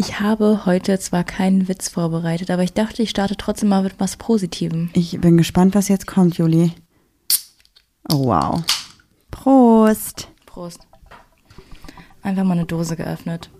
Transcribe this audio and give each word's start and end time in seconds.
Ich 0.00 0.20
habe 0.20 0.64
heute 0.64 0.96
zwar 1.00 1.24
keinen 1.24 1.66
Witz 1.66 1.88
vorbereitet, 1.88 2.52
aber 2.52 2.62
ich 2.62 2.72
dachte, 2.72 3.02
ich 3.02 3.10
starte 3.10 3.36
trotzdem 3.36 3.68
mal 3.68 3.82
mit 3.82 3.98
was 3.98 4.16
Positivem. 4.16 4.90
Ich 4.92 5.20
bin 5.20 5.36
gespannt, 5.36 5.74
was 5.74 5.88
jetzt 5.88 6.06
kommt, 6.06 6.38
Juli. 6.38 6.70
Oh, 8.08 8.26
wow. 8.26 8.62
Prost. 9.32 10.28
Prost. 10.46 10.86
Einfach 12.22 12.44
mal 12.44 12.52
eine 12.52 12.64
Dose 12.64 12.94
geöffnet. 12.94 13.50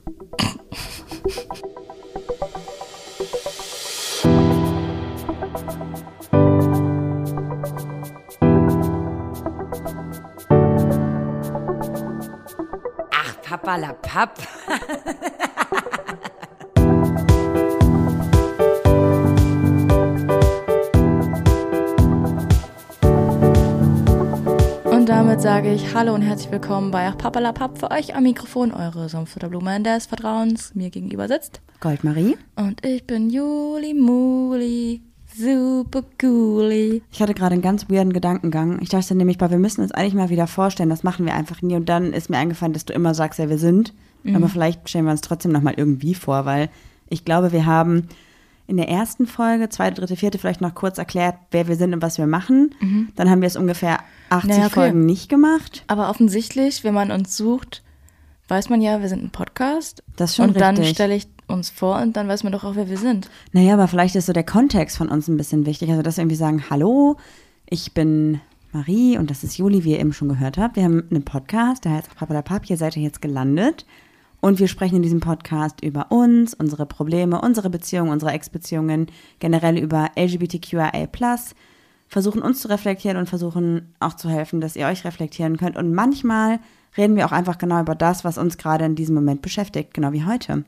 Ach, 13.11 13.43
Papalapap. 13.43 14.39
Und 25.09 25.15
damit 25.15 25.41
sage 25.41 25.73
ich 25.73 25.95
Hallo 25.95 26.15
und 26.15 26.21
herzlich 26.21 26.53
willkommen 26.53 26.91
bei 26.91 27.09
Ach 27.09 27.17
Papalapap 27.17 27.79
für 27.79 27.91
euch 27.91 28.15
am 28.15 28.25
Mikrofon, 28.25 28.75
eure 28.75 29.09
Sumpfutterblume 29.09 29.81
des 29.81 30.05
Vertrauens 30.05 30.75
mir 30.75 30.91
gegenüber 30.91 31.29
sitzt. 31.29 31.63
Goldmarie. 31.81 32.37
Und 32.57 32.85
ich 32.85 33.07
bin 33.07 33.31
Juli 33.31 33.95
Muli, 33.95 35.01
super 35.35 36.03
cooli. 36.21 37.01
Ich 37.11 37.23
hatte 37.23 37.33
gerade 37.33 37.55
einen 37.55 37.63
ganz 37.63 37.89
weirden 37.89 38.13
Gedankengang. 38.13 38.81
Ich 38.83 38.91
dachte 38.91 39.15
nämlich, 39.15 39.41
wir 39.41 39.49
müssen 39.59 39.81
uns 39.81 39.93
eigentlich 39.93 40.13
mal 40.13 40.29
wieder 40.29 40.47
vorstellen, 40.47 40.91
das 40.91 41.05
machen 41.05 41.25
wir 41.25 41.33
einfach 41.33 41.63
nie. 41.63 41.77
Und 41.77 41.89
dann 41.89 42.13
ist 42.13 42.29
mir 42.29 42.37
eingefallen, 42.37 42.75
dass 42.75 42.85
du 42.85 42.93
immer 42.93 43.15
sagst, 43.15 43.39
wer 43.39 43.49
wir 43.49 43.59
sind. 43.59 43.95
Aber 44.35 44.51
vielleicht 44.51 44.91
stellen 44.91 45.07
wir 45.07 45.13
uns 45.13 45.23
trotzdem 45.23 45.53
nochmal 45.53 45.73
irgendwie 45.79 46.13
vor, 46.13 46.45
weil 46.45 46.69
ich 47.09 47.25
glaube, 47.25 47.53
wir 47.53 47.65
haben 47.65 48.09
in 48.69 48.77
der 48.77 48.89
ersten 48.89 49.27
Folge, 49.27 49.69
zweite, 49.71 50.01
dritte, 50.01 50.15
vierte, 50.15 50.39
vielleicht 50.39 50.61
noch 50.61 50.75
kurz 50.75 50.99
erklärt, 50.99 51.35
wer 51.51 51.67
wir 51.69 51.77
sind 51.77 51.95
und 51.95 52.03
was 52.03 52.19
wir 52.19 52.27
machen. 52.27 52.75
Dann 53.17 53.31
haben 53.31 53.41
wir 53.41 53.47
es 53.47 53.57
ungefähr 53.57 53.99
80 54.29 54.51
Naja, 54.51 54.67
okay. 54.67 54.75
Folgen 54.75 55.07
nicht 55.07 55.29
gemacht. 55.29 55.85
Aber 55.87 56.11
offensichtlich, 56.11 56.85
wenn 56.85 56.93
man 56.95 57.11
uns 57.11 57.35
sucht, 57.37 57.83
weiß 58.49 58.69
man 58.69 58.83
ja, 58.83 59.01
wir 59.01 59.09
sind 59.09 59.25
ein 59.25 59.31
Podcast. 59.31 60.05
Das 60.17 60.31
ist 60.31 60.37
schon 60.37 60.51
Und 60.51 60.61
dann 60.61 60.77
richtig. 60.77 60.95
stelle 60.95 61.17
ich 61.17 61.29
uns 61.47 61.71
vor 61.71 62.01
und 62.01 62.17
dann 62.17 62.29
weiß 62.29 62.45
man 62.45 62.53
doch 62.53 62.63
auch, 62.65 62.77
wer 62.77 62.91
wir 62.91 62.99
sind. 62.99 63.31
Naja, 63.53 63.73
aber 63.73 63.89
vielleicht 63.89 64.15
ist 64.17 64.27
so 64.27 64.35
der 64.35 64.45
Kontext 64.45 64.99
von 64.99 65.09
uns 65.09 65.29
ein 65.29 65.39
bisschen 65.39 65.65
wichtig. 65.65 65.89
Also, 65.91 66.03
dass 66.03 66.19
wir 66.19 66.23
irgendwie 66.23 66.37
sagen, 66.37 66.65
hallo, 66.69 67.17
ich 67.71 67.95
bin 67.95 68.41
Marie 68.73 69.17
und 69.17 69.31
das 69.31 69.45
ist 69.45 69.57
Juli, 69.57 69.85
wie 69.85 69.93
ihr 69.93 70.01
eben 70.01 70.13
schon 70.13 70.29
gehört 70.29 70.59
habt. 70.59 70.77
Wir 70.77 70.85
haben 70.85 71.05
einen 71.11 71.25
Podcast, 71.25 71.87
der 71.87 71.93
heißt 71.93 72.15
Papa 72.17 72.43
Pap, 72.43 72.67
hier 72.67 72.77
seid 72.77 72.99
ihr 72.99 73.03
jetzt 73.03 73.23
gelandet. 73.23 73.87
Und 74.41 74.61
wir 74.61 74.69
sprechen 74.69 74.97
in 74.97 75.03
diesem 75.03 75.21
Podcast 75.21 75.83
über 75.83 76.13
uns, 76.13 76.55
unsere 76.55 76.87
Probleme, 76.87 77.41
unsere 77.41 77.71
Beziehungen, 77.71 78.13
unsere 78.13 78.33
Ex-Beziehungen, 78.33 79.07
generell 79.41 79.79
über 79.79 80.11
LGBTQIA+, 80.17 81.09
versuchen 82.07 82.41
uns 82.41 82.61
zu 82.61 82.69
reflektieren 82.69 83.17
und 83.17 83.29
versuchen 83.29 83.95
auch 84.01 84.15
zu 84.15 84.31
helfen, 84.31 84.61
dass 84.61 84.77
ihr 84.77 84.87
euch 84.87 85.05
reflektieren 85.05 85.57
könnt. 85.57 85.77
Und 85.77 85.93
manchmal 85.93 86.61
reden 86.97 87.17
wir 87.17 87.27
auch 87.27 87.33
einfach 87.33 87.59
genau 87.59 87.81
über 87.81 87.95
das, 87.95 88.25
was 88.25 88.39
uns 88.39 88.57
gerade 88.59 88.85
in 88.85 88.95
diesem 88.95 89.15
Moment 89.15 89.43
beschäftigt, 89.43 89.93
genau 89.93 90.13
wie 90.13 90.25
heute. 90.25 90.65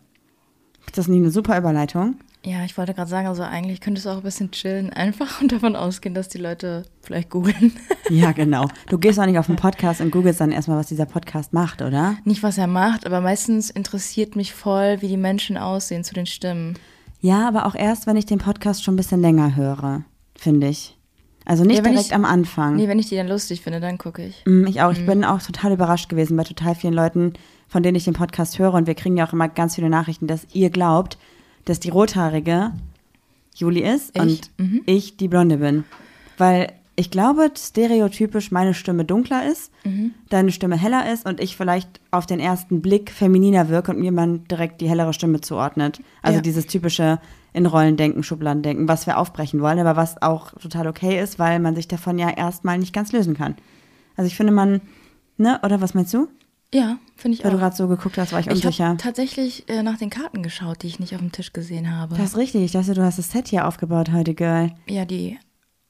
Ist 0.87 0.99
das 0.99 1.09
nicht 1.09 1.21
eine 1.21 1.31
super 1.31 1.57
Überleitung? 1.59 2.17
Ja, 2.45 2.65
ich 2.65 2.79
wollte 2.79 2.95
gerade 2.95 3.11
sagen, 3.11 3.27
also 3.29 3.43
eigentlich 3.43 3.83
könntest 3.83 4.07
du 4.07 4.11
auch 4.11 4.17
ein 4.17 4.23
bisschen 4.23 4.51
chillen, 4.51 4.91
einfach 4.91 5.43
und 5.43 5.53
davon 5.53 5.77
ausgehen, 5.77 6.15
dass 6.15 6.29
die 6.31 6.39
Leute 6.39 6.85
vielleicht 7.03 7.31
googeln. 7.31 7.73
Ja, 8.09 8.33
genau. 8.33 8.67
Du 8.89 8.99
gehst 8.99 9.21
auch 9.21 9.27
nicht 9.27 9.39
auf 9.39 9.47
den 9.47 9.55
Podcast 9.67 10.01
und 10.01 10.11
googelst 10.11 10.41
dann 10.41 10.51
erstmal, 10.51 10.79
was 10.79 10.89
dieser 10.89 11.07
Podcast 11.07 11.53
macht, 11.53 11.81
oder? 11.81 12.17
Nicht, 12.25 12.43
was 12.43 12.59
er 12.59 12.67
macht, 12.67 13.07
aber 13.07 13.21
meistens 13.21 13.71
interessiert 13.71 14.35
mich 14.35 14.53
voll, 14.53 14.97
wie 15.01 15.07
die 15.07 15.17
Menschen 15.17 15.57
aussehen 15.57 16.03
zu 16.03 16.13
den 16.15 16.27
Stimmen. 16.27 16.75
Ja, 17.21 17.47
aber 17.47 17.67
auch 17.67 17.77
erst, 17.77 18.07
wenn 18.09 18.17
ich 18.17 18.27
den 18.27 18.39
Podcast 18.39 18.83
schon 18.83 18.95
ein 18.95 18.97
bisschen 18.97 19.21
länger 19.21 19.55
höre, 19.55 20.03
finde 20.35 20.67
ich. 20.69 20.97
Also 21.45 21.63
nicht 21.65 21.77
Ja, 21.77 21.83
direkt 21.85 22.07
ich- 22.07 22.15
am 22.15 22.25
Anfang. 22.25 22.75
Nee, 22.77 22.89
wenn 22.89 22.99
ich 22.99 23.09
die 23.09 23.17
dann 23.17 23.29
lustig 23.29 23.61
finde, 23.61 23.79
dann 23.81 23.97
gucke 23.99 24.25
ich. 24.25 24.43
Mm, 24.47 24.67
Ich 24.67 24.81
auch. 24.83 24.91
Ich 24.93 25.05
bin 25.07 25.25
auch 25.25 25.41
total 25.43 25.73
überrascht 25.73 26.09
gewesen 26.09 26.37
bei 26.37 26.43
total 26.45 26.75
vielen 26.75 26.95
Leuten, 26.95 27.35
von 27.71 27.83
denen 27.83 27.95
ich 27.97 28.05
den 28.05 28.13
Podcast 28.13 28.59
höre. 28.59 28.75
Und 28.75 28.87
wir 28.87 28.95
kriegen 28.95 29.17
ja 29.17 29.27
auch 29.27 29.33
immer 29.33 29.49
ganz 29.49 29.77
viele 29.77 29.89
Nachrichten, 29.89 30.27
dass 30.27 30.47
ihr 30.53 30.69
glaubt, 30.69 31.17
dass 31.65 31.81
die 31.81 31.89
Rothaarige 31.89 32.73
Juli 33.55 33.81
ist 33.81 34.15
Ich? 34.15 34.21
und 34.21 34.51
Mhm. 34.59 34.83
ich 34.87 35.17
die 35.17 35.29
Blonde 35.29 35.57
bin. 35.57 35.85
Weil 36.37 36.73
ich 36.97 37.11
glaube, 37.11 37.51
stereotypisch 37.57 38.51
meine 38.51 38.75
Stimme 38.75 39.05
dunkler 39.07 39.47
ist, 39.51 39.73
Mhm. 39.85 40.13
deine 40.29 40.53
Stimme 40.53 40.77
heller 40.77 41.11
ist 41.11 41.27
und 41.27 41.41
ich 41.41 41.57
vielleicht 41.57 42.01
auf 42.11 42.27
den 42.27 42.41
ersten 42.41 42.83
Blick 42.83 43.11
femininer 43.11 43.69
wirke 43.71 43.93
und 43.93 44.01
mir 44.01 44.13
man 44.13 44.45
direkt 44.49 44.81
die 44.83 44.89
hellere 44.89 45.15
Stimme 45.15 45.41
zuordnet. 45.41 46.01
Also 46.23 46.37
Ja. 46.37 46.43
dieses 46.43 46.67
typische 46.67 47.19
in 47.53 47.67
Rollendenken, 47.67 48.23
Schubladendenken, 48.23 48.87
was 48.87 49.07
wir 49.07 49.19
aufbrechen 49.19 49.61
wollen, 49.61 49.79
aber 49.79 49.97
was 49.97 50.21
auch 50.23 50.53
total 50.53 50.87
okay 50.89 51.21
ist, 51.23 51.39
weil 51.39 51.59
man 51.59 51.75
sich 51.75 51.89
davon 51.89 52.19
ja 52.19 52.31
erstmal 52.31 52.79
nicht 52.79 52.93
ganz 52.93 53.13
lösen 53.13 53.35
kann. 53.35 53.55
Also 54.17 54.27
ich 54.29 54.37
finde 54.37 54.53
man, 54.53 54.81
ne, 55.39 55.59
oder 55.65 55.81
was 55.81 55.95
meinst 55.95 56.13
du? 56.15 56.29
Ja, 56.73 56.99
finde 57.17 57.37
ich 57.39 57.45
Weil 57.45 57.51
du 57.51 57.57
auch. 57.57 57.61
gerade 57.63 57.77
so 57.77 57.89
geguckt 57.89 58.17
hast, 58.17 58.33
war 58.33 58.39
ich 58.41 58.47
Ich 58.47 58.53
unsicher. 58.53 58.87
habe 58.89 58.97
tatsächlich 58.97 59.69
äh, 59.69 59.83
nach 59.83 59.99
den 59.99 60.09
Karten 60.11 60.43
geschaut, 60.43 60.83
die 60.83 60.87
ich 60.87 61.01
nicht 61.01 61.15
auf 61.15 61.21
dem 61.21 61.33
Tisch 61.33 61.53
gesehen 61.53 61.91
habe. 61.97 62.15
Das 62.17 62.27
ist 62.31 62.37
richtig. 62.37 62.63
Ich 62.63 62.73
dachte, 62.73 62.95
du 62.95 63.03
hast 63.03 63.19
das 63.19 63.31
Set 63.33 63.49
hier 63.49 63.67
aufgebaut 63.67 64.13
heute, 64.13 64.35
Girl. 64.35 64.71
ja, 64.89 65.05
die. 65.05 65.39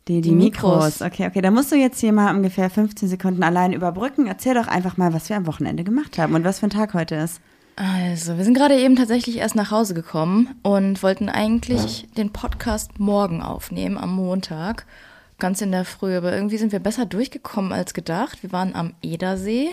Die, 0.08 0.22
die, 0.22 0.30
Die 0.30 0.34
Mikros. 0.34 0.72
Mikros. 0.98 1.02
Okay, 1.02 1.26
okay. 1.26 1.42
Da 1.42 1.50
musst 1.50 1.70
du 1.70 1.76
jetzt 1.76 2.00
hier 2.00 2.12
mal 2.12 2.34
ungefähr 2.34 2.70
15 2.70 3.08
Sekunden 3.08 3.42
allein 3.42 3.72
überbrücken. 3.74 4.26
Erzähl 4.26 4.54
doch 4.54 4.66
einfach 4.66 4.96
mal, 4.96 5.12
was 5.12 5.28
wir 5.28 5.36
am 5.36 5.46
Wochenende 5.46 5.84
gemacht 5.84 6.18
haben 6.18 6.34
und 6.34 6.42
was 6.44 6.58
für 6.60 6.66
ein 6.66 6.70
Tag 6.70 6.94
heute 6.94 7.14
ist. 7.16 7.41
Also, 7.76 8.36
wir 8.38 8.44
sind 8.44 8.54
gerade 8.54 8.76
eben 8.80 8.97
tatsächlich 8.97 9.36
erst 9.36 9.54
nach 9.54 9.70
Hause 9.70 9.94
gekommen 9.94 10.54
und 10.62 11.02
wollten 11.02 11.28
eigentlich 11.28 12.08
den 12.16 12.30
Podcast 12.32 12.98
morgen 12.98 13.42
aufnehmen, 13.42 13.97
am 13.98 14.14
Montag, 14.14 14.86
ganz 15.38 15.60
in 15.60 15.70
der 15.70 15.84
Früh. 15.84 16.16
Aber 16.16 16.32
irgendwie 16.34 16.56
sind 16.58 16.72
wir 16.72 16.80
besser 16.80 17.04
durchgekommen 17.06 17.72
als 17.72 17.94
gedacht. 17.94 18.42
Wir 18.42 18.50
waren 18.52 18.74
am 18.74 18.94
Edersee 19.02 19.68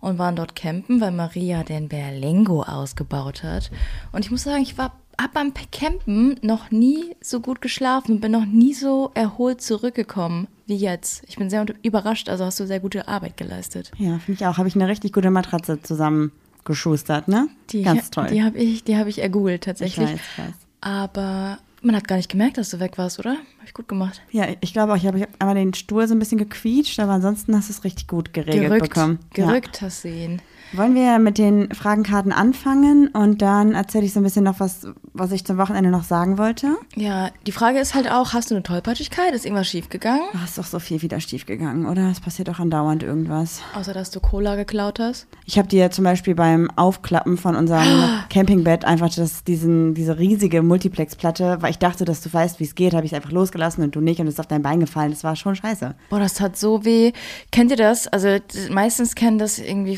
und 0.00 0.18
waren 0.18 0.36
dort 0.36 0.54
campen, 0.54 1.00
weil 1.00 1.12
Maria 1.12 1.62
den 1.62 1.88
Berlingo 1.88 2.62
ausgebaut 2.62 3.42
hat. 3.42 3.70
Und 4.12 4.24
ich 4.24 4.30
muss 4.30 4.42
sagen, 4.44 4.62
ich 4.62 4.78
war 4.78 4.92
hab 5.20 5.32
beim 5.32 5.52
Campen 5.72 6.38
noch 6.42 6.70
nie 6.70 7.16
so 7.20 7.40
gut 7.40 7.60
geschlafen 7.60 8.12
und 8.12 8.20
bin 8.20 8.32
noch 8.32 8.44
nie 8.44 8.74
so 8.74 9.10
erholt 9.14 9.62
zurückgekommen 9.62 10.48
wie 10.66 10.76
jetzt. 10.76 11.24
Ich 11.26 11.36
bin 11.36 11.48
sehr 11.48 11.64
überrascht, 11.82 12.28
also 12.28 12.44
hast 12.44 12.60
du 12.60 12.66
sehr 12.66 12.80
gute 12.80 13.08
Arbeit 13.08 13.36
geleistet. 13.36 13.92
Ja, 13.98 14.18
finde 14.18 14.40
ich 14.40 14.46
auch. 14.46 14.58
Habe 14.58 14.68
ich 14.68 14.74
eine 14.74 14.88
richtig 14.88 15.12
gute 15.12 15.30
Matratze 15.30 15.80
zusammengeschustert, 15.80 17.28
ne? 17.28 17.48
Die, 17.70 17.82
Ganz 17.82 18.10
toll. 18.10 18.28
Die 18.30 18.42
habe 18.42 18.58
ich, 18.58 18.84
die 18.84 18.96
hab 18.96 19.06
ich 19.06 19.22
ergoogelt 19.22 19.62
ich 19.62 19.66
tatsächlich. 19.66 20.10
weiß, 20.10 20.20
ich 20.20 20.38
weiß. 20.38 20.54
Aber 20.80 21.58
man 21.82 21.94
hat 21.96 22.08
gar 22.08 22.16
nicht 22.16 22.30
gemerkt, 22.30 22.58
dass 22.58 22.70
du 22.70 22.80
weg 22.80 22.98
warst, 22.98 23.18
oder? 23.18 23.30
Habe 23.32 23.66
ich 23.66 23.74
gut 23.74 23.88
gemacht. 23.88 24.20
Ja, 24.30 24.46
ich 24.60 24.72
glaube 24.72 24.92
auch, 24.92 24.96
ich 24.96 25.06
habe 25.06 25.20
hab 25.20 25.28
einmal 25.38 25.54
den 25.54 25.74
Stuhl 25.74 26.06
so 26.08 26.14
ein 26.14 26.18
bisschen 26.18 26.38
gequietscht, 26.38 26.98
aber 27.00 27.12
ansonsten 27.12 27.54
hast 27.56 27.68
du 27.68 27.72
es 27.72 27.84
richtig 27.84 28.06
gut 28.08 28.32
geregelt 28.32 28.68
Gerückt, 28.68 28.88
bekommen. 28.94 29.18
gerückt 29.32 29.82
hast 29.82 30.04
du 30.04 30.08
ihn. 30.08 30.42
Wollen 30.72 30.94
wir 30.94 31.18
mit 31.18 31.38
den 31.38 31.72
Fragenkarten 31.72 32.32
anfangen 32.32 33.08
und 33.08 33.40
dann 33.42 33.72
erzähle 33.74 34.04
ich 34.04 34.12
so 34.12 34.20
ein 34.20 34.24
bisschen 34.24 34.44
noch 34.44 34.60
was, 34.60 34.86
was 35.12 35.32
ich 35.32 35.44
zum 35.44 35.58
Wochenende 35.58 35.90
noch 35.90 36.04
sagen 36.04 36.38
wollte. 36.38 36.76
Ja, 36.96 37.30
die 37.46 37.52
Frage 37.52 37.78
ist 37.78 37.94
halt 37.94 38.10
auch, 38.10 38.32
hast 38.32 38.50
du 38.50 38.54
eine 38.54 38.62
Tollpatschigkeit? 38.62 39.32
Ist 39.32 39.44
irgendwas 39.44 39.68
schiefgegangen? 39.68 40.24
Oh, 40.34 40.44
ist 40.44 40.58
doch 40.58 40.64
so 40.64 40.78
viel 40.78 41.02
wieder 41.02 41.20
schief 41.20 41.46
gegangen, 41.46 41.86
oder? 41.86 42.10
Es 42.10 42.20
passiert 42.20 42.48
doch 42.48 42.58
andauernd 42.58 43.02
irgendwas. 43.02 43.62
Außer, 43.74 43.94
dass 43.94 44.10
du 44.10 44.20
Cola 44.20 44.56
geklaut 44.56 44.98
hast? 44.98 45.26
Ich 45.44 45.58
habe 45.58 45.68
dir 45.68 45.90
zum 45.90 46.04
Beispiel 46.04 46.34
beim 46.34 46.70
Aufklappen 46.76 47.38
von 47.38 47.54
unserem 47.54 48.04
Campingbett 48.30 48.84
einfach 48.84 49.14
das, 49.14 49.44
diesen, 49.44 49.94
diese 49.94 50.18
riesige 50.18 50.62
Multiplex-Platte, 50.62 51.58
weil 51.60 51.70
ich 51.70 51.78
dachte, 51.78 52.04
dass 52.04 52.20
du 52.20 52.32
weißt, 52.32 52.60
wie 52.60 52.64
es 52.64 52.74
geht, 52.74 52.94
habe 52.94 53.06
ich 53.06 53.12
es 53.12 53.16
einfach 53.16 53.32
losgelassen 53.32 53.84
und 53.84 53.94
du 53.94 54.00
nicht 54.00 54.20
und 54.20 54.26
es 54.26 54.34
ist 54.34 54.40
auf 54.40 54.46
dein 54.46 54.62
Bein 54.62 54.80
gefallen. 54.80 55.10
Das 55.10 55.24
war 55.24 55.36
schon 55.36 55.54
scheiße. 55.54 55.94
Boah, 56.10 56.18
das 56.18 56.34
tat 56.34 56.56
so 56.56 56.84
weh. 56.84 57.12
Kennt 57.52 57.70
ihr 57.70 57.76
das? 57.76 58.08
Also 58.08 58.38
meistens 58.70 59.14
kennen 59.14 59.38
das 59.38 59.58
irgendwie 59.58 59.96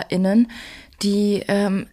FußballerInnen, 0.00 0.48
die 1.02 1.42
ähm, 1.48 1.86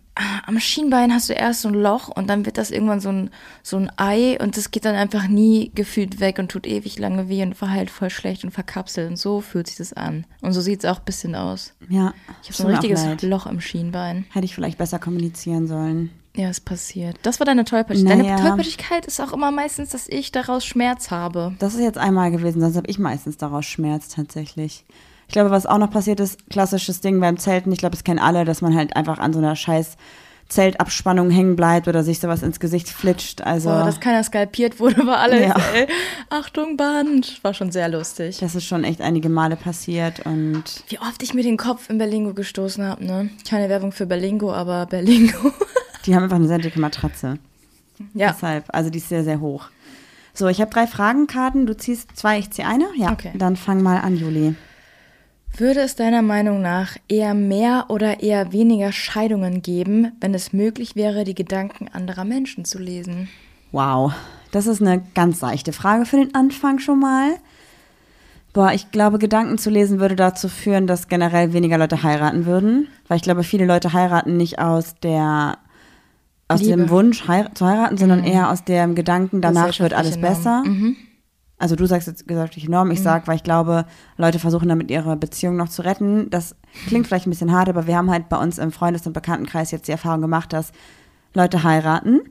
am 0.47 0.59
Schienbein 0.59 1.13
hast 1.13 1.29
du 1.29 1.33
erst 1.33 1.61
so 1.61 1.67
ein 1.67 1.75
Loch 1.75 2.07
und 2.07 2.27
dann 2.27 2.45
wird 2.47 2.57
das 2.57 2.71
irgendwann 2.71 2.99
so 2.99 3.09
ein, 3.09 3.29
so 3.61 3.77
ein 3.77 3.91
Ei 3.97 4.35
und 4.41 4.57
das 4.57 4.71
geht 4.71 4.85
dann 4.85 4.95
einfach 4.95 5.27
nie 5.27 5.71
gefühlt 5.75 6.19
weg 6.19 6.39
und 6.39 6.49
tut 6.49 6.65
ewig 6.65 6.97
lange 6.97 7.29
weh 7.29 7.43
und 7.43 7.55
verheilt 7.55 7.91
voll 7.91 8.09
schlecht 8.09 8.43
und 8.43 8.49
verkapselt. 8.49 9.11
Und 9.11 9.17
so 9.17 9.41
fühlt 9.41 9.67
sich 9.67 9.77
das 9.77 9.93
an. 9.93 10.25
Und 10.41 10.53
so 10.53 10.61
sieht 10.61 10.83
es 10.83 10.89
auch 10.89 10.97
ein 10.97 11.05
bisschen 11.05 11.35
aus. 11.35 11.73
Ja, 11.87 12.15
Ich 12.41 12.49
habe 12.49 12.57
so 12.57 12.67
ein 12.67 12.75
richtiges. 12.75 13.21
Loch 13.21 13.45
im 13.45 13.61
Schienbein. 13.61 14.25
Hätte 14.31 14.45
ich 14.45 14.55
vielleicht 14.55 14.79
besser 14.79 14.97
kommunizieren 14.97 15.67
sollen. 15.67 16.09
Ja, 16.35 16.49
ist 16.49 16.65
passiert. 16.65 17.17
Das 17.21 17.39
war 17.39 17.45
deine 17.45 17.65
Tollpatschigkeit. 17.65 18.17
Naja. 18.17 18.37
Deine 18.37 18.49
Tollpatschigkeit 18.49 19.05
ist 19.05 19.19
auch 19.19 19.33
immer 19.33 19.51
meistens, 19.51 19.89
dass 19.89 20.07
ich 20.07 20.31
daraus 20.31 20.65
Schmerz 20.65 21.11
habe. 21.11 21.55
Das 21.59 21.75
ist 21.75 21.81
jetzt 21.81 21.97
einmal 21.97 22.31
gewesen, 22.31 22.59
sonst 22.61 22.75
habe 22.75 22.89
ich 22.89 22.97
meistens 22.97 23.37
daraus 23.37 23.65
Schmerz 23.65 24.09
tatsächlich. 24.09 24.83
Ich 25.27 25.33
glaube, 25.33 25.51
was 25.51 25.65
auch 25.65 25.77
noch 25.77 25.91
passiert 25.91 26.19
ist, 26.19 26.49
klassisches 26.49 27.01
Ding 27.01 27.19
beim 27.19 27.37
Zelten, 27.37 27.71
ich 27.71 27.79
glaube, 27.79 27.95
das 27.95 28.03
kennen 28.03 28.19
alle, 28.19 28.45
dass 28.45 28.61
man 28.61 28.75
halt 28.75 28.95
einfach 28.95 29.19
an 29.19 29.33
so 29.33 29.39
einer 29.39 29.55
scheiß 29.55 29.97
Zeltabspannung 30.47 31.29
hängen 31.29 31.57
bleibt 31.57 31.89
oder 31.89 32.03
sich 32.03 32.19
sowas 32.19 32.41
ins 32.41 32.61
Gesicht 32.61 32.87
flitscht. 32.87 33.41
Also 33.41 33.69
So, 33.69 33.75
dass 33.83 33.99
keiner 33.99 34.23
skalpiert 34.23 34.79
wurde, 34.79 35.05
war 35.05 35.17
alles, 35.17 35.41
Ja. 35.41 35.55
ey, 35.75 35.87
Achtung, 36.29 36.77
Band. 36.77 37.43
War 37.43 37.53
schon 37.53 37.71
sehr 37.71 37.89
lustig. 37.89 38.37
das 38.39 38.55
ist 38.55 38.63
schon 38.65 38.85
echt 38.85 39.01
einige 39.01 39.27
Male 39.27 39.57
passiert 39.57 40.25
und 40.25 40.63
Wie 40.87 40.99
oft 40.99 41.21
ich 41.21 41.33
mir 41.33 41.43
den 41.43 41.57
Kopf 41.57 41.89
in 41.89 41.97
Berlingo 41.97 42.33
gestoßen 42.33 42.83
habe, 42.85 43.05
ne? 43.05 43.29
Keine 43.49 43.67
Werbung 43.67 43.91
für 43.91 44.05
Berlingo, 44.05 44.53
aber 44.53 44.85
Berlingo. 44.85 45.51
Die 46.05 46.15
haben 46.15 46.23
einfach 46.23 46.37
eine 46.37 46.47
sehr 46.47 46.59
dicke 46.59 46.79
Matratze. 46.79 47.37
Ja. 48.13 48.31
Deshalb, 48.31 48.63
also 48.69 48.89
die 48.89 48.99
ist 48.99 49.09
sehr, 49.09 49.25
sehr 49.25 49.41
hoch. 49.41 49.65
So, 50.33 50.47
ich 50.47 50.61
habe 50.61 50.71
drei 50.71 50.87
Fragenkarten. 50.87 51.65
Du 51.65 51.75
ziehst 51.75 52.15
zwei, 52.15 52.37
ich 52.39 52.51
ziehe 52.51 52.65
eine. 52.67 52.85
Ja, 52.95 53.11
Okay. 53.11 53.31
dann 53.35 53.57
fang 53.57 53.81
mal 53.81 53.97
an, 53.97 54.15
Juli. 54.15 54.55
Würde 55.59 55.79
es 55.79 55.95
deiner 55.95 56.21
Meinung 56.21 56.61
nach 56.61 56.97
eher 57.07 57.33
mehr 57.33 57.85
oder 57.89 58.19
eher 58.19 58.53
weniger 58.53 58.91
Scheidungen 58.91 59.63
geben, 59.63 60.11
wenn 60.21 60.35
es 60.35 60.53
möglich 60.53 60.95
wäre, 60.95 61.23
die 61.23 61.33
Gedanken 61.33 61.87
anderer 61.87 62.25
Menschen 62.25 62.63
zu 62.63 62.77
lesen? 62.77 63.27
Wow, 63.71 64.13
das 64.51 64.67
ist 64.67 64.83
eine 64.83 65.01
ganz 65.15 65.39
seichte 65.39 65.73
Frage 65.73 66.05
für 66.05 66.17
den 66.17 66.35
Anfang 66.35 66.77
schon 66.77 66.99
mal. 66.99 67.37
Boah, 68.53 68.71
ich 68.71 68.91
glaube, 68.91 69.17
Gedanken 69.17 69.57
zu 69.57 69.71
lesen 69.71 69.99
würde 69.99 70.15
dazu 70.15 70.47
führen, 70.47 70.85
dass 70.85 71.07
generell 71.07 71.53
weniger 71.53 71.79
Leute 71.79 72.03
heiraten 72.03 72.45
würden. 72.45 72.87
Weil 73.07 73.17
ich 73.17 73.23
glaube, 73.23 73.43
viele 73.43 73.65
Leute 73.65 73.93
heiraten 73.93 74.37
nicht 74.37 74.59
aus 74.59 74.95
der 75.01 75.57
aus 76.47 76.61
Liebe. 76.61 76.77
dem 76.77 76.89
Wunsch 76.91 77.27
heir 77.27 77.49
zu 77.55 77.65
heiraten, 77.65 77.97
sondern 77.97 78.23
eher 78.23 78.51
aus 78.51 78.63
dem 78.63 78.93
Gedanken, 78.93 79.41
danach 79.41 79.79
wird 79.79 79.93
alles 79.95 80.21
besser. 80.21 80.63
Normen. 80.63 80.97
Also 81.59 81.75
du 81.75 81.87
sagst 81.87 82.07
jetzt 82.07 82.27
gesellschaftliche 82.27 82.69
Norm, 82.69 82.91
ich 82.91 83.01
sag, 83.01 83.27
weil 83.27 83.35
ich 83.35 83.43
glaube, 83.43 83.85
Leute 84.15 84.37
versuchen 84.37 84.69
damit 84.69 84.91
ihre 84.91 85.17
Beziehung 85.17 85.55
noch 85.55 85.69
zu 85.69 85.83
retten. 85.83 86.29
Das 86.29 86.55
klingt 86.87 87.07
vielleicht 87.07 87.25
ein 87.25 87.31
bisschen 87.31 87.51
hart, 87.51 87.67
aber 87.67 87.87
wir 87.87 87.97
haben 87.97 88.11
halt 88.11 88.29
bei 88.29 88.37
uns 88.37 88.59
im 88.59 88.71
Freundes- 88.71 89.07
und 89.07 89.13
Bekanntenkreis 89.13 89.71
jetzt 89.71 89.87
die 89.87 89.91
Erfahrung 89.91 90.21
gemacht, 90.21 90.53
dass 90.53 90.71
Leute 91.33 91.63
heiraten, 91.63 92.21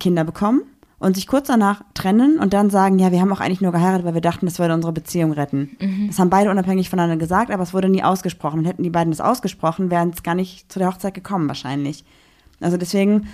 Kinder 0.00 0.24
bekommen 0.24 0.62
und 0.98 1.16
sich 1.16 1.26
kurz 1.26 1.48
danach 1.48 1.82
trennen 1.92 2.38
und 2.38 2.54
dann 2.54 2.70
sagen, 2.70 2.98
ja, 2.98 3.12
wir 3.12 3.20
haben 3.20 3.32
auch 3.32 3.40
eigentlich 3.40 3.60
nur 3.60 3.72
geheiratet, 3.72 4.06
weil 4.06 4.14
wir 4.14 4.20
dachten, 4.22 4.46
das 4.46 4.58
würde 4.58 4.72
unsere 4.72 4.92
Beziehung 4.92 5.32
retten. 5.32 5.76
Das 6.06 6.18
haben 6.18 6.30
beide 6.30 6.50
unabhängig 6.50 6.88
voneinander 6.88 7.18
gesagt, 7.18 7.50
aber 7.50 7.62
es 7.62 7.74
wurde 7.74 7.90
nie 7.90 8.02
ausgesprochen. 8.02 8.60
Und 8.60 8.64
hätten 8.64 8.82
die 8.82 8.90
beiden 8.90 9.10
das 9.10 9.20
ausgesprochen, 9.20 9.90
wären 9.90 10.10
es 10.10 10.22
gar 10.22 10.34
nicht 10.34 10.72
zu 10.72 10.78
der 10.78 10.88
Hochzeit 10.88 11.12
gekommen 11.12 11.48
wahrscheinlich. 11.48 12.04
Also 12.60 12.78
deswegen, 12.78 13.26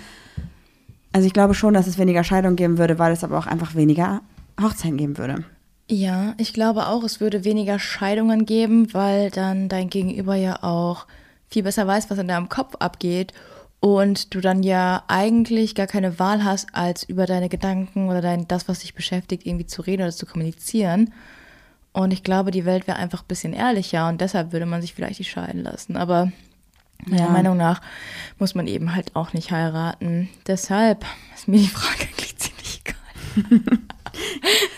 also 1.13 1.25
ich 1.25 1.33
glaube 1.33 1.53
schon, 1.53 1.73
dass 1.73 1.87
es 1.87 1.97
weniger 1.97 2.23
Scheidungen 2.25 2.57
geben 2.57 2.77
würde, 2.79 2.99
weil 2.99 3.13
es 3.13 3.23
aber 3.23 3.37
auch 3.37 3.47
einfach 3.47 3.75
weniger 3.75 4.21
Hochzeiten 4.61 4.97
geben 4.97 5.17
würde. 5.17 5.43
Ja, 5.89 6.33
ich 6.37 6.53
glaube 6.53 6.87
auch, 6.87 7.03
es 7.03 7.19
würde 7.19 7.43
weniger 7.43 7.79
Scheidungen 7.79 8.45
geben, 8.45 8.93
weil 8.93 9.31
dann 9.31 9.69
dein 9.69 9.89
Gegenüber 9.89 10.35
ja 10.35 10.61
auch 10.63 11.07
viel 11.49 11.63
besser 11.63 11.87
weiß, 11.87 12.09
was 12.11 12.19
in 12.19 12.27
deinem 12.27 12.47
Kopf 12.49 12.75
abgeht 12.75 13.33
und 13.79 14.35
du 14.35 14.41
dann 14.41 14.61
ja 14.61 15.03
eigentlich 15.07 15.73
gar 15.73 15.87
keine 15.87 16.19
Wahl 16.19 16.43
hast, 16.43 16.67
als 16.73 17.03
über 17.03 17.25
deine 17.25 17.49
Gedanken 17.49 18.09
oder 18.09 18.21
dein, 18.21 18.47
das, 18.47 18.67
was 18.67 18.79
dich 18.79 18.93
beschäftigt, 18.93 19.47
irgendwie 19.47 19.65
zu 19.65 19.81
reden 19.81 20.03
oder 20.03 20.11
zu 20.11 20.25
kommunizieren. 20.27 21.11
Und 21.91 22.11
ich 22.11 22.23
glaube, 22.23 22.51
die 22.51 22.65
Welt 22.65 22.85
wäre 22.87 22.99
einfach 22.99 23.21
ein 23.23 23.27
bisschen 23.27 23.53
ehrlicher 23.53 24.07
und 24.09 24.21
deshalb 24.21 24.51
würde 24.51 24.67
man 24.67 24.81
sich 24.81 24.93
vielleicht 24.93 25.17
nicht 25.19 25.31
scheiden 25.31 25.63
lassen. 25.63 25.97
Aber 25.97 26.31
meiner 27.05 27.23
Ja. 27.23 27.29
Meinung 27.29 27.57
nach 27.57 27.81
muss 28.37 28.53
man 28.53 28.67
eben 28.67 28.93
halt 28.93 29.15
auch 29.15 29.33
nicht 29.33 29.49
heiraten. 29.51 30.29
Deshalb 30.45 31.03
ist 31.33 31.47
mir 31.47 31.57
die 31.57 31.67
Frage 31.67 32.03
eigentlich 32.03 32.37
ziemlich 32.37 32.81
egal. 32.85 33.79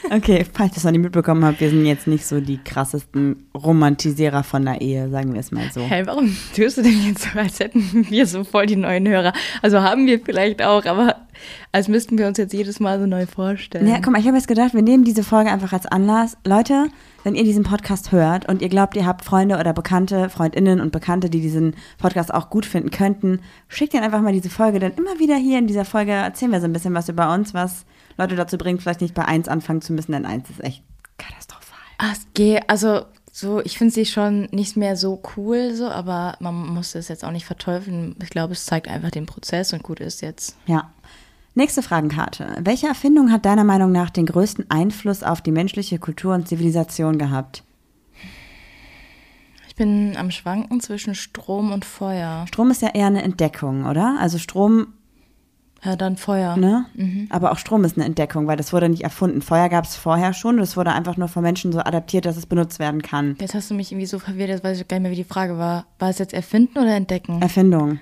Okay, 0.10 0.45
falls 0.51 0.74
ihr 0.74 0.78
es 0.78 0.83
noch 0.83 0.92
nicht 0.92 1.01
mitbekommen 1.01 1.45
habt, 1.45 1.62
wir 1.62 1.69
sind 1.69 1.86
jetzt 1.86 2.07
nicht 2.07 2.25
so 2.25 2.42
die 2.42 2.57
krassesten 2.57 3.48
Romantisierer 3.56 4.44
von 4.44 4.66
der 4.66 4.81
Ehe, 4.81 5.10
sagen 5.10 5.33
wir 5.33 5.39
es 5.39 5.51
mal 5.51 5.69
so. 5.74 5.81
Hey, 5.81 6.06
warum 6.06 6.36
tust 6.56 6.78
du 6.78 6.81
denn 6.81 7.07
jetzt 7.07 7.24
so, 7.24 7.39
als 7.39 7.60
hätten 7.60 8.06
wir 8.10 8.25
so 8.25 8.44
voll 8.44 8.66
die 8.66 8.75
neuen 8.75 9.07
Hörer? 9.07 9.33
Also 9.62 9.81
haben 9.81 10.07
wir 10.07 10.19
vielleicht 10.19 10.62
auch, 10.62 10.86
aber 10.86 11.16
als 11.72 11.88
müssten 11.88 12.18
wir 12.18 12.28
uns 12.28 12.38
jetzt 12.38 12.54
jedes 12.54 12.80
Mal 12.80 13.00
so 13.00 13.06
neu 13.06 13.25
vorstellen. 13.25 13.88
Ja, 13.88 14.00
guck 14.01 14.12
mal, 14.12 14.19
ich 14.19 14.28
habe 14.28 14.38
jetzt 14.38 14.48
gedacht, 14.48 14.74
wir 14.74 14.81
nehmen 14.81 15.04
diese 15.04 15.24
Folge 15.24 15.50
einfach 15.50 15.74
als 15.74 15.86
Anlass. 15.86 16.38
Leute, 16.45 16.88
wenn 17.23 17.35
ihr 17.35 17.44
diesen 17.44 17.63
Podcast 17.63 18.12
hört 18.12 18.47
und 18.47 18.62
ihr 18.62 18.69
glaubt, 18.69 18.95
ihr 18.95 19.06
habt 19.06 19.23
Freunde 19.23 19.57
oder 19.57 19.73
Bekannte, 19.73 20.29
Freundinnen 20.29 20.79
und 20.79 20.91
Bekannte, 20.91 21.29
die 21.29 21.41
diesen 21.41 21.75
Podcast 21.97 22.33
auch 22.33 22.50
gut 22.50 22.65
finden 22.65 22.91
könnten, 22.91 23.41
schickt 23.68 23.94
ihnen 23.94 24.03
einfach 24.03 24.21
mal 24.21 24.33
diese 24.33 24.50
Folge. 24.50 24.79
Denn 24.79 24.94
immer 24.94 25.19
wieder 25.19 25.35
hier 25.35 25.59
in 25.59 25.68
dieser 25.68 25.85
Folge 25.85 26.12
erzählen 26.12 26.51
wir 26.51 26.59
so 26.59 26.65
ein 26.65 26.73
bisschen 26.73 26.94
was 26.94 27.09
über 27.09 27.33
uns, 27.33 27.53
was 27.53 27.85
Leute 28.18 28.35
dazu 28.35 28.57
bringt, 28.57 28.81
vielleicht 28.81 29.01
nicht 29.01 29.13
bei 29.13 29.25
eins 29.25 29.47
anfangen 29.47 29.81
zu 29.81 29.94
müssen, 29.94 30.12
denn 30.12 30.25
eins 30.25 30.50
ist 30.50 30.63
echt 30.63 30.83
katastrophal. 31.18 31.79
Ach, 31.97 32.13
es 32.13 32.27
geht, 32.33 32.69
also 32.69 33.06
so, 33.31 33.62
ich 33.62 33.77
finde 33.77 33.94
sie 33.94 34.06
schon 34.06 34.50
nicht 34.51 34.75
mehr 34.75 34.97
so 34.97 35.21
cool, 35.38 35.73
so, 35.73 35.88
aber 35.88 36.35
man 36.39 36.53
muss 36.53 36.95
es 36.95 37.07
jetzt 37.07 37.23
auch 37.23 37.31
nicht 37.31 37.45
verteufeln. 37.45 38.15
Ich 38.21 38.29
glaube, 38.29 38.53
es 38.53 38.65
zeigt 38.65 38.89
einfach 38.89 39.09
den 39.09 39.25
Prozess 39.25 39.71
und 39.71 39.83
gut 39.83 40.01
ist 40.01 40.21
jetzt. 40.21 40.57
Ja. 40.65 40.91
Nächste 41.53 41.81
Fragenkarte. 41.81 42.56
Welche 42.62 42.88
Erfindung 42.88 43.31
hat 43.31 43.45
deiner 43.45 43.65
Meinung 43.65 43.92
nach 43.92 44.09
den 44.09 44.25
größten 44.25 44.69
Einfluss 44.69 45.21
auf 45.21 45.42
die 45.42 45.51
menschliche 45.51 46.00
Kultur 46.00 46.33
und 46.33 46.48
Zivilisation 46.48 47.18
gehabt? 47.18 47.63
Ich 49.68 49.75
bin 49.75 50.15
am 50.15 50.31
Schwanken 50.31 50.80
zwischen 50.80 51.13
Strom 51.15 51.71
und 51.71 51.83
Feuer. 51.83 52.45
Strom 52.48 52.71
ist 52.71 52.81
ja 52.81 52.89
eher 52.94 53.07
eine 53.07 53.24
Entdeckung, 53.24 53.86
oder? 53.86 54.18
Also 54.19 54.38
Strom, 54.38 54.88
Ja, 55.83 55.98
dann 55.98 56.15
Feuer. 56.15 56.56
ne? 56.56 56.86
Aber 57.30 57.51
auch 57.51 57.57
Strom 57.57 57.83
ist 57.83 57.97
eine 57.97 58.06
Entdeckung, 58.06 58.47
weil 58.47 58.56
das 58.57 58.71
wurde 58.71 58.88
nicht 58.88 59.04
erfunden. 59.04 59.42
Feuer 59.42 59.68
gab 59.68 59.83
es 59.86 59.95
vorher 59.97 60.33
schon, 60.33 60.56
das 60.57 60.77
wurde 60.77 60.94
einfach 60.94 61.18
nur 61.18 61.27
von 61.27 61.44
Menschen 61.44 61.74
so 61.74 61.80
adaptiert, 61.80 62.25
dass 62.25 62.38
es 62.38 62.45
benutzt 62.45 62.80
werden 62.80 63.01
kann. 63.01 63.36
Jetzt 63.42 63.56
hast 63.56 63.69
du 63.69 63.74
mich 63.74 63.92
irgendwie 63.92 64.06
so 64.06 64.19
verwirrt, 64.19 64.50
jetzt 64.50 64.63
weiß 64.63 64.80
ich 64.80 64.88
gar 64.88 64.97
nicht 64.97 65.04
mehr, 65.04 65.12
wie 65.12 65.15
die 65.15 65.24
Frage 65.25 65.57
war. 65.57 65.86
War 66.00 66.09
es 66.09 66.19
jetzt 66.19 66.33
erfinden 66.33 66.77
oder 66.77 66.95
entdecken? 66.95 67.42
Erfindung. 67.42 68.00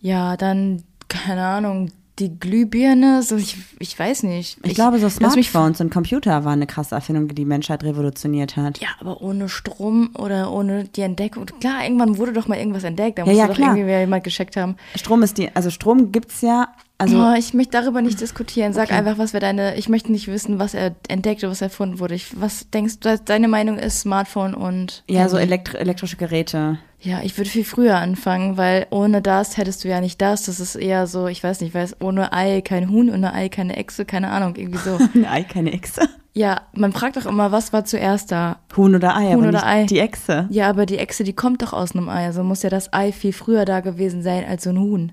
Ja, 0.00 0.36
dann, 0.36 0.82
keine 1.08 1.44
Ahnung, 1.44 1.90
die 2.18 2.38
Glühbirne, 2.38 3.22
so 3.22 3.36
ich, 3.36 3.56
ich 3.78 3.98
weiß 3.98 4.24
nicht. 4.24 4.58
Ich, 4.62 4.74
glaube, 4.74 4.98
so 4.98 5.08
Smartphones 5.08 5.80
und 5.80 5.90
Computer 5.90 6.44
waren 6.44 6.54
eine 6.54 6.66
krasse 6.66 6.94
Erfindung, 6.94 7.28
die 7.28 7.34
die 7.34 7.44
Menschheit 7.46 7.82
revolutioniert 7.84 8.56
hat. 8.56 8.78
Ja, 8.80 8.88
aber 9.00 9.22
ohne 9.22 9.48
Strom 9.48 10.10
oder 10.18 10.52
ohne 10.52 10.84
die 10.84 11.00
Entdeckung. 11.00 11.46
Klar, 11.60 11.84
irgendwann 11.84 12.18
wurde 12.18 12.32
doch 12.34 12.48
mal 12.48 12.58
irgendwas 12.58 12.84
entdeckt. 12.84 13.18
Da 13.18 13.22
Ja, 13.22 13.28
muss 13.28 13.38
ja, 13.38 13.46
doch 13.48 13.54
klar. 13.54 13.76
irgendwie 13.76 13.94
jemand 13.98 14.24
gescheckt 14.24 14.56
haben. 14.56 14.76
Strom 14.94 15.22
ist 15.22 15.38
die, 15.38 15.54
also 15.56 15.70
Strom 15.70 16.12
gibt's 16.12 16.42
ja, 16.42 16.68
also 17.02 17.18
oh, 17.18 17.34
ich 17.38 17.54
möchte 17.54 17.78
darüber 17.80 18.00
nicht 18.02 18.20
diskutieren. 18.20 18.72
Sag 18.72 18.84
Okay. 18.88 18.94
einfach, 18.94 19.18
was 19.18 19.32
wäre 19.32 19.40
deine. 19.42 19.76
Ich 19.76 19.88
möchte 19.88 20.10
nicht 20.12 20.28
wissen, 20.28 20.58
was 20.58 20.74
er 20.74 20.94
entdeckt 21.08 21.42
oder 21.42 21.50
was 21.52 21.60
erfunden 21.62 21.98
wurde. 21.98 22.14
Ich, 22.14 22.40
was 22.40 22.68
denkst 22.70 23.00
du, 23.00 23.18
deine 23.18 23.48
Meinung 23.48 23.78
ist 23.78 24.00
Smartphone 24.00 24.54
und. 24.54 25.04
ja, 25.08 25.28
so 25.28 25.36
elektri 25.36 25.78
elektrische 25.78 26.16
Geräte. 26.16 26.78
Ja, 27.00 27.20
ich 27.24 27.36
würde 27.36 27.50
viel 27.50 27.64
früher 27.64 27.96
anfangen, 27.96 28.56
weil 28.56 28.86
ohne 28.90 29.20
das 29.22 29.56
hättest 29.56 29.82
du 29.82 29.88
ja 29.88 30.00
nicht 30.00 30.20
das. 30.22 30.44
Das 30.44 30.60
ist 30.60 30.76
eher 30.76 31.08
so, 31.08 31.26
ich 31.26 31.42
weiß 31.42 31.60
nicht, 31.60 31.74
weiß, 31.74 31.96
ohne 32.00 32.32
Ei 32.32 32.60
kein 32.60 32.88
Huhn, 32.90 33.10
ohne 33.10 33.34
Ei 33.34 33.48
keine 33.48 33.76
Echse, 33.76 34.04
keine 34.04 34.30
Ahnung, 34.30 34.54
irgendwie 34.54 34.78
so. 34.78 34.98
Ein 35.14 35.26
Ei, 35.26 35.42
keine 35.42 35.72
Echse. 35.72 36.02
ja, 36.32 36.60
man 36.74 36.92
fragt 36.92 37.16
doch 37.16 37.26
immer, 37.26 37.50
was 37.50 37.72
war 37.72 37.84
zuerst 37.84 38.30
da? 38.30 38.60
Huhn 38.76 38.94
oder 38.94 39.16
Ei, 39.16 39.32
Huhn 39.34 39.40
aber 39.40 39.48
oder 39.48 39.66
Ei. 39.66 39.84
die 39.86 39.98
Echse. 39.98 40.46
Ja, 40.50 40.68
aber 40.70 40.86
die 40.86 40.98
Echse, 40.98 41.24
die 41.24 41.32
kommt 41.32 41.62
doch 41.62 41.72
aus 41.72 41.90
einem 41.96 42.08
Ei. 42.08 42.24
Also 42.26 42.44
muss 42.44 42.62
ja 42.62 42.70
das 42.70 42.92
Ei 42.92 43.10
viel 43.10 43.32
früher 43.32 43.64
da 43.64 43.80
gewesen 43.80 44.22
sein 44.22 44.44
als 44.48 44.62
so 44.62 44.70
ein 44.70 44.78
Huhn. 44.78 45.10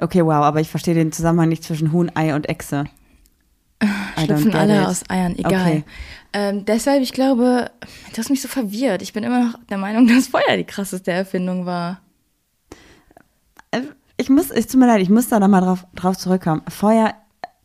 Okay, 0.00 0.24
wow, 0.24 0.32
aber 0.44 0.60
ich 0.60 0.68
verstehe 0.68 0.94
den 0.94 1.12
Zusammenhang 1.12 1.48
nicht 1.48 1.62
zwischen 1.64 1.92
Huhn, 1.92 2.10
Ei 2.14 2.34
und 2.34 2.48
Echse. 2.48 2.84
Schlüpfen 4.18 4.54
alle 4.54 4.82
it. 4.82 4.86
aus 4.86 5.08
Eiern, 5.08 5.36
egal. 5.38 5.52
Okay. 5.54 5.84
Ähm, 6.32 6.64
deshalb, 6.66 7.02
ich 7.02 7.12
glaube, 7.12 7.70
das 8.14 8.24
hat 8.26 8.30
mich 8.30 8.42
so 8.42 8.48
verwirrt. 8.48 9.00
Ich 9.02 9.12
bin 9.12 9.24
immer 9.24 9.44
noch 9.46 9.54
der 9.70 9.78
Meinung, 9.78 10.06
dass 10.14 10.28
Feuer 10.28 10.56
die 10.56 10.64
krasseste 10.64 11.10
Erfindung 11.12 11.66
war. 11.66 12.00
Äh, 13.70 13.80
Ich 14.16 14.28
muss, 14.28 14.50
es 14.50 14.66
tut 14.66 14.80
mir 14.80 14.86
leid, 14.86 15.00
ich 15.00 15.08
muss 15.10 15.28
da 15.28 15.40
nochmal 15.40 15.62
drauf, 15.62 15.86
drauf 15.94 16.16
zurückkommen. 16.18 16.62
Feuer 16.68 17.14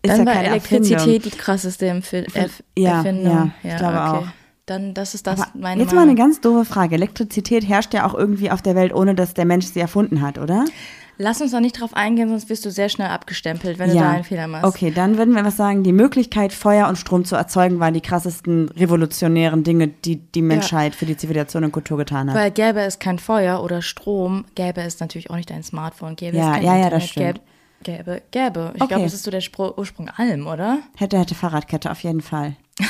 ist 0.02 0.12
Dann 0.12 0.20
ja 0.22 0.26
war 0.26 0.34
keine 0.34 0.48
Elektrizität 0.50 0.98
Erfindung. 1.00 1.22
die 1.32 1.38
krasseste 1.38 1.88
Empf 1.88 2.14
Erf 2.14 2.64
Ja, 2.78 2.98
Erfindung. 2.98 3.54
ja, 3.64 3.72
ich 3.72 3.78
glaube 3.78 4.04
auch. 4.06 4.28
Dann, 4.66 4.94
das 4.96 5.14
ist 5.14 5.28
das 5.28 5.42
Aber 5.42 5.52
meine 5.54 5.82
jetzt 5.84 5.94
mal 5.94 6.02
eine 6.04 6.16
ganz 6.16 6.42
doofe 6.42 6.66
Frage. 6.66 6.96
Elektrizität 6.96 7.68
herrscht 7.68 7.94
ja 7.94 8.08
auch 8.08 8.16
irgendwie 8.16 8.50
auf 8.50 8.62
der 8.64 8.74
Welt, 8.76 8.94
ohne 8.94 9.14
dass 9.14 9.36
der 9.36 9.46
Mensch 9.46 9.68
sie 9.68 9.80
erfunden 9.80 10.22
hat, 10.22 10.40
oder? 10.40 10.66
Lass 11.18 11.40
uns 11.42 11.52
da 11.52 11.62
nicht 11.62 11.80
drauf 11.80 11.94
eingehen, 11.94 12.28
sonst 12.30 12.50
wirst 12.50 12.66
du 12.66 12.72
sehr 12.72 12.90
schnell 12.90 13.08
abgestempelt, 13.08 13.80
wenn 13.80 13.90
du 13.90 13.96
da 13.96 14.10
einen 14.12 14.24
Fehler 14.26 14.48
machst. 14.48 14.66
Okay, 14.66 14.92
dann 14.92 15.18
würden 15.18 15.34
wir 15.34 15.46
was 15.46 15.56
sagen. 15.56 15.84
Die 15.84 15.94
Möglichkeit, 15.94 16.52
Feuer 16.52 16.88
und 16.90 16.98
Strom 16.98 17.24
zu 17.24 17.36
erzeugen, 17.36 17.80
waren 17.80 17.94
die 17.94 18.02
krassesten 18.02 18.68
revolutionären 18.70 19.64
Dinge, 19.64 19.88
die 19.88 20.18
die 20.18 20.42
Menschheit 20.42 20.94
für 20.94 21.06
die 21.06 21.16
Zivilisation 21.16 21.64
und 21.64 21.72
Kultur 21.72 21.98
getan 21.98 22.30
hat. 22.30 22.36
Weil 22.36 22.52
gäbe 22.52 22.82
es 22.82 23.00
kein 23.00 23.18
Feuer 23.20 23.64
oder 23.64 23.82
Strom, 23.82 24.46
gäbe 24.56 24.82
es 24.82 25.00
natürlich 25.00 25.30
auch 25.30 25.36
nicht 25.38 25.52
ein 25.52 25.64
Smartphone, 25.64 26.16
gäbe 26.16 26.36
Ja, 26.38 26.50
es 26.50 26.56
kein 26.56 26.64
ja, 26.64 26.72
ja, 26.72 26.78
Internet, 26.86 27.04
das 27.04 27.10
stimmt. 27.10 27.42
Gäbe, 27.84 28.04
gäbe, 28.04 28.22
gäbe. 28.32 28.72
Ich 28.76 28.82
Okay. 28.82 28.88
glaube, 28.90 29.04
das 29.04 29.14
ist 29.14 29.24
so 29.24 29.32
der 29.32 29.42
Spro 29.42 29.74
Ursprung 29.78 30.10
allem, 30.10 30.48
oder? 30.48 30.80
hätte, 30.98 31.18
hätte 31.18 31.36
Fahrradkette 31.36 31.92
auf 31.92 32.02
jeden 32.04 32.22
Fall. 32.22 32.56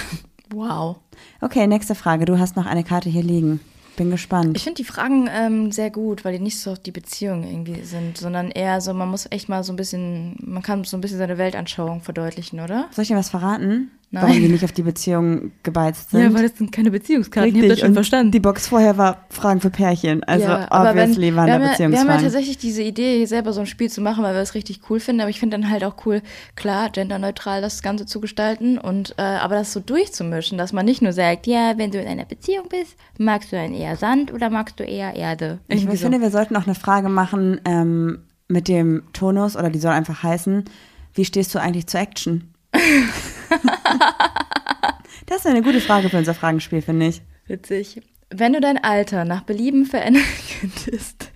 Wow. 0.53 0.97
Okay, 1.41 1.65
nächste 1.65 1.95
Frage. 1.95 2.25
Du 2.25 2.37
hast 2.37 2.55
noch 2.55 2.67
eine 2.67 2.83
Karte 2.83 3.09
hier 3.09 3.23
liegen. 3.23 3.59
Bin 3.95 4.11
gespannt. 4.11 4.57
Ich 4.57 4.63
finde 4.63 4.81
die 4.81 4.87
Fragen 4.87 5.29
ähm, 5.31 5.71
sehr 5.71 5.89
gut, 5.89 6.25
weil 6.25 6.33
die 6.33 6.43
nicht 6.43 6.59
so 6.59 6.71
auf 6.71 6.79
die 6.79 6.91
Beziehung 6.91 7.43
irgendwie 7.43 7.81
sind, 7.83 8.17
sondern 8.17 8.51
eher 8.51 8.81
so, 8.81 8.93
man 8.93 9.09
muss 9.09 9.27
echt 9.29 9.47
mal 9.47 9.63
so 9.63 9.71
ein 9.71 9.77
bisschen, 9.77 10.35
man 10.41 10.61
kann 10.61 10.83
so 10.83 10.97
ein 10.97 11.01
bisschen 11.01 11.17
seine 11.17 11.37
Weltanschauung 11.37 12.01
verdeutlichen, 12.01 12.59
oder? 12.59 12.89
Soll 12.91 13.03
ich 13.03 13.07
dir 13.07 13.15
was 13.15 13.29
verraten? 13.29 13.91
Nein. 14.11 14.23
Warum 14.23 14.39
die 14.39 14.47
nicht 14.47 14.63
auf 14.63 14.71
die 14.71 14.83
Beziehung 14.83 15.51
gebeizt 15.63 16.11
sind? 16.11 16.33
das 16.33 16.57
sind 16.57 16.71
keine 16.71 16.91
Beziehungskarten, 16.91 17.59
Richtig, 17.59 17.83
und 17.83 18.31
Die 18.31 18.39
Box 18.39 18.67
vorher 18.67 18.97
war 18.97 19.25
Fragen 19.29 19.59
für 19.59 19.69
Pärchen. 19.69 20.23
Also 20.23 20.47
aber 20.47 20.95
wenn, 20.95 21.09
obviously 21.09 21.35
waren 21.35 21.47
wir, 21.47 21.53
da 21.53 21.53
ja, 21.53 21.59
wir 21.59 21.59
haben 21.59 21.63
ja 21.63 21.69
Beziehungsfragen. 21.71 22.23
tatsächlich 22.23 22.57
diese 22.57 22.83
Idee, 22.83 23.17
hier 23.17 23.27
selber 23.27 23.51
so 23.51 23.61
ein 23.61 23.65
Spiel 23.65 23.89
zu 23.89 24.01
machen, 24.01 24.23
weil 24.23 24.33
wir 24.33 24.41
es 24.41 24.53
richtig 24.53 24.81
cool 24.89 24.99
finden. 24.99 25.21
Aber 25.21 25.29
ich 25.29 25.39
finde 25.39 25.57
dann 25.57 25.69
halt 25.69 25.83
auch 25.83 26.05
cool, 26.05 26.21
klar, 26.55 26.89
genderneutral 26.89 27.61
das 27.61 27.81
Ganze 27.81 28.05
zu 28.05 28.21
gestalten 28.21 28.77
und 28.77 29.15
äh, 29.17 29.21
aber 29.21 29.55
das 29.55 29.73
so 29.73 29.79
durchzumischen, 29.79 30.57
dass 30.57 30.71
man 30.71 30.85
nicht 30.85 31.01
nur 31.01 31.11
sagt, 31.11 31.47
ja, 31.47 31.77
wenn 31.77 31.91
du 31.91 31.99
in 31.99 32.07
einer 32.07 32.25
Beziehung 32.25 32.69
bist, 32.69 32.95
magst 33.17 33.51
du 33.51 33.55
dann 33.55 33.73
eher 33.73 33.97
Sand 33.97 34.33
oder 34.33 34.49
magst 34.49 34.79
du 34.79 34.83
eher 34.83 35.15
Erde? 35.15 35.59
ich 35.67 35.81
Irgendwie 35.81 35.97
so. 35.97 36.03
finde, 36.03 36.21
wir 36.21 36.31
sollten 36.31 36.55
auch 36.55 36.65
eine 36.65 36.75
Frage 36.75 37.09
machen, 37.09 37.59
ähm, 37.65 38.19
mit 38.47 38.67
dem 38.67 39.03
Tonus, 39.13 39.55
oder 39.55 39.69
die 39.69 39.79
soll 39.79 39.91
einfach 39.91 40.23
heißen, 40.23 40.65
wie 41.13 41.25
stehst 41.25 41.55
du 41.55 41.59
eigentlich 41.59 41.87
zur 41.87 41.99
Action? 42.01 42.51
das 45.25 45.39
ist 45.39 45.47
eine 45.47 45.61
gute 45.61 45.81
Frage 45.81 46.09
für 46.09 46.17
unser 46.17 46.33
Fragenspiel, 46.33 46.81
finde 46.81 47.07
ich. 47.07 47.21
Witzig. 47.47 48.01
Wenn 48.29 48.53
du 48.53 48.61
dein 48.61 48.83
Alter 48.83 49.25
nach 49.25 49.43
Belieben 49.43 49.85
verändern 49.85 50.23
könntest, 50.59 51.31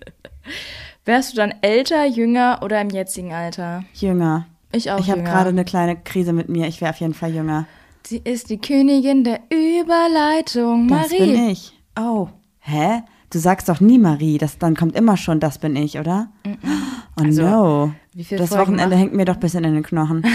wärst 1.04 1.32
du 1.32 1.36
dann 1.36 1.54
älter, 1.62 2.04
jünger 2.06 2.60
oder 2.62 2.80
im 2.80 2.90
jetzigen 2.90 3.32
Alter? 3.32 3.84
Jünger. 3.94 4.46
Ich 4.72 4.90
auch 4.90 5.00
Ich 5.00 5.10
habe 5.10 5.22
gerade 5.22 5.48
eine 5.50 5.64
kleine 5.64 5.96
Krise 5.96 6.32
mit 6.32 6.48
mir. 6.48 6.66
Ich 6.66 6.80
wäre 6.80 6.90
auf 6.90 7.00
jeden 7.00 7.14
Fall 7.14 7.34
jünger. 7.34 7.66
Sie 8.06 8.20
ist 8.22 8.50
die 8.50 8.58
Königin 8.58 9.24
der 9.24 9.40
Überleitung, 9.50 10.88
Das 10.88 11.10
Marie. 11.10 11.18
bin 11.32 11.48
ich. 11.48 11.72
Oh. 11.98 12.28
Hä? 12.60 13.02
Du 13.32 13.38
sagst 13.38 13.68
doch 13.68 13.80
nie 13.80 13.98
Marie. 13.98 14.38
Das, 14.38 14.58
dann 14.58 14.74
kommt 14.74 14.96
immer 14.96 15.16
schon, 15.16 15.38
das 15.40 15.58
bin 15.58 15.76
ich, 15.76 15.98
oder? 15.98 16.28
Oh 16.44 17.22
Also, 17.22 17.42
no. 17.42 17.94
das 18.14 18.28
Folgen 18.28 18.50
Wochenende 18.50 18.96
hängt 18.96 19.14
mir 19.14 19.24
doch 19.24 19.34
ein 19.34 19.40
bisschen 19.40 19.64
in 19.64 19.74
den 19.74 19.82
Knochen. 19.82 20.24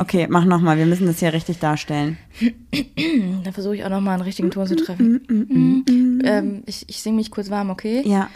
Okay, 0.00 0.26
mach 0.30 0.46
nochmal. 0.46 0.78
Wir 0.78 0.86
müssen 0.86 1.06
das 1.06 1.18
hier 1.18 1.32
richtig 1.34 1.58
darstellen. 1.58 2.16
Dann 3.44 3.52
versuche 3.52 3.76
ich 3.76 3.84
auch 3.84 3.90
nochmal 3.90 4.14
einen 4.14 4.22
richtigen 4.22 4.50
Ton 4.50 4.66
zu 4.66 4.74
treffen. 4.74 5.20
Mhm. 5.28 6.22
Ähm, 6.24 6.62
ich 6.66 6.88
ich 6.88 7.02
singe 7.02 7.16
mich 7.16 7.30
kurz 7.30 7.50
warm, 7.50 7.68
okay? 7.68 8.02
Ja. 8.06 8.28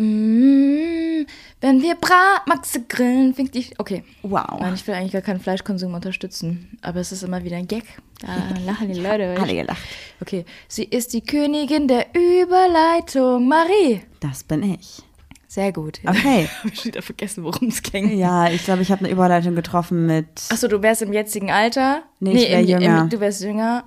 Mm, 0.00 1.26
wenn 1.60 1.82
wir 1.82 1.94
Bratmaxe 1.94 2.82
grillen, 2.88 3.34
fängt 3.34 3.54
ich. 3.54 3.78
Okay. 3.78 4.02
Wow. 4.22 4.60
Nein, 4.60 4.74
ich 4.74 4.86
will 4.86 4.94
eigentlich 4.94 5.12
gar 5.12 5.20
keinen 5.20 5.40
Fleischkonsum 5.40 5.92
unterstützen. 5.92 6.78
Aber 6.80 7.00
es 7.00 7.12
ist 7.12 7.22
immer 7.22 7.44
wieder 7.44 7.56
ein 7.56 7.68
Gag. 7.68 7.84
Da 8.20 8.54
lachen 8.64 8.92
die 8.92 8.98
Leute. 9.00 9.36
Alle 9.38 9.54
gelacht. 9.54 9.82
Okay. 10.20 10.44
Sie 10.68 10.84
ist 10.84 11.12
die 11.12 11.20
Königin 11.20 11.86
der 11.86 12.06
Überleitung. 12.14 13.46
Marie. 13.46 14.00
Das 14.20 14.42
bin 14.44 14.62
ich. 14.62 15.02
Sehr 15.48 15.72
gut. 15.72 16.00
Okay. 16.06 16.48
Hab 16.62 16.72
ich 16.72 16.84
wieder 16.84 17.02
vergessen, 17.02 17.44
worum 17.44 17.68
es 17.68 17.82
ging. 17.82 18.16
Ja, 18.16 18.48
ich 18.48 18.64
glaube, 18.64 18.82
ich 18.82 18.90
habe 18.90 19.04
eine 19.04 19.12
Überleitung 19.12 19.54
getroffen 19.54 20.06
mit. 20.06 20.28
Achso, 20.48 20.68
du 20.68 20.80
wärst 20.80 21.02
im 21.02 21.12
jetzigen 21.12 21.50
Alter. 21.50 22.04
Nee, 22.20 22.32
ich 22.32 22.48
wär 22.50 22.60
im, 22.60 22.66
jünger. 22.68 23.00
Im, 23.02 23.08
du 23.10 23.20
wärst 23.20 23.42
jünger. 23.42 23.84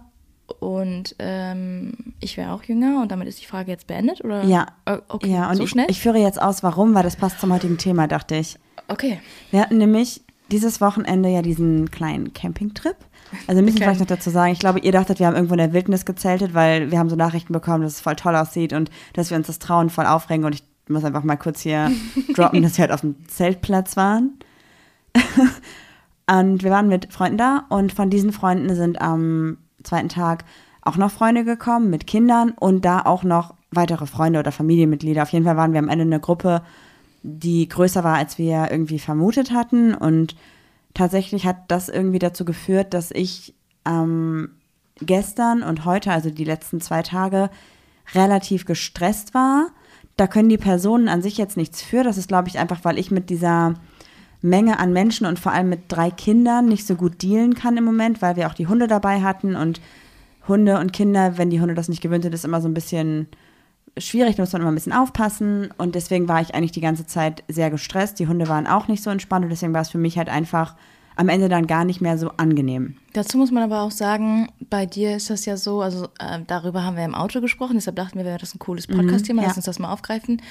Und 0.59 1.15
ähm, 1.19 1.93
ich 2.19 2.37
wäre 2.37 2.51
auch 2.51 2.63
jünger. 2.63 3.01
Und 3.01 3.11
damit 3.11 3.27
ist 3.27 3.41
die 3.41 3.45
Frage 3.45 3.71
jetzt 3.71 3.87
beendet? 3.87 4.23
Oder? 4.23 4.43
Ja. 4.43 4.67
Okay. 5.07 5.31
Ja, 5.31 5.49
und 5.49 5.55
so 5.57 5.63
ich, 5.63 5.69
schnell? 5.69 5.85
ich 5.89 5.99
führe 6.01 6.17
jetzt 6.19 6.41
aus, 6.41 6.63
warum, 6.63 6.93
weil 6.93 7.03
das 7.03 7.15
passt 7.15 7.39
zum 7.39 7.53
heutigen 7.53 7.77
Thema, 7.77 8.07
dachte 8.07 8.35
ich. 8.35 8.57
okay. 8.87 9.19
Wir 9.51 9.61
hatten 9.61 9.77
nämlich 9.77 10.21
dieses 10.51 10.81
Wochenende 10.81 11.29
ja 11.29 11.41
diesen 11.41 11.89
kleinen 11.91 12.33
Campingtrip. 12.33 12.97
Also 13.47 13.61
müssen 13.63 13.77
Okay. 13.77 13.85
vielleicht 13.85 13.99
noch 14.01 14.07
dazu 14.07 14.29
sagen, 14.29 14.51
ich 14.51 14.59
glaube, 14.59 14.79
ihr 14.79 14.91
dachtet, 14.91 15.17
wir 15.19 15.25
haben 15.25 15.33
irgendwo 15.35 15.55
in 15.55 15.59
der 15.59 15.73
Wildnis 15.73 16.05
gezeltet, 16.05 16.53
weil 16.53 16.91
wir 16.91 16.99
haben 16.99 17.09
so 17.09 17.15
Nachrichten 17.15 17.51
bekommen, 17.53 17.81
dass 17.83 17.93
es 17.93 18.01
voll 18.01 18.15
toll 18.15 18.35
aussieht 18.35 18.73
und 18.73 18.91
dass 19.13 19.31
wir 19.31 19.37
uns 19.37 19.47
das 19.47 19.57
trauen, 19.59 19.89
voll 19.89 20.05
aufregen. 20.05 20.45
Und 20.45 20.53
ich 20.53 20.63
muss 20.87 21.03
einfach 21.05 21.23
mal 21.23 21.37
kurz 21.37 21.61
hier 21.61 21.89
droppen, 22.35 22.61
dass 22.61 22.77
wir 22.77 22.83
halt 22.83 22.91
auf 22.91 23.01
dem 23.01 23.15
Zeltplatz 23.27 23.97
waren. 23.97 24.37
und 26.29 26.63
wir 26.63 26.71
waren 26.71 26.87
mit 26.87 27.11
Freunden 27.11 27.37
da 27.37 27.65
und 27.69 27.91
von 27.93 28.09
diesen 28.09 28.31
Freunden 28.31 28.75
sind 28.75 29.01
am 29.01 29.57
zweiten 29.83 30.09
Tag 30.09 30.45
auch 30.81 30.97
noch 30.97 31.11
Freunde 31.11 31.45
gekommen 31.45 31.89
mit 31.89 32.07
Kindern 32.07 32.51
und 32.51 32.83
da 32.83 33.01
auch 33.01 33.23
noch 33.23 33.55
weitere 33.71 34.05
Freunde 34.05 34.39
oder 34.39 34.51
Familienmitglieder. 34.51 35.23
Auf 35.23 35.29
jeden 35.29 35.45
Fall 35.45 35.57
waren 35.57 35.73
wir 35.73 35.79
am 35.79 35.89
Ende 35.89 36.03
eine 36.03 36.19
Gruppe, 36.19 36.61
die 37.23 37.67
größer 37.67 38.03
war, 38.03 38.17
als 38.17 38.37
wir 38.37 38.69
irgendwie 38.69 38.99
vermutet 38.99 39.51
hatten. 39.51 39.93
Und 39.95 40.35
tatsächlich 40.93 41.45
hat 41.45 41.57
das 41.69 41.89
irgendwie 41.89 42.19
dazu 42.19 42.45
geführt, 42.45 42.93
dass 42.93 43.11
ich 43.11 43.55
ähm, 43.85 44.51
gestern 44.99 45.63
und 45.63 45.85
heute, 45.85 46.11
also 46.11 46.29
die 46.29 46.43
letzten 46.43 46.81
zwei 46.81 47.01
Tage, 47.01 47.49
relativ 48.13 48.65
gestresst 48.65 49.33
war. 49.33 49.67
Da 50.17 50.27
können 50.27 50.49
die 50.49 50.57
Personen 50.57 51.07
an 51.07 51.21
sich 51.21 51.37
jetzt 51.37 51.57
nichts 51.57 51.81
für. 51.81 52.03
Das 52.03 52.17
ist, 52.17 52.27
glaube 52.27 52.49
ich, 52.49 52.59
einfach, 52.59 52.83
weil 52.83 52.99
ich 52.99 53.09
mit 53.09 53.29
dieser 53.29 53.75
Menge 54.43 54.77
an 54.77 54.93
Menschen 54.93 55.25
und 55.25 55.39
vor 55.39 55.53
allem 55.53 55.69
mit 55.69 55.83
drei 55.87 56.11
Kindern 56.11 56.67
nicht 56.67 56.85
so 56.85 56.95
gut 56.95 57.23
dealen 57.23 57.55
kann 57.55 57.77
im 57.77 57.85
Moment, 57.85 58.21
weil 58.21 58.35
wir 58.35 58.47
auch 58.47 58.53
die 58.53 58.67
Hunde 58.67 58.87
dabei 58.87 59.21
hatten 59.21 59.55
und 59.55 59.81
Hunde 60.47 60.79
und 60.79 60.91
Kinder, 60.91 61.37
wenn 61.37 61.49
die 61.49 61.61
Hunde 61.61 61.73
das 61.73 61.87
nicht 61.87 62.01
gewöhnt 62.01 62.23
sind, 62.23 62.33
ist 62.33 62.43
immer 62.43 62.59
so 62.59 62.67
ein 62.67 62.73
bisschen 62.73 63.27
schwierig, 63.97 64.35
da 64.35 64.43
muss 64.43 64.51
man 64.51 64.61
immer 64.61 64.71
ein 64.71 64.75
bisschen 64.75 64.91
aufpassen 64.91 65.69
und 65.77 65.95
deswegen 65.95 66.27
war 66.27 66.41
ich 66.41 66.53
eigentlich 66.53 66.73
die 66.73 66.81
ganze 66.81 67.05
Zeit 67.05 67.43
sehr 67.47 67.69
gestresst. 67.69 68.19
Die 68.19 68.27
Hunde 68.27 68.49
waren 68.49 68.67
auch 68.67 68.89
nicht 68.89 69.01
so 69.01 69.09
entspannt 69.09 69.45
und 69.45 69.49
deswegen 69.49 69.73
war 69.73 69.81
es 69.81 69.89
für 69.89 69.97
mich 69.97 70.17
halt 70.17 70.27
einfach 70.27 70.75
am 71.15 71.29
Ende 71.29 71.47
dann 71.47 71.67
gar 71.67 71.85
nicht 71.85 72.01
mehr 72.01 72.17
so 72.17 72.29
angenehm. 72.37 72.97
Dazu 73.13 73.37
muss 73.37 73.51
man 73.51 73.63
aber 73.63 73.81
auch 73.81 73.91
sagen, 73.91 74.49
bei 74.69 74.85
dir 74.85 75.15
ist 75.15 75.29
das 75.29 75.45
ja 75.45 75.55
so, 75.57 75.81
also 75.81 76.05
äh, 76.19 76.39
darüber 76.47 76.83
haben 76.83 76.97
wir 76.97 77.05
im 77.05 77.15
Auto 77.15 77.39
gesprochen, 77.39 77.75
deshalb 77.75 77.95
dachten 77.95 78.17
wir, 78.17 78.25
wäre 78.25 78.39
das 78.39 78.55
ein 78.55 78.59
cooles 78.59 78.87
Podcast-Thema, 78.87 79.43
ja. 79.43 79.47
lass 79.47 79.57
uns 79.57 79.65
das 79.65 79.79
mal 79.79 79.93
aufgreifen, 79.93 80.41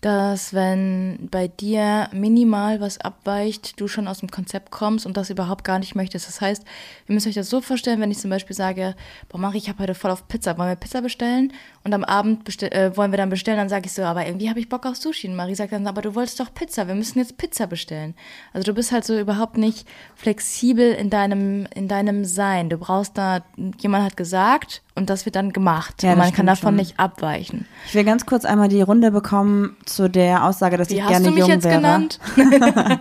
dass 0.00 0.52
wenn 0.52 1.28
bei 1.30 1.48
dir 1.48 2.08
minimal 2.12 2.80
was 2.80 2.98
abweicht, 2.98 3.80
du 3.80 3.88
schon 3.88 4.08
aus 4.08 4.18
dem 4.18 4.30
Konzept 4.30 4.70
kommst 4.70 5.06
und 5.06 5.16
das 5.16 5.30
überhaupt 5.30 5.64
gar 5.64 5.78
nicht 5.78 5.94
möchtest. 5.94 6.28
Das 6.28 6.40
heißt, 6.40 6.64
ihr 7.08 7.14
müsst 7.14 7.26
euch 7.26 7.34
das 7.34 7.48
so 7.48 7.60
vorstellen, 7.60 8.00
wenn 8.00 8.10
ich 8.10 8.18
zum 8.18 8.30
Beispiel 8.30 8.54
sage, 8.54 8.94
boah 9.28 9.38
Mari, 9.38 9.58
ich 9.58 9.68
habe 9.68 9.82
heute 9.82 9.94
voll 9.94 10.10
auf 10.10 10.28
Pizza, 10.28 10.58
wollen 10.58 10.68
wir 10.68 10.76
Pizza 10.76 11.00
bestellen? 11.00 11.52
Und 11.86 11.94
am 11.94 12.02
Abend 12.02 12.60
äh, 12.64 12.96
wollen 12.96 13.12
wir 13.12 13.16
dann 13.16 13.30
bestellen, 13.30 13.58
dann 13.58 13.68
sage 13.68 13.86
ich 13.86 13.92
so, 13.92 14.02
aber 14.02 14.26
irgendwie 14.26 14.48
habe 14.48 14.58
ich 14.58 14.68
Bock 14.68 14.86
auf 14.86 14.96
Sushi. 14.96 15.28
Und 15.28 15.36
Marie 15.36 15.54
sagt 15.54 15.70
dann, 15.70 15.86
aber 15.86 16.02
du 16.02 16.16
wolltest 16.16 16.40
doch 16.40 16.52
Pizza, 16.52 16.88
wir 16.88 16.96
müssen 16.96 17.20
jetzt 17.20 17.38
Pizza 17.38 17.68
bestellen. 17.68 18.16
Also 18.52 18.64
du 18.64 18.74
bist 18.74 18.90
halt 18.90 19.04
so 19.04 19.16
überhaupt 19.16 19.56
nicht 19.56 19.86
flexibel 20.16 20.90
in 20.90 21.10
deinem, 21.10 21.68
in 21.76 21.86
deinem 21.86 22.24
Sein. 22.24 22.70
Du 22.70 22.76
brauchst 22.76 23.16
da, 23.16 23.44
jemand 23.78 24.04
hat 24.04 24.16
gesagt 24.16 24.82
und 24.96 25.10
das 25.10 25.26
wird 25.26 25.36
dann 25.36 25.52
gemacht. 25.52 26.02
Ja, 26.02 26.16
man 26.16 26.32
kann 26.32 26.46
davon 26.46 26.70
schon. 26.70 26.74
nicht 26.74 26.98
abweichen. 26.98 27.68
Ich 27.86 27.94
will 27.94 28.02
ganz 28.02 28.26
kurz 28.26 28.44
einmal 28.44 28.66
die 28.66 28.82
Runde 28.82 29.12
bekommen 29.12 29.76
zu 29.84 30.10
der 30.10 30.44
Aussage, 30.44 30.78
dass 30.78 30.90
Wie 30.90 30.96
ich 30.96 31.02
hast 31.02 31.10
gerne 31.10 31.26
du 31.26 31.30
mich 31.34 31.40
jung 31.42 31.50
jetzt 31.50 31.64
wäre. 31.66 31.76
genannt? 31.76 32.18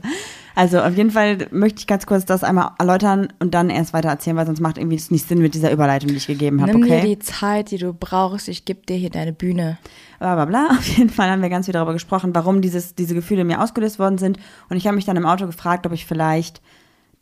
Also 0.60 0.78
auf 0.80 0.94
jeden 0.94 1.10
Fall 1.10 1.38
möchte 1.52 1.78
ich 1.78 1.86
ganz 1.86 2.04
kurz 2.04 2.26
das 2.26 2.44
einmal 2.44 2.72
erläutern 2.78 3.32
und 3.38 3.54
dann 3.54 3.70
erst 3.70 3.94
weiter 3.94 4.10
erzählen, 4.10 4.36
weil 4.36 4.44
sonst 4.44 4.60
macht 4.60 4.76
irgendwie 4.76 4.96
es 4.96 5.10
nicht 5.10 5.26
Sinn 5.26 5.40
mit 5.40 5.54
dieser 5.54 5.72
Überleitung, 5.72 6.10
die 6.10 6.16
ich 6.16 6.26
gegeben 6.26 6.60
habe, 6.60 6.72
Nimm 6.72 6.82
dir 6.84 6.96
okay? 6.96 7.06
die 7.06 7.18
Zeit, 7.18 7.70
die 7.70 7.78
du 7.78 7.94
brauchst. 7.94 8.46
Ich 8.46 8.66
gebe 8.66 8.84
dir 8.84 8.96
hier 8.96 9.08
deine 9.08 9.32
Bühne. 9.32 9.78
bla 10.18 10.34
bla 10.34 10.44
bla. 10.44 10.66
Auf 10.78 10.84
jeden 10.84 11.08
Fall 11.08 11.30
haben 11.30 11.40
wir 11.40 11.48
ganz 11.48 11.64
viel 11.64 11.72
darüber 11.72 11.94
gesprochen, 11.94 12.34
warum 12.34 12.60
dieses, 12.60 12.94
diese 12.94 13.14
Gefühle 13.14 13.44
mir 13.44 13.62
ausgelöst 13.62 13.98
worden 13.98 14.18
sind. 14.18 14.38
Und 14.68 14.76
ich 14.76 14.86
habe 14.86 14.96
mich 14.96 15.06
dann 15.06 15.16
im 15.16 15.24
Auto 15.24 15.46
gefragt, 15.46 15.86
ob 15.86 15.92
ich 15.92 16.04
vielleicht 16.04 16.60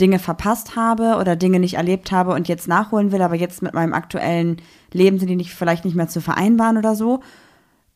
Dinge 0.01 0.19
verpasst 0.19 0.75
habe 0.75 1.19
oder 1.21 1.37
Dinge 1.37 1.61
nicht 1.61 1.75
erlebt 1.75 2.11
habe 2.11 2.33
und 2.33 2.49
jetzt 2.49 2.67
nachholen 2.67 3.13
will, 3.13 3.23
aber 3.23 3.37
jetzt 3.37 3.63
mit 3.63 3.73
meinem 3.73 3.95
aktuellen 3.95 4.57
Leben 4.93 5.21
sind 5.21 5.29
die 5.29 5.37
nicht, 5.37 5.55
vielleicht 5.55 5.85
nicht 5.85 5.95
mehr 5.95 6.09
zu 6.09 6.21
vereinbaren 6.21 6.77
oder 6.77 6.97
so. 6.97 7.21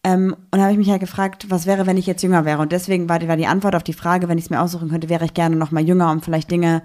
Ähm, 0.05 0.35
und 0.51 0.59
da 0.59 0.63
habe 0.63 0.73
ich 0.73 0.79
mich 0.79 0.91
halt 0.91 1.01
gefragt, 1.01 1.47
was 1.49 1.67
wäre, 1.67 1.87
wenn 1.87 1.97
ich 1.97 2.07
jetzt 2.07 2.23
jünger 2.23 2.45
wäre? 2.45 2.61
Und 2.61 2.73
deswegen 2.73 3.09
war 3.09 3.19
die, 3.21 3.29
war 3.29 3.37
die 3.37 3.47
Antwort 3.47 3.75
auf 3.77 3.85
die 3.85 3.93
Frage, 3.93 4.29
wenn 4.29 4.39
ich 4.39 4.45
es 4.45 4.51
mir 4.51 4.61
aussuchen 4.61 4.91
könnte, 4.91 5.09
wäre 5.09 5.25
ich 5.25 5.35
gerne 5.35 5.55
noch 5.57 5.71
mal 5.71 5.83
jünger, 5.85 6.11
um 6.11 6.21
vielleicht 6.23 6.51
Dinge 6.51 6.83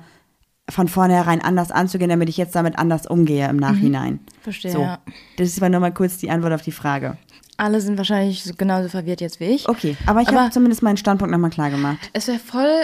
von 0.69 0.87
vornherein 0.87 1.41
anders 1.41 1.71
anzugehen, 1.71 2.09
damit 2.09 2.29
ich 2.29 2.37
jetzt 2.37 2.53
damit 2.55 2.77
anders 2.77 3.07
umgehe 3.07 3.47
im 3.49 3.57
Nachhinein. 3.57 4.19
Verstehe, 4.41 4.71
So, 4.71 4.81
ja. 4.81 4.99
das 5.37 5.47
ist 5.47 5.57
aber 5.59 5.69
nur 5.69 5.79
mal 5.79 5.93
kurz 5.93 6.17
die 6.17 6.29
Antwort 6.29 6.53
auf 6.53 6.61
die 6.61 6.71
Frage. 6.73 7.17
Alle 7.55 7.81
sind 7.81 7.97
wahrscheinlich 7.97 8.43
so- 8.43 8.53
genauso 8.55 8.89
verwirrt 8.89 9.21
jetzt 9.21 9.39
wie 9.39 9.45
ich. 9.45 9.67
Okay, 9.67 9.95
aber 10.05 10.21
ich 10.21 10.27
habe 10.27 10.51
zumindest 10.51 10.83
meinen 10.83 10.97
Standpunkt 10.97 11.31
nochmal 11.31 11.49
klar 11.49 11.71
gemacht. 11.71 11.97
Es 12.13 12.27
wäre 12.27 12.37
voll 12.39 12.83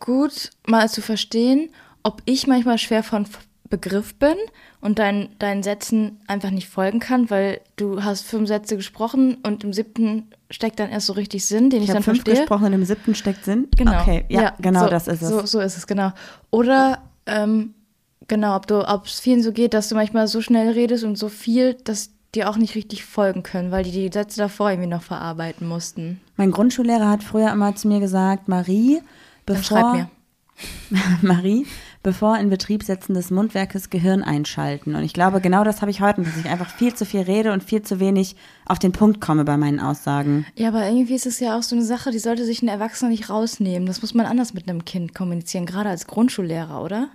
gut, 0.00 0.50
mal 0.66 0.88
zu 0.88 1.02
verstehen, 1.02 1.68
ob 2.04 2.22
ich 2.24 2.46
manchmal 2.46 2.78
schwer 2.78 3.02
von 3.02 3.26
Begriff 3.74 4.14
bin 4.14 4.36
und 4.80 5.00
dein, 5.00 5.30
deinen 5.40 5.64
Sätzen 5.64 6.20
einfach 6.28 6.50
nicht 6.50 6.68
folgen 6.68 7.00
kann, 7.00 7.28
weil 7.28 7.60
du 7.74 8.04
hast 8.04 8.22
fünf 8.22 8.46
Sätze 8.46 8.76
gesprochen 8.76 9.38
und 9.42 9.64
im 9.64 9.72
siebten 9.72 10.30
steckt 10.48 10.78
dann 10.78 10.90
erst 10.90 11.06
so 11.06 11.14
richtig 11.14 11.44
Sinn, 11.44 11.70
den 11.70 11.82
ich, 11.82 11.88
Ich 11.88 11.90
habe 11.90 12.04
dann 12.04 12.04
fünf 12.04 12.18
verstehe. 12.24 12.42
gesprochen 12.42 12.66
und 12.66 12.72
im 12.74 12.84
siebten 12.84 13.16
steckt 13.16 13.44
Sinn. 13.44 13.66
Genau. 13.76 14.00
Okay, 14.00 14.24
ja, 14.28 14.54
genau 14.60 14.84
so, 14.84 14.88
das 14.90 15.08
ist 15.08 15.22
es. 15.22 15.28
So, 15.28 15.44
so 15.44 15.58
ist 15.60 15.76
es, 15.76 15.88
genau. 15.88 16.12
Oder, 16.50 17.02
ähm, 17.26 17.74
genau, 18.28 18.54
ob 18.54 19.06
es 19.06 19.18
vielen 19.18 19.42
so 19.42 19.50
geht, 19.50 19.74
dass 19.74 19.88
du 19.88 19.96
manchmal 19.96 20.28
so 20.28 20.40
schnell 20.40 20.70
redest 20.70 21.02
und 21.02 21.16
so 21.16 21.28
viel, 21.28 21.74
dass 21.74 22.10
die 22.36 22.44
auch 22.44 22.56
nicht 22.56 22.74
richtig 22.76 23.04
folgen 23.04 23.42
können, 23.42 23.72
weil 23.72 23.82
die 23.82 23.90
die 23.90 24.10
Sätze 24.12 24.38
davor 24.38 24.70
irgendwie 24.70 24.88
noch 24.88 25.02
verarbeiten 25.02 25.66
mussten. 25.66 26.20
Mein 26.36 26.52
Grundschullehrer 26.52 27.08
hat 27.08 27.24
früher 27.24 27.50
immer 27.50 27.74
zu 27.74 27.88
mir 27.88 27.98
gesagt, 28.00 28.46
Marie, 28.48 29.00
Dann 29.46 29.56
bevor, 29.56 29.78
schreib 29.80 29.92
mir. 29.94 30.10
Marie, 31.22 31.66
bevor 32.04 32.38
in 32.38 32.50
Betrieb 32.50 32.84
setzen 32.84 33.14
des 33.14 33.32
Mundwerkes 33.32 33.90
Gehirn 33.90 34.22
einschalten. 34.22 34.94
Und 34.94 35.02
ich 35.02 35.14
glaube, 35.14 35.40
genau 35.40 35.64
das 35.64 35.80
habe 35.80 35.90
ich 35.90 36.00
heute, 36.00 36.22
dass 36.22 36.36
ich 36.36 36.48
einfach 36.48 36.70
viel 36.70 36.94
zu 36.94 37.04
viel 37.04 37.22
rede 37.22 37.52
und 37.52 37.64
viel 37.64 37.82
zu 37.82 37.98
wenig 37.98 38.36
auf 38.66 38.78
den 38.78 38.92
Punkt 38.92 39.20
komme 39.20 39.44
bei 39.44 39.56
meinen 39.56 39.80
Aussagen. 39.80 40.46
Ja, 40.54 40.68
aber 40.68 40.86
irgendwie 40.86 41.14
ist 41.14 41.26
es 41.26 41.40
ja 41.40 41.58
auch 41.58 41.62
so 41.62 41.74
eine 41.74 41.84
Sache, 41.84 42.12
die 42.12 42.18
sollte 42.18 42.44
sich 42.44 42.62
ein 42.62 42.68
Erwachsener 42.68 43.10
nicht 43.10 43.30
rausnehmen. 43.30 43.86
Das 43.86 44.02
muss 44.02 44.14
man 44.14 44.26
anders 44.26 44.54
mit 44.54 44.68
einem 44.68 44.84
Kind 44.84 45.14
kommunizieren, 45.14 45.66
gerade 45.66 45.88
als 45.88 46.06
Grundschullehrer, 46.06 46.82
oder? 46.82 47.08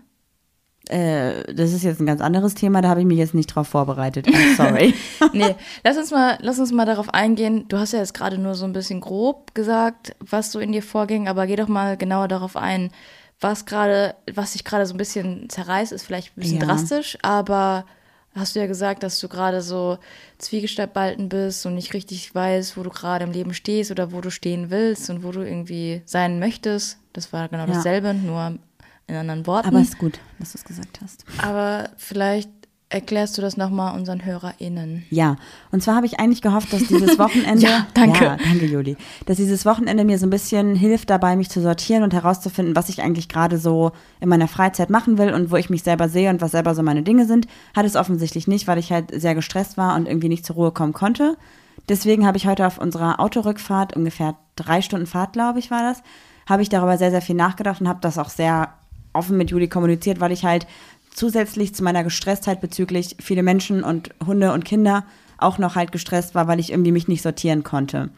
Äh, 0.87 1.53
das 1.53 1.71
ist 1.71 1.83
jetzt 1.83 1.99
ein 1.99 2.07
ganz 2.07 2.19
anderes 2.19 2.55
Thema, 2.55 2.81
da 2.81 2.89
habe 2.89 3.01
ich 3.01 3.05
mich 3.05 3.19
jetzt 3.19 3.35
nicht 3.35 3.53
drauf 3.53 3.67
vorbereitet. 3.67 4.27
I'm 4.27 4.55
sorry. 4.55 4.95
Nee, 5.33 5.55
lass 5.83 5.97
uns 5.97 6.09
mal, 6.09 6.39
lass 6.41 6.57
uns 6.57 6.71
mal 6.71 6.85
darauf 6.85 7.13
eingehen. 7.13 7.65
Du 7.67 7.77
hast 7.77 7.93
ja 7.93 7.99
jetzt 7.99 8.15
gerade 8.15 8.39
nur 8.39 8.55
so 8.55 8.65
ein 8.65 8.73
bisschen 8.73 8.99
grob 8.99 9.53
gesagt, 9.53 10.15
was 10.19 10.51
so 10.51 10.59
in 10.59 10.71
dir 10.71 10.81
vorging, 10.81 11.27
aber 11.27 11.45
geh 11.45 11.55
doch 11.55 11.67
mal 11.67 11.95
genauer 11.95 12.27
darauf 12.27 12.55
ein, 12.55 12.89
was 13.41 13.65
gerade, 13.65 14.15
was 14.33 14.53
dich 14.53 14.63
gerade 14.63 14.85
so 14.85 14.93
ein 14.93 14.97
bisschen 14.97 15.49
zerreißt, 15.49 15.91
ist 15.91 16.03
vielleicht 16.05 16.35
ein 16.37 16.41
bisschen 16.41 16.59
Ja. 16.59 16.65
drastisch, 16.65 17.17
aber 17.21 17.85
hast 18.35 18.55
du 18.55 18.59
ja 18.59 18.67
gesagt, 18.67 19.03
dass 19.03 19.19
du 19.19 19.27
gerade 19.27 19.61
so 19.61 19.97
zwiegespalten 20.37 21.29
bist 21.29 21.65
und 21.65 21.75
nicht 21.75 21.93
richtig 21.93 22.33
weißt, 22.33 22.77
wo 22.77 22.83
du 22.83 22.89
gerade 22.89 23.23
im 23.25 23.31
Leben 23.31 23.53
stehst 23.53 23.91
oder 23.91 24.11
wo 24.11 24.21
du 24.21 24.29
stehen 24.31 24.69
willst 24.69 25.09
und 25.09 25.23
wo 25.23 25.31
du 25.31 25.41
irgendwie 25.41 26.01
sein 26.05 26.39
möchtest. 26.39 26.97
Das 27.13 27.33
war 27.33 27.47
genau 27.49 27.65
Ja. 27.65 27.73
dasselbe, 27.73 28.13
nur 28.13 28.57
in 29.07 29.15
anderen 29.15 29.47
Worten. 29.47 29.67
Aber 29.67 29.81
ist 29.81 29.97
gut, 29.97 30.19
dass 30.39 30.51
du 30.51 30.57
es 30.59 30.63
gesagt 30.63 30.99
hast. 31.01 31.25
Aber 31.43 31.89
vielleicht 31.97 32.49
erklärst 32.89 33.37
du 33.37 33.41
das 33.41 33.55
nochmal 33.55 33.97
unseren 33.97 34.25
HörerInnen. 34.25 35.05
Ja, 35.11 35.35
und 35.71 35.83
zwar 35.83 35.95
habe 35.95 36.07
ich 36.07 36.19
eigentlich 36.19 36.41
gehofft, 36.41 36.73
dass 36.73 36.87
dieses 36.87 37.19
Wochenende. 37.19 37.63
Ja, 37.63 37.87
danke. 37.93 38.25
Ja, 38.25 38.37
danke, 38.37 38.65
Juli. 38.65 38.97
Dass 39.27 39.37
dieses 39.37 39.65
Wochenende 39.65 40.03
mir 40.03 40.17
so 40.17 40.25
ein 40.25 40.31
bisschen 40.31 40.75
hilft 40.75 41.11
dabei, 41.11 41.35
mich 41.35 41.49
zu 41.49 41.61
sortieren 41.61 42.03
und 42.03 42.13
herauszufinden, 42.13 42.75
was 42.75 42.89
ich 42.89 43.01
eigentlich 43.01 43.29
gerade 43.29 43.59
so 43.59 43.91
in 44.19 44.27
meiner 44.27 44.47
Freizeit 44.47 44.89
machen 44.89 45.19
will 45.19 45.33
und 45.33 45.51
wo 45.51 45.55
ich 45.55 45.69
mich 45.69 45.83
selber 45.83 46.09
sehe 46.09 46.31
und 46.31 46.41
was 46.41 46.51
selber 46.51 46.73
so 46.73 46.81
meine 46.81 47.03
Dinge 47.03 47.25
sind. 47.25 47.45
Hat 47.75 47.85
es 47.85 47.95
offensichtlich 47.95 48.47
nicht, 48.47 48.67
weil 48.67 48.79
ich 48.79 48.91
halt 48.91 49.11
sehr 49.13 49.35
gestresst 49.35 49.77
war 49.77 49.95
und 49.95 50.07
irgendwie 50.07 50.29
nicht 50.29 50.45
zur 50.45 50.55
Ruhe 50.55 50.71
kommen 50.71 50.93
konnte. 50.93 51.37
Deswegen 51.87 52.25
habe 52.25 52.37
ich 52.37 52.47
heute 52.47 52.65
auf 52.65 52.79
unserer 52.79 53.19
Autorückfahrt, 53.19 53.95
ungefähr 53.95 54.35
drei 54.55 54.81
Stunden 54.81 55.07
Fahrt, 55.07 55.33
glaube 55.33 55.59
ich, 55.59 55.71
war 55.71 55.83
das, 55.83 56.01
habe 56.47 56.61
ich 56.63 56.69
darüber 56.69 56.97
sehr, 56.97 57.11
sehr 57.11 57.21
viel 57.21 57.35
nachgedacht 57.35 57.81
und 57.81 57.87
habe 57.87 57.99
das 58.01 58.17
auch 58.17 58.29
sehr 58.29 58.69
offen 59.13 59.37
mit 59.37 59.51
Juli 59.51 59.67
kommuniziert, 59.67 60.19
weil 60.19 60.31
ich 60.31 60.45
halt 60.45 60.67
zusätzlich 61.13 61.73
zu 61.75 61.83
meiner 61.83 62.03
Gestresstheit 62.03 62.61
bezüglich 62.61 63.15
viele 63.19 63.43
Menschen 63.43 63.83
und 63.83 64.09
Hunde 64.25 64.53
und 64.53 64.65
Kinder 64.65 65.05
auch 65.37 65.57
noch 65.57 65.75
halt 65.75 65.91
gestresst 65.91 66.35
war, 66.35 66.47
weil 66.47 66.59
ich 66.59 66.71
irgendwie 66.71 66.91
mich 66.91 67.07
nicht 67.07 67.21
sortieren 67.21 67.63
konnte. 67.63 68.09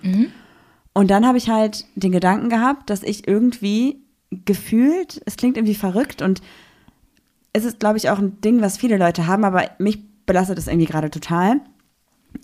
Und 0.93 1.10
dann 1.10 1.25
habe 1.25 1.38
ich 1.38 1.50
halt 1.50 1.86
den 1.95 2.12
Gedanken 2.12 2.50
gehabt, 2.50 2.89
dass 2.89 3.03
ich 3.03 3.27
irgendwie 3.27 4.01
gefühlt, 4.45 5.21
es 5.25 5.38
klingt 5.38 5.57
irgendwie 5.57 5.75
verrückt 5.75 6.21
und 6.21 6.41
es 7.53 7.65
ist, 7.65 7.79
glaube 7.79 7.98
ich, 7.98 8.10
auch 8.10 8.17
ein 8.17 8.39
Ding, 8.41 8.62
was 8.62 8.77
viele 8.77 8.98
Leute 8.98 9.27
haben, 9.27 9.43
aber 9.43 9.69
mich 9.77 10.00
belastet 10.25 10.57
es 10.57 10.67
irgendwie 10.67 10.88
gerade 10.88 11.10
total. 11.10 11.60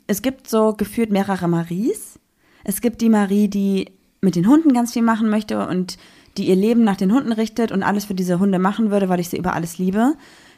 Es 0.05 0.21
gibt 0.21 0.49
so 0.49 0.73
gefühlt 0.73 1.11
mehrere 1.11 1.47
Maries. 1.47 2.19
Es 2.63 2.81
gibt 2.81 3.01
die 3.01 3.09
Marie, 3.09 3.47
die 3.47 3.91
mit 4.19 4.35
den 4.35 4.47
Hunden 4.47 4.73
ganz 4.73 4.93
viel 4.93 5.01
machen 5.01 5.29
möchte 5.29 5.65
und 5.67 5.97
die 6.37 6.47
ihr 6.47 6.55
Leben 6.55 6.83
nach 6.83 6.95
den 6.97 7.11
Hunden 7.13 7.31
richtet 7.31 7.71
und 7.71 7.83
alles 7.83 8.05
für 8.05 8.13
diese 8.15 8.39
Hunde 8.39 8.59
machen 8.59 8.91
würde, 8.91 9.09
weil 9.09 9.19
ich 9.19 9.29
sie 9.29 9.37
über 9.37 9.53
alles 9.53 9.77
liebe. 9.77 10.13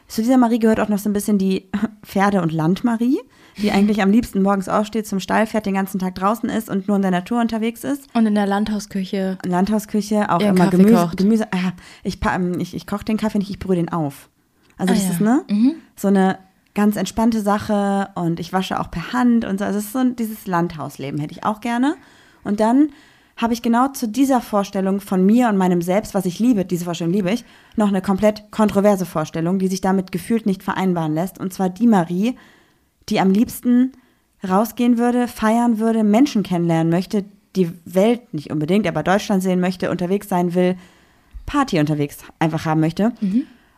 Zu 0.08 0.22
dieser 0.22 0.38
Marie 0.38 0.58
gehört 0.58 0.80
auch 0.80 0.88
noch 0.88 0.98
so 0.98 1.08
ein 1.08 1.12
bisschen 1.12 1.38
die 1.38 1.68
Pferde- 2.04 2.42
und 2.42 2.52
Landmarie, 2.52 3.20
die 3.58 3.70
eigentlich 3.72 4.02
am 4.02 4.10
liebsten 4.10 4.42
morgens 4.42 4.68
aufsteht, 4.68 5.06
zum 5.06 5.20
Stall 5.20 5.46
fährt, 5.46 5.66
den 5.66 5.74
ganzen 5.74 5.98
Tag 6.00 6.16
draußen 6.16 6.48
ist 6.48 6.68
und 6.68 6.88
nur 6.88 6.96
in 6.96 7.02
der 7.02 7.12
Natur 7.12 7.40
unterwegs 7.40 7.84
ist. 7.84 8.06
Und 8.14 8.26
in 8.26 8.34
der 8.34 8.46
Landhausküche. 8.46 9.38
Landhausküche, 9.46 10.30
auch 10.30 10.40
immer 10.40 10.64
Kaffee 10.64 10.78
Gemüse. 10.78 10.94
kocht. 10.96 11.16
Gemüse 11.16 11.46
ah, 11.52 11.72
ich, 12.02 12.18
ich, 12.58 12.74
ich 12.74 12.86
koche 12.86 13.04
den 13.04 13.16
Kaffee 13.16 13.38
nicht, 13.38 13.50
ich 13.50 13.58
brühe 13.58 13.76
den 13.76 13.88
auf. 13.88 14.28
Also 14.78 14.92
Ah, 14.92 14.96
das 14.96 15.04
ja. 15.06 15.10
ist, 15.12 15.20
ne? 15.20 15.44
So 15.96 16.08
eine 16.08 16.38
ganz 16.74 16.96
entspannte 16.96 17.40
Sache 17.40 18.08
und 18.14 18.40
ich 18.40 18.52
wasche 18.52 18.80
auch 18.80 18.90
per 18.90 19.12
Hand 19.12 19.44
und 19.44 19.58
so. 19.58 19.64
Also 19.64 19.78
es 19.78 19.86
ist 19.86 19.92
so 19.92 20.02
dieses 20.04 20.46
Landhausleben 20.46 21.20
hätte 21.20 21.32
ich 21.34 21.44
auch 21.44 21.60
gerne. 21.60 21.96
Und 22.42 22.58
dann 22.60 22.88
habe 23.40 23.54
ich 23.54 23.62
genau 23.62 23.88
zu 23.88 24.06
dieser 24.06 24.42
Vorstellung 24.42 25.00
von 25.00 25.24
mir 25.24 25.48
und 25.48 25.56
meinem 25.56 25.80
Selbst, 25.80 26.12
was 26.12 26.26
ich 26.26 26.38
liebe, 26.38 26.66
diese 26.66 26.84
Vorstellung 26.84 27.14
liebe 27.14 27.30
ich, 27.30 27.44
noch 27.74 27.88
eine 27.88 28.02
komplett 28.02 28.50
kontroverse 28.50 29.06
Vorstellung, 29.06 29.58
die 29.58 29.68
sich 29.68 29.80
damit 29.80 30.12
gefühlt 30.12 30.44
nicht 30.44 30.62
vereinbaren 30.62 31.14
lässt. 31.14 31.40
Und 31.40 31.54
zwar 31.54 31.70
die 31.70 31.86
Marie, 31.86 32.36
die 33.08 33.18
am 33.18 33.30
liebsten 33.30 33.92
rausgehen 34.46 34.98
würde, 34.98 35.26
feiern 35.26 35.78
würde, 35.78 36.04
Menschen 36.04 36.42
kennenlernen 36.42 36.90
möchte, 36.90 37.24
die 37.56 37.72
Welt 37.86 38.34
nicht 38.34 38.50
unbedingt, 38.50 38.86
aber 38.86 39.02
Deutschland 39.02 39.42
sehen 39.42 39.60
möchte, 39.60 39.90
unterwegs 39.90 40.28
sein 40.28 40.54
will, 40.54 40.76
Party 41.46 41.80
unterwegs 41.80 42.18
einfach 42.38 42.66
haben 42.66 42.80
möchte. 42.80 43.12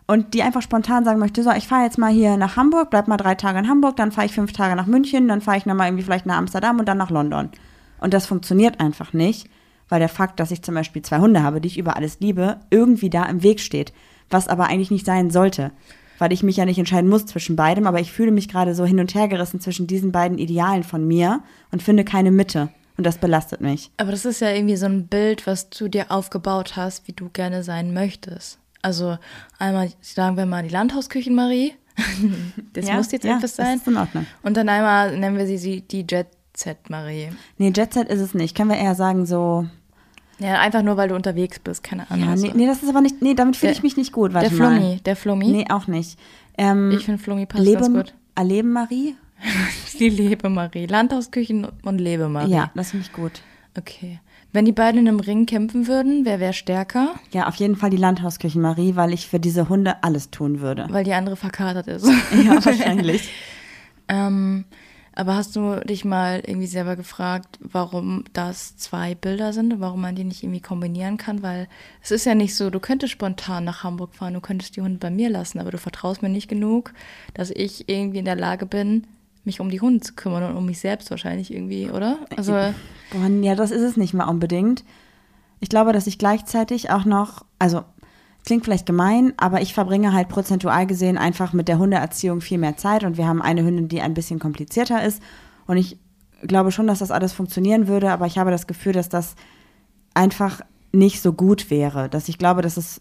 Und 0.09 0.35
die 0.35 0.43
einfach 0.43 0.61
spontan 0.61 1.05
sagen 1.05 1.21
möchte, 1.21 1.43
so, 1.45 1.53
ich 1.53 1.69
fahre 1.69 1.85
jetzt 1.85 1.99
mal 1.99 2.13
hier 2.13 2.37
nach 2.37 2.57
Hamburg, 2.57 2.91
bleib 2.91 3.07
mal 3.07 3.17
drei 3.17 3.37
Tage 3.37 3.61
in 3.61 3.69
Hamburg, 3.69 3.97
dann 3.97 4.11
fahre 4.11 4.27
ich 4.27 4.35
fünf 4.35 4.53
Tage 4.53 4.75
nach 4.75 4.87
München, 4.87 5.29
dann 5.29 5.41
fahre 5.41 5.57
ich 5.57 5.67
nochmal 5.67 5.87
irgendwie 5.87 6.03
vielleicht 6.05 6.27
nach 6.27 6.37
Amsterdam 6.37 6.81
und 6.81 6.87
dann 6.87 6.99
nach 6.99 7.11
London. 7.11 7.51
Und 8.03 8.13
das 8.15 8.27
funktioniert 8.27 8.81
einfach 8.81 9.13
nicht, 9.13 9.49
weil 9.89 10.01
der 10.01 10.09
Fakt, 10.09 10.41
dass 10.41 10.51
ich 10.51 10.63
zum 10.63 10.75
Beispiel 10.75 11.03
zwei 11.03 11.19
Hunde 11.19 11.43
habe, 11.43 11.61
die 11.61 11.69
ich 11.69 11.79
über 11.79 11.97
alles 11.97 12.21
liebe, 12.21 12.61
irgendwie 12.71 13.11
da 13.11 13.25
im 13.27 13.43
Weg 13.43 13.61
steht. 13.61 13.93
Was 14.31 14.49
aber 14.49 14.67
eigentlich 14.67 14.91
nicht 14.91 15.07
sein 15.07 15.31
sollte. 15.31 15.71
Weil 16.19 16.33
ich 16.33 16.43
mich 16.43 16.57
ja 16.57 16.65
nicht 16.65 16.79
entscheiden 16.79 17.11
muss 17.11 17.27
zwischen 17.27 17.57
beidem, 17.57 17.87
aber 17.87 18.01
ich 18.01 18.13
fühle 18.13 18.31
mich 18.31 18.49
gerade 18.49 18.75
so 18.75 18.85
hin 18.85 19.01
und 19.01 19.15
her 19.15 19.29
gerissen 19.29 19.61
zwischen 19.61 19.87
diesen 19.87 20.13
beiden 20.13 20.39
Idealen 20.39 20.83
von 20.85 21.07
mir 21.07 21.43
und 21.71 21.83
finde 21.83 22.05
keine 22.05 22.31
Mitte. 22.31 22.69
Und 22.97 23.05
das 23.07 23.19
belastet 23.19 23.61
mich. 23.61 23.91
Aber 23.97 24.11
das 24.11 24.25
ist 24.25 24.41
ja 24.41 24.51
irgendwie 24.51 24.77
so 24.77 24.87
ein 24.87 25.07
Bild, 25.09 25.47
was 25.47 25.71
du 25.71 25.89
dir 25.89 26.11
aufgebaut 26.11 26.77
hast, 26.77 27.09
wie 27.09 27.13
du 27.13 27.29
gerne 27.31 27.63
sein 27.65 27.93
möchtest. 27.95 28.59
Also 28.83 29.17
einmal, 29.59 29.91
sagen 30.01 30.37
wir 30.37 30.47
mal, 30.47 30.63
die 30.63 30.69
Landhausküchen-Marie. 30.71 31.75
Das 32.73 32.89
Ja, 32.89 32.95
muss 32.97 33.13
jetzt 33.13 33.25
ja, 33.25 33.37
etwas 33.37 33.55
das 33.57 33.67
sein. 33.67 33.77
ist 33.79 33.87
in 33.87 33.97
Ordnung. 33.97 34.27
Und 34.43 34.57
dann 34.57 34.69
einmal 34.69 35.19
nennen 35.19 35.37
wir 35.37 35.47
sie, 35.47 35.59
sie 35.59 35.83
die 36.55 36.69
Jet-Set-Marie. 36.69 37.29
Nee, 37.59 37.73
Jet 37.75 37.93
Set 37.95 38.09
ist 38.09 38.21
es 38.21 38.35
nicht. 38.35 38.57
Können 38.57 38.71
wir 38.71 38.77
eher 38.79 38.95
sagen 38.95 39.27
so, 39.27 39.67
Ja, 40.39 40.61
einfach 40.61 40.83
nur, 40.83 40.97
weil 40.97 41.09
du 41.09 41.15
unterwegs 41.15 41.59
bist, 41.59 41.83
keine 41.83 42.11
Ahnung. 42.11 42.29
ja, 42.29 42.37
so. 42.37 42.47
nee, 42.47 42.53
nee, 42.55 42.67
das 42.67 42.83
ist 42.83 42.89
aber 42.89 43.01
nicht, 43.01 43.23
nee, 43.23 43.35
damit 43.35 43.57
fühle 43.57 43.73
ich 43.73 43.83
mich 43.83 43.97
nicht 43.97 44.13
gut. 44.13 44.35
Warte 44.35 44.51
der 44.51 44.59
mal. 44.59 44.77
Flummi, 44.79 45.01
der 45.05 45.17
Flummi. 45.17 45.47
Nee, 45.49 45.67
auch 45.71 45.87
nicht. 45.87 46.19
Ähm, 46.59 46.91
Ich 46.93 47.05
finde 47.05 47.23
Flummi 47.23 47.47
passt 47.47 47.65
Lebe, 47.65 47.81
ganz 47.81 47.95
gut. 47.95 48.15
Erleben 48.35 48.73
Marie? 48.73 49.17
Die 49.99 50.09
Lebe-Marie. 50.09 50.87
Landhausküchen 50.87 51.67
und 51.85 51.99
Lebe-Marie. 51.99 52.51
Ja, 52.53 52.71
das 52.75 52.91
finde 52.93 53.07
ich 53.07 53.13
gut. 53.13 53.41
Okay. 53.77 54.21
Wenn 54.55 54.67
die 54.67 54.73
beiden 54.73 55.01
in 55.01 55.09
einem 55.09 55.21
Ring 55.21 55.47
kämpfen 55.47 55.87
würden, 55.87 56.27
wer 56.27 56.39
wäre 56.39 56.53
stärker? 56.53 57.15
Ja, 57.33 57.49
auf 57.49 57.55
jeden 57.55 57.75
Fall 57.75 57.89
die 57.89 57.97
Landhausküchen 57.97 58.61
Marie, 58.61 58.97
weil 58.97 59.15
ich 59.15 59.27
für 59.27 59.41
diese 59.41 59.71
Hunde 59.71 60.03
alles 60.05 60.31
tun 60.31 60.61
würde. 60.61 60.87
Weil 60.91 61.05
die 61.05 61.15
andere 61.15 61.37
verkatert 61.37 61.87
ist. 61.89 62.07
Ja, 62.07 62.63
wahrscheinlich. 62.63 63.31
ähm, 64.09 64.65
aber 65.15 65.35
hast 65.35 65.55
du 65.57 65.81
dich 65.81 66.05
mal 66.05 66.43
irgendwie 66.47 66.67
selber 66.67 66.97
gefragt, 66.97 67.59
warum 67.61 68.25
das 68.33 68.77
zwei 68.77 69.15
Bilder 69.15 69.53
sind 69.53 69.73
und 69.73 69.81
warum 69.81 70.01
man 70.01 70.15
die 70.15 70.25
nicht 70.25 70.43
irgendwie 70.43 70.61
kombinieren 70.61 71.19
kann? 71.19 71.43
Weil 71.43 71.69
es 72.03 72.11
ist 72.11 72.25
ja 72.25 72.35
nicht 72.35 72.57
so, 72.57 72.71
du 72.71 72.81
könntest 72.81 73.13
spontan 73.13 73.65
nach 73.65 73.85
Hamburg 73.85 74.15
fahren, 74.15 74.35
du 74.35 74.41
könntest 74.41 74.77
die 74.77 74.81
Hunde 74.81 74.99
bei 74.99 75.11
mir 75.11 75.29
lassen, 75.29 75.59
aber 75.59 75.71
du 75.71 75.79
vertraust 75.79 76.23
mir 76.23 76.31
nicht 76.31 76.49
genug, 76.49 76.95
dass 77.35 77.51
ich 77.51 77.89
irgendwie 77.89 78.19
in 78.19 78.25
der 78.25 78.37
Lage 78.37 78.65
bin, 78.65 79.07
mich 79.45 79.61
um 79.61 79.71
die 79.71 79.81
Hunde 79.81 80.01
zu 80.01 80.15
kümmern 80.15 80.45
und 80.45 80.57
um 80.57 80.65
mich 80.65 80.81
selbst 80.81 81.11
wahrscheinlich 81.11 81.53
irgendwie, 81.53 81.91
oder? 81.91 82.19
Also, 82.37 82.53
Boah, 82.53 83.29
ja, 83.43 83.55
das 83.55 83.71
ist 83.71 83.83
es 83.83 83.97
nicht 83.97 84.15
mal 84.15 84.29
unbedingt. 84.29 84.85
Ich 85.61 85.69
glaube, 85.69 85.93
dass 85.93 86.07
ich 86.07 86.19
gleichzeitig 86.19 86.91
auch 86.91 87.05
noch, 87.05 87.45
also 87.59 87.85
klingt 88.45 88.65
vielleicht 88.65 88.87
gemein, 88.87 89.33
aber 89.37 89.61
ich 89.61 89.75
verbringe 89.75 90.13
halt 90.13 90.29
prozentual 90.29 90.87
gesehen 90.87 91.19
einfach 91.19 91.53
mit 91.53 91.69
der 91.69 91.79
Hundeerziehung 91.79 92.41
viel 92.41 92.59
mehr 92.59 92.77
Zeit 92.77 93.05
und 93.05 93.17
wir 93.17 93.27
haben 93.27 93.43
eine 93.43 93.65
Hündin, 93.65 93.89
die 93.89 94.01
ein 94.01 94.15
bisschen 94.15 94.39
komplizierter 94.39 95.05
ist 95.05 95.23
und 95.67 95.77
ich 95.77 95.99
glaube 96.43 96.73
schon, 96.73 96.87
dass 96.87 96.99
das 96.99 97.11
alles 97.11 97.33
funktionieren 97.33 97.87
würde, 97.87 98.11
aber 98.11 98.27
ich 98.27 98.39
habe 98.39 98.51
das 98.51 98.67
Gefühl, 98.67 98.93
dass 98.93 99.09
das 99.09 99.37
einfach 100.15 100.61
nicht 100.93 101.23
so 101.23 101.33
gut 101.33 101.71
wäre, 101.71 102.09
dass 102.09 102.29
ich 102.29 102.39
glaube, 102.39 102.63
dass 102.63 102.77
es 102.77 103.01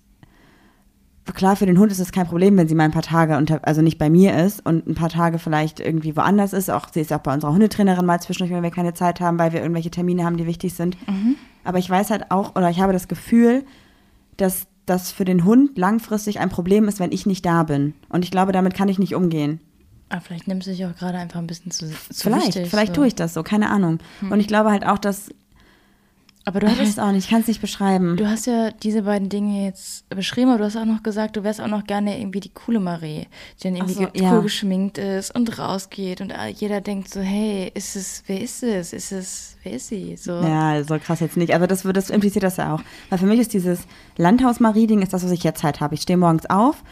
klar, 1.33 1.55
für 1.55 1.65
den 1.65 1.77
Hund 1.77 1.91
ist 1.91 1.99
es 1.99 2.11
kein 2.11 2.27
Problem, 2.27 2.57
wenn 2.57 2.67
sie 2.67 2.75
mal 2.75 2.83
ein 2.83 2.91
paar 2.91 3.01
Tage 3.01 3.37
unter, 3.37 3.65
also 3.65 3.81
nicht 3.81 3.97
bei 3.97 4.09
mir 4.09 4.37
ist 4.43 4.65
und 4.65 4.87
ein 4.87 4.95
paar 4.95 5.09
Tage 5.09 5.39
vielleicht 5.39 5.79
irgendwie 5.79 6.15
woanders 6.17 6.51
ist. 6.51 6.69
Auch 6.69 6.87
sie 6.91 7.01
ist 7.01 7.13
auch 7.13 7.19
bei 7.19 7.33
unserer 7.33 7.53
Hundetrainerin 7.53 8.05
mal 8.05 8.19
zwischendurch, 8.19 8.55
wenn 8.55 8.63
wir 8.63 8.71
keine 8.71 8.93
Zeit 8.93 9.21
haben, 9.21 9.39
weil 9.39 9.53
wir 9.53 9.61
irgendwelche 9.61 9.91
Termine 9.91 10.25
haben, 10.25 10.37
die 10.37 10.47
wichtig 10.47 10.73
sind. 10.73 10.97
Aber 11.63 11.77
ich 11.77 11.89
weiß 11.89 12.09
halt 12.09 12.31
auch, 12.31 12.55
oder 12.55 12.69
ich 12.69 12.81
habe 12.81 12.91
das 12.91 13.07
Gefühl, 13.07 13.63
dass 14.37 14.67
das 14.91 15.11
für 15.11 15.25
den 15.25 15.45
Hund 15.45 15.77
langfristig 15.77 16.39
ein 16.39 16.49
Problem 16.49 16.87
ist, 16.87 16.99
wenn 16.99 17.11
ich 17.11 17.25
nicht 17.25 17.45
da 17.45 17.63
bin. 17.63 17.93
Und 18.09 18.23
ich 18.23 18.31
glaube, 18.31 18.51
damit 18.51 18.73
kann 18.73 18.89
ich 18.89 18.99
nicht 18.99 19.15
umgehen. 19.15 19.59
ah, 20.09 20.19
vielleicht 20.19 20.47
nimmst 20.47 20.67
du 20.67 20.71
dich 20.71 20.85
auch 20.85 20.95
gerade 20.95 21.17
einfach 21.17 21.39
ein 21.39 21.47
bisschen 21.47 21.71
zu, 21.71 21.89
zu 21.89 21.95
Vielleicht, 22.23 22.47
wichtig, 22.55 22.69
vielleicht 22.69 22.95
so. 22.95 23.01
tue 23.01 23.07
ich 23.07 23.15
das 23.15 23.33
so, 23.33 23.43
keine 23.43 23.69
Ahnung. 23.69 23.99
Und 24.29 24.39
ich 24.39 24.47
glaube 24.47 24.69
halt 24.69 24.85
auch, 24.85 24.97
dass, 24.97 25.29
Aber 26.43 26.59
du 26.59 26.67
hattest, 26.67 26.99
auch 26.99 27.11
nicht, 27.11 27.25
ich 27.25 27.29
kann 27.29 27.41
es 27.41 27.47
nicht 27.47 27.61
beschreiben. 27.61 28.17
du 28.17 28.27
hast 28.27 28.47
ja 28.47 28.71
diese 28.71 29.03
beiden 29.03 29.29
Dinge 29.29 29.63
jetzt 29.65 30.09
beschrieben, 30.09 30.49
aber 30.49 30.57
du 30.59 30.65
hast 30.65 30.75
auch 30.75 30.85
noch 30.85 31.03
gesagt, 31.03 31.35
du 31.37 31.43
wärst 31.43 31.61
auch 31.61 31.67
noch 31.67 31.83
gerne 31.85 32.19
irgendwie 32.19 32.39
die 32.39 32.49
coole 32.49 32.79
Marie, 32.79 33.27
die 33.59 33.63
dann 33.63 33.75
irgendwie 33.75 33.93
so, 33.93 34.07
ja. 34.13 34.33
cool 34.33 34.41
geschminkt 34.41 34.97
ist 34.97 35.35
und 35.35 35.59
rausgeht 35.59 36.19
und 36.19 36.33
jeder 36.55 36.81
denkt 36.81 37.09
so, 37.13 37.19
hey, 37.21 37.71
ist 37.75 37.95
es, 37.95 38.23
wer 38.25 38.41
ist 38.41 38.63
es? 38.63 38.91
Ist 38.91 39.11
es, 39.11 39.57
wer 39.63 39.73
ist 39.73 39.87
sie? 39.89 40.15
So. 40.17 40.31
Ja, 40.41 40.83
so 40.83 40.97
krass 40.97 41.19
jetzt 41.19 41.37
nicht. 41.37 41.53
Aber 41.53 41.67
das, 41.67 41.85
wird- 41.85 41.95
das 41.97 42.09
impliziert 42.09 42.43
das 42.43 42.57
ja 42.57 42.73
auch. 42.73 42.81
Weil 43.09 43.19
für 43.19 43.27
mich 43.27 43.39
ist 43.39 43.53
dieses 43.53 43.81
Landhaus-Marie-Ding 44.17 45.01
ist 45.03 45.13
das, 45.13 45.23
was 45.23 45.31
ich 45.31 45.43
jetzt 45.43 45.61
halt 45.63 45.79
habe. 45.79 45.93
Ich 45.93 46.01
stehe 46.01 46.17
morgens 46.17 46.49
auf, 46.49 46.83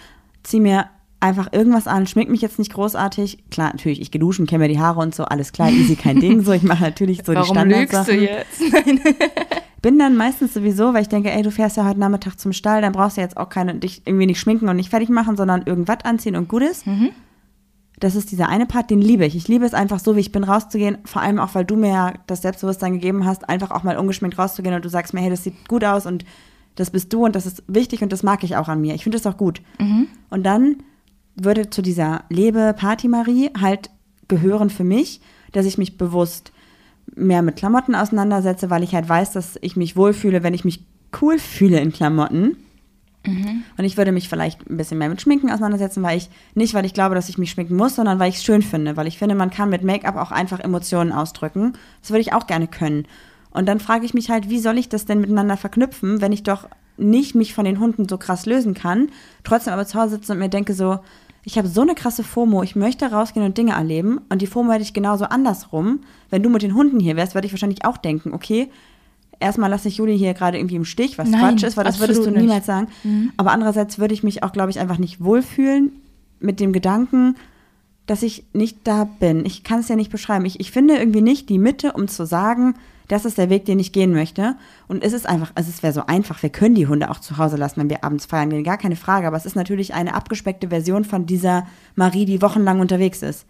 ziehe 0.43 0.61
mir 0.61 0.85
einfach 1.19 1.51
irgendwas 1.51 1.87
an, 1.87 2.07
schmink 2.07 2.29
mich 2.29 2.41
jetzt 2.41 2.59
nicht 2.59 2.73
großartig. 2.73 3.49
Klar, 3.51 3.71
natürlich, 3.73 4.01
ich 4.01 4.11
gehe 4.11 4.19
duschen, 4.19 4.45
kämme 4.45 4.65
mir 4.65 4.73
die 4.73 4.79
Haare 4.79 4.99
und 4.99 5.13
so, 5.13 5.25
alles 5.25 5.51
klar, 5.51 5.69
easy, 5.69 5.95
kein 5.95 6.19
Ding. 6.19 6.41
So, 6.41 6.53
ich 6.53 6.63
mache 6.63 6.83
natürlich 6.83 7.23
so 7.25 7.33
die 7.33 7.39
Warum 7.39 7.67
lügst 7.67 8.07
du 8.07 8.13
jetzt? 8.13 8.61
Nein. 8.71 9.01
Bin 9.81 9.97
dann 9.97 10.17
meistens 10.17 10.53
sowieso, 10.53 10.93
weil 10.93 11.03
ich 11.03 11.09
denke, 11.09 11.31
ey, 11.31 11.41
du 11.41 11.51
fährst 11.51 11.77
ja 11.77 11.87
heute 11.87 11.99
Nachmittag 11.99 12.37
zum 12.37 12.51
Stall, 12.51 12.81
dann 12.81 12.91
brauchst 12.91 13.17
du 13.17 13.21
jetzt 13.21 13.37
auch 13.37 13.49
keine, 13.49 13.75
dich 13.75 14.01
irgendwie 14.05 14.25
nicht 14.25 14.39
schminken 14.39 14.67
und 14.67 14.75
nicht 14.75 14.89
fertig 14.89 15.09
machen, 15.09 15.37
sondern 15.37 15.63
irgendwas 15.65 16.03
anziehen 16.03 16.35
und 16.35 16.49
gut 16.49 16.63
ist. 16.63 16.85
Das 17.99 18.15
ist 18.15 18.31
dieser 18.31 18.47
eine 18.49 18.65
Part, 18.65 18.89
den 18.89 19.01
liebe 19.01 19.25
ich. 19.25 19.35
Ich 19.35 19.47
liebe 19.47 19.65
es 19.65 19.73
einfach 19.73 19.99
so, 19.99 20.15
wie 20.15 20.21
ich 20.21 20.31
bin, 20.31 20.43
rauszugehen. 20.43 20.97
Vor 21.05 21.21
allem 21.21 21.39
auch, 21.39 21.55
weil 21.55 21.65
du 21.65 21.75
mir 21.75 21.89
ja 21.89 22.13
das 22.27 22.41
Selbstbewusstsein 22.41 22.93
gegeben 22.93 23.25
hast, 23.25 23.47
einfach 23.47 23.71
auch 23.71 23.83
mal 23.83 23.97
ungeschminkt 23.97 24.37
rauszugehen 24.37 24.75
und 24.75 24.83
du 24.83 24.89
sagst 24.89 25.13
mir, 25.13 25.21
hey, 25.21 25.29
das 25.29 25.43
sieht 25.43 25.67
gut 25.67 25.83
aus 25.83 26.05
und 26.05 26.25
das 26.75 26.91
bist 26.91 27.11
du 27.11 27.25
und 27.25 27.35
das 27.35 27.45
ist 27.45 27.63
wichtig 27.67 28.01
und 28.01 28.11
das 28.13 28.23
mag 28.23 28.43
ich 28.43 28.55
auch 28.55 28.69
an 28.69 28.79
mir. 28.79 28.95
Ich 28.95 29.03
finde 29.03 29.17
das 29.17 29.27
auch 29.27 29.37
gut. 29.37 29.61
Und 30.29 30.43
dann 30.43 30.77
würde 31.35 31.69
zu 31.69 31.81
dieser 31.81 32.23
Lebe-Party-Marie 32.29 33.51
halt 33.59 33.89
gehören 34.27 34.69
für 34.69 34.83
mich, 34.83 35.21
dass 35.51 35.65
ich 35.65 35.77
mich 35.77 35.97
bewusst 35.97 36.51
mehr 37.15 37.41
mit 37.41 37.55
Klamotten 37.55 37.95
auseinandersetze, 37.95 38.69
weil 38.69 38.83
ich 38.83 38.93
halt 38.93 39.09
weiß, 39.09 39.31
dass 39.31 39.57
ich 39.61 39.75
mich 39.75 39.95
wohlfühle, 39.95 40.43
wenn 40.43 40.53
ich 40.53 40.65
mich 40.65 40.85
cool 41.21 41.39
fühle 41.39 41.79
in 41.79 41.91
Klamotten. 41.91 42.57
Und 43.77 43.83
ich 43.83 43.97
würde 43.97 44.11
mich 44.11 44.29
vielleicht 44.29 44.69
ein 44.69 44.77
bisschen 44.77 44.97
mehr 44.97 45.09
mit 45.09 45.21
Schminken 45.21 45.51
auseinandersetzen, 45.51 46.03
weil 46.03 46.17
ich 46.17 46.29
nicht, 46.55 46.73
weil 46.73 46.85
ich 46.85 46.93
glaube, 46.93 47.15
dass 47.15 47.29
ich 47.29 47.37
mich 47.37 47.51
schminken 47.51 47.75
muss, 47.75 47.95
sondern 47.95 48.17
weil 48.19 48.29
ich 48.29 48.37
es 48.37 48.43
schön 48.43 48.61
finde, 48.61 48.95
weil 48.95 49.07
ich 49.07 49.17
finde, 49.17 49.35
man 49.35 49.49
kann 49.49 49.69
mit 49.69 49.83
Make-up 49.83 50.15
auch 50.15 50.31
einfach 50.31 50.59
Emotionen 50.59 51.11
ausdrücken. 51.11 51.73
Das 52.01 52.11
würde 52.11 52.21
ich 52.21 52.33
auch 52.33 52.47
gerne 52.47 52.67
können. 52.67 53.05
Und 53.51 53.67
dann 53.67 53.79
frage 53.79 54.05
ich 54.05 54.13
mich 54.13 54.29
halt, 54.29 54.49
wie 54.49 54.59
soll 54.59 54.77
ich 54.77 54.89
das 54.89 55.05
denn 55.05 55.21
miteinander 55.21 55.57
verknüpfen, 55.57 56.21
wenn 56.21 56.31
ich 56.31 56.43
doch 56.43 56.69
nicht 56.99 57.35
mich 57.35 57.53
von 57.53 57.65
den 57.65 57.79
Hunden 57.79 58.07
so 58.07 58.17
krass 58.17 58.45
lösen 58.45 58.73
kann, 58.73 59.09
trotzdem 59.43 59.73
aber 59.73 59.85
zu 59.85 59.99
Hause 59.99 60.15
sitze 60.15 60.33
und 60.33 60.39
mir 60.39 60.49
denke 60.49 60.73
so, 60.73 60.99
ich 61.43 61.57
habe 61.57 61.67
so 61.67 61.81
eine 61.81 61.95
krasse 61.95 62.23
FOMO, 62.23 62.63
ich 62.63 62.75
möchte 62.75 63.09
rausgehen 63.09 63.45
und 63.45 63.57
Dinge 63.57 63.71
erleben 63.71 64.19
und 64.29 64.41
die 64.41 64.47
FOMO 64.47 64.71
hätte 64.71 64.83
ich 64.83 64.93
genauso 64.93 65.25
andersrum. 65.25 66.01
Wenn 66.29 66.43
du 66.43 66.49
mit 66.49 66.61
den 66.61 66.75
Hunden 66.75 66.99
hier 66.99 67.15
wärst, 67.15 67.33
würde 67.33 67.47
ich 67.47 67.53
wahrscheinlich 67.53 67.85
auch 67.85 67.97
denken, 67.97 68.33
okay, 68.33 68.69
erstmal 69.39 69.69
lasse 69.69 69.87
ich 69.87 69.97
Juli 69.97 70.17
hier 70.17 70.33
gerade 70.33 70.57
irgendwie 70.57 70.75
im 70.75 70.85
Stich, 70.85 71.17
was 71.17 71.29
Nein, 71.29 71.41
Quatsch 71.41 71.63
ist, 71.63 71.77
weil 71.77 71.85
das 71.85 71.99
würdest 71.99 72.25
du 72.25 72.31
nicht. 72.31 72.41
niemals 72.41 72.65
sagen. 72.65 72.87
Aber 73.37 73.51
andererseits 73.51 73.99
würde 73.99 74.13
ich 74.13 74.23
mich 74.23 74.43
auch, 74.43 74.51
glaube 74.51 74.69
ich, 74.69 74.79
einfach 74.79 74.97
nicht 74.97 75.23
wohlfühlen 75.23 75.93
mit 76.39 76.59
dem 76.59 76.73
Gedanken, 76.73 77.35
dass 78.05 78.23
ich 78.23 78.43
nicht 78.53 78.79
da 78.85 79.03
bin. 79.03 79.45
Ich 79.45 79.63
kann 79.63 79.79
es 79.79 79.87
ja 79.87 79.95
nicht 79.95 80.11
beschreiben. 80.11 80.45
Ich, 80.45 80.59
ich 80.59 80.71
finde 80.71 80.97
irgendwie 80.97 81.21
nicht 81.21 81.47
die 81.49 81.59
Mitte, 81.59 81.93
um 81.93 82.07
zu 82.07 82.25
sagen, 82.25 82.75
das 83.09 83.25
ist 83.25 83.37
der 83.37 83.49
Weg, 83.49 83.65
den 83.65 83.79
ich 83.79 83.91
gehen 83.91 84.13
möchte. 84.13 84.55
Und 84.87 85.03
es 85.03 85.11
ist 85.11 85.27
einfach, 85.27 85.51
also 85.55 85.69
es 85.69 85.83
wäre 85.83 85.91
so 85.91 86.05
einfach, 86.05 86.41
wir 86.41 86.49
können 86.49 86.75
die 86.75 86.87
Hunde 86.87 87.09
auch 87.11 87.19
zu 87.19 87.37
Hause 87.37 87.57
lassen, 87.57 87.81
wenn 87.81 87.89
wir 87.89 88.05
abends 88.05 88.25
feiern 88.25 88.49
gehen, 88.49 88.63
gar 88.63 88.77
keine 88.77 88.95
Frage. 88.95 89.27
Aber 89.27 89.35
es 89.35 89.45
ist 89.45 89.55
natürlich 89.55 89.93
eine 89.93 90.13
abgespeckte 90.13 90.69
Version 90.69 91.03
von 91.03 91.25
dieser 91.25 91.67
Marie, 91.95 92.23
die 92.25 92.41
wochenlang 92.41 92.79
unterwegs 92.79 93.21
ist. 93.21 93.45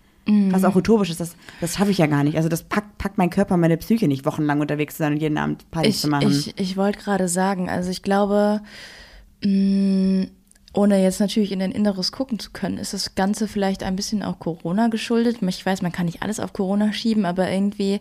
Was 0.52 0.64
auch 0.64 0.76
utopisch 0.76 1.10
ist, 1.10 1.20
das, 1.22 1.36
das 1.60 1.76
schaffe 1.76 1.90
ich 1.90 1.98
ja 1.98 2.06
gar 2.06 2.24
nicht. 2.24 2.38
Also 2.38 2.50
das 2.50 2.62
packt, 2.62 3.00
packt 3.00 3.18
mein 3.18 3.32
Körper, 3.32 3.58
meine 3.58 3.78
Psyche 3.78 4.08
nicht, 4.08 4.26
wochenlang 4.26 4.62
unterwegs 4.62 4.96
zu 4.96 5.00
sein 5.04 5.14
und 5.14 5.20
jeden 5.20 5.40
Abend 5.40 5.70
Party 5.72 5.90
Ich, 5.90 6.00
zu 6.02 6.08
machen. 6.08 6.30
ich, 6.30 6.54
ich 6.60 6.78
wollte 6.78 7.00
gerade 7.00 7.28
sagen, 7.28 7.68
also 7.68 7.90
ich 7.90 8.04
glaube, 8.04 8.62
mh, 9.44 10.28
ohne 10.74 11.02
jetzt 11.02 11.20
natürlich 11.20 11.52
in 11.52 11.58
den 11.60 11.72
Inneres 11.72 12.12
gucken 12.12 12.38
zu 12.38 12.52
können, 12.52 12.78
ist 12.78 12.94
das 12.94 13.16
Ganze 13.16 13.48
vielleicht 13.48 13.82
ein 13.82 13.96
bisschen 13.96 14.22
auch 14.22 14.38
Corona 14.38 14.88
geschuldet. 14.90 15.38
Ich 15.42 15.66
weiß, 15.66 15.82
man 15.82 15.92
kann 15.92 16.06
nicht 16.06 16.22
alles 16.22 16.40
auf 16.40 16.54
Corona 16.54 16.94
schieben, 16.94 17.26
aber 17.26 17.50
irgendwie 17.50 18.00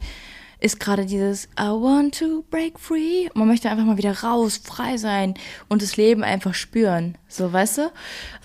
ist 0.61 0.81
gerade 0.81 1.07
dieses 1.07 1.44
I 1.59 1.68
want 1.68 2.18
to 2.18 2.44
break 2.51 2.79
free. 2.81 3.29
Man 3.35 3.47
möchte 3.49 3.71
einfach 3.71 3.85
mal 3.85 3.97
wieder 3.97 4.21
raus, 4.23 4.61
frei 4.62 4.97
sein 4.97 5.35
und 5.68 5.83
das 5.83 5.97
Leben 5.97 6.25
einfach 6.25 6.55
spüren. 6.55 7.16
So, 7.29 7.53
weißt 7.53 7.79
du? 7.79 7.83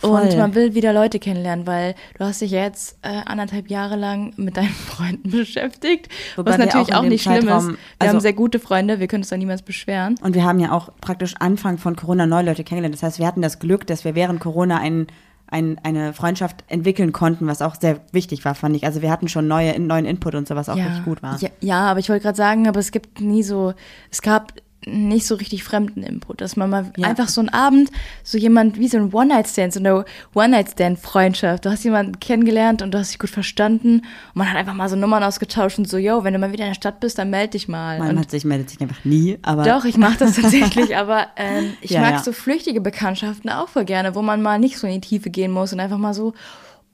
Und 0.02 0.30
Voll. 0.32 0.38
man 0.38 0.54
will 0.56 0.76
wieder 0.76 0.94
Leute 0.94 1.18
kennenlernen, 1.20 1.66
weil 1.66 1.96
du 2.18 2.26
hast 2.26 2.42
dich 2.42 2.52
jetzt 2.52 2.98
äh, 3.02 3.22
anderthalb 3.26 3.70
Jahre 3.70 3.96
lang 3.96 4.34
mit 4.38 4.58
deinen 4.58 4.68
Freunden 4.88 5.32
beschäftigt. 5.32 6.10
Wobei 6.36 6.52
was 6.52 6.58
natürlich 6.60 6.94
auch 6.94 7.00
auch, 7.00 7.04
nicht 7.04 7.24
schlimm 7.24 7.38
ist. 7.38 7.44
Zeitraum- 7.46 7.68
Wir 7.70 7.78
also- 8.00 8.14
haben 8.14 8.20
sehr 8.22 8.34
gute 8.34 8.60
Freunde, 8.60 9.00
wir 9.00 9.08
können 9.08 9.24
uns 9.24 9.30
da 9.30 9.38
niemals 9.38 9.62
beschweren. 9.64 10.16
Und 10.22 10.36
wir 10.36 10.44
haben 10.44 10.60
ja 10.60 10.72
auch 10.72 10.90
praktisch 11.02 11.34
Anfang 11.40 11.78
von 11.78 11.96
Corona 11.96 12.26
neue 12.28 12.44
Leute 12.46 12.64
kennengelernt. 12.64 12.94
Das 12.96 13.04
heißt, 13.04 13.20
wir 13.20 13.26
hatten 13.28 13.42
das 13.42 13.60
Glück, 13.60 13.88
dass 13.88 14.04
wir 14.06 14.14
während 14.16 14.40
Corona 14.40 14.78
ein, 14.78 15.08
ein, 15.54 15.80
eine 15.84 16.14
Freundschaft 16.14 16.64
entwickeln 16.68 17.14
konnten, 17.14 17.46
was 17.46 17.62
auch 17.62 17.76
sehr 17.80 18.00
wichtig 18.12 18.44
war, 18.44 18.56
fand 18.56 18.76
ich. 18.76 18.86
Also 18.86 19.04
wir 19.04 19.12
hatten 19.12 19.28
schon 19.28 19.48
neue, 19.48 19.80
neuen 19.80 20.06
Input 20.06 20.34
und 20.34 20.48
so, 20.48 20.56
was 20.56 20.68
auch 20.68 20.76
richtig 20.76 21.06
gut 21.06 21.22
war. 21.22 21.40
Ja, 21.40 21.50
ja 21.62 21.92
aber 21.92 22.00
ich 22.00 22.10
wollte 22.10 22.24
gerade 22.24 22.36
sagen, 22.36 22.68
aber 22.68 22.80
es 22.80 22.92
gibt 22.92 23.22
nie 23.22 23.44
so, 23.44 23.74
es 24.10 24.24
gab 24.24 24.54
nicht 24.86 25.26
so 25.28 25.36
richtig 25.36 25.64
fremden 25.64 26.04
Input, 26.04 26.42
dass 26.42 26.56
man 26.56 26.70
mal 26.70 26.92
Ja. 26.98 27.08
einfach 27.08 27.28
so 27.30 27.42
einen 27.42 27.50
Abend, 27.50 27.90
so 28.24 28.38
jemand 28.38 28.78
wie 28.80 28.88
so 28.88 28.98
ein 28.98 29.14
One-Night-Stand, 29.14 29.74
so 29.74 29.80
eine 29.80 30.06
One-Night-Stand-Freundschaft. 30.34 31.66
Du 31.66 31.70
hast 31.70 31.84
jemanden 31.84 32.20
kennengelernt 32.20 32.82
und 32.82 32.94
du 32.94 32.98
hast 33.00 33.12
dich 33.12 33.20
gut 33.20 33.30
verstanden 33.30 33.98
und 34.00 34.04
man 34.36 34.50
hat 34.50 34.58
einfach 34.58 34.74
mal 34.74 34.90
so 34.90 34.96
Nummern 34.96 35.24
ausgetauscht 35.24 35.78
und 35.78 35.88
so, 35.90 35.98
yo, 35.98 36.24
wenn 36.24 36.34
du 36.34 36.40
mal 36.40 36.52
wieder 36.52 36.64
in 36.66 36.72
der 36.72 36.76
Stadt 36.76 37.00
bist, 37.00 37.18
dann 37.18 37.30
melde 37.30 37.52
dich 37.52 37.68
mal. 37.68 38.00
Man 38.00 38.20
hat 38.20 38.32
sich, 38.32 38.46
meldet 38.46 38.70
sich 38.70 38.82
einfach 38.82 39.04
nie, 39.06 39.38
aber 39.42 39.64
Doch, 39.64 39.86
ich 39.86 39.98
mache 39.98 40.18
das 40.18 40.36
tatsächlich, 40.42 40.96
aber 40.98 41.28
ähm, 41.36 41.74
ich 41.82 41.92
Ja, 41.92 42.02
mag 42.02 42.12
ja. 42.14 42.20
so 42.24 42.32
flüchtige 42.32 42.82
Bekanntschaften 42.82 43.50
auch 43.50 43.70
voll 43.70 43.86
gerne, 43.86 44.16
wo 44.16 44.22
man 44.22 44.42
mal 44.42 44.60
nicht 44.60 44.78
so 44.78 44.88
in 44.88 44.94
die 44.94 45.02
Tiefe 45.02 45.30
gehen 45.30 45.52
muss 45.52 45.74
und 45.74 45.80
einfach 45.80 45.98
mal 45.98 46.14
so 46.14 46.34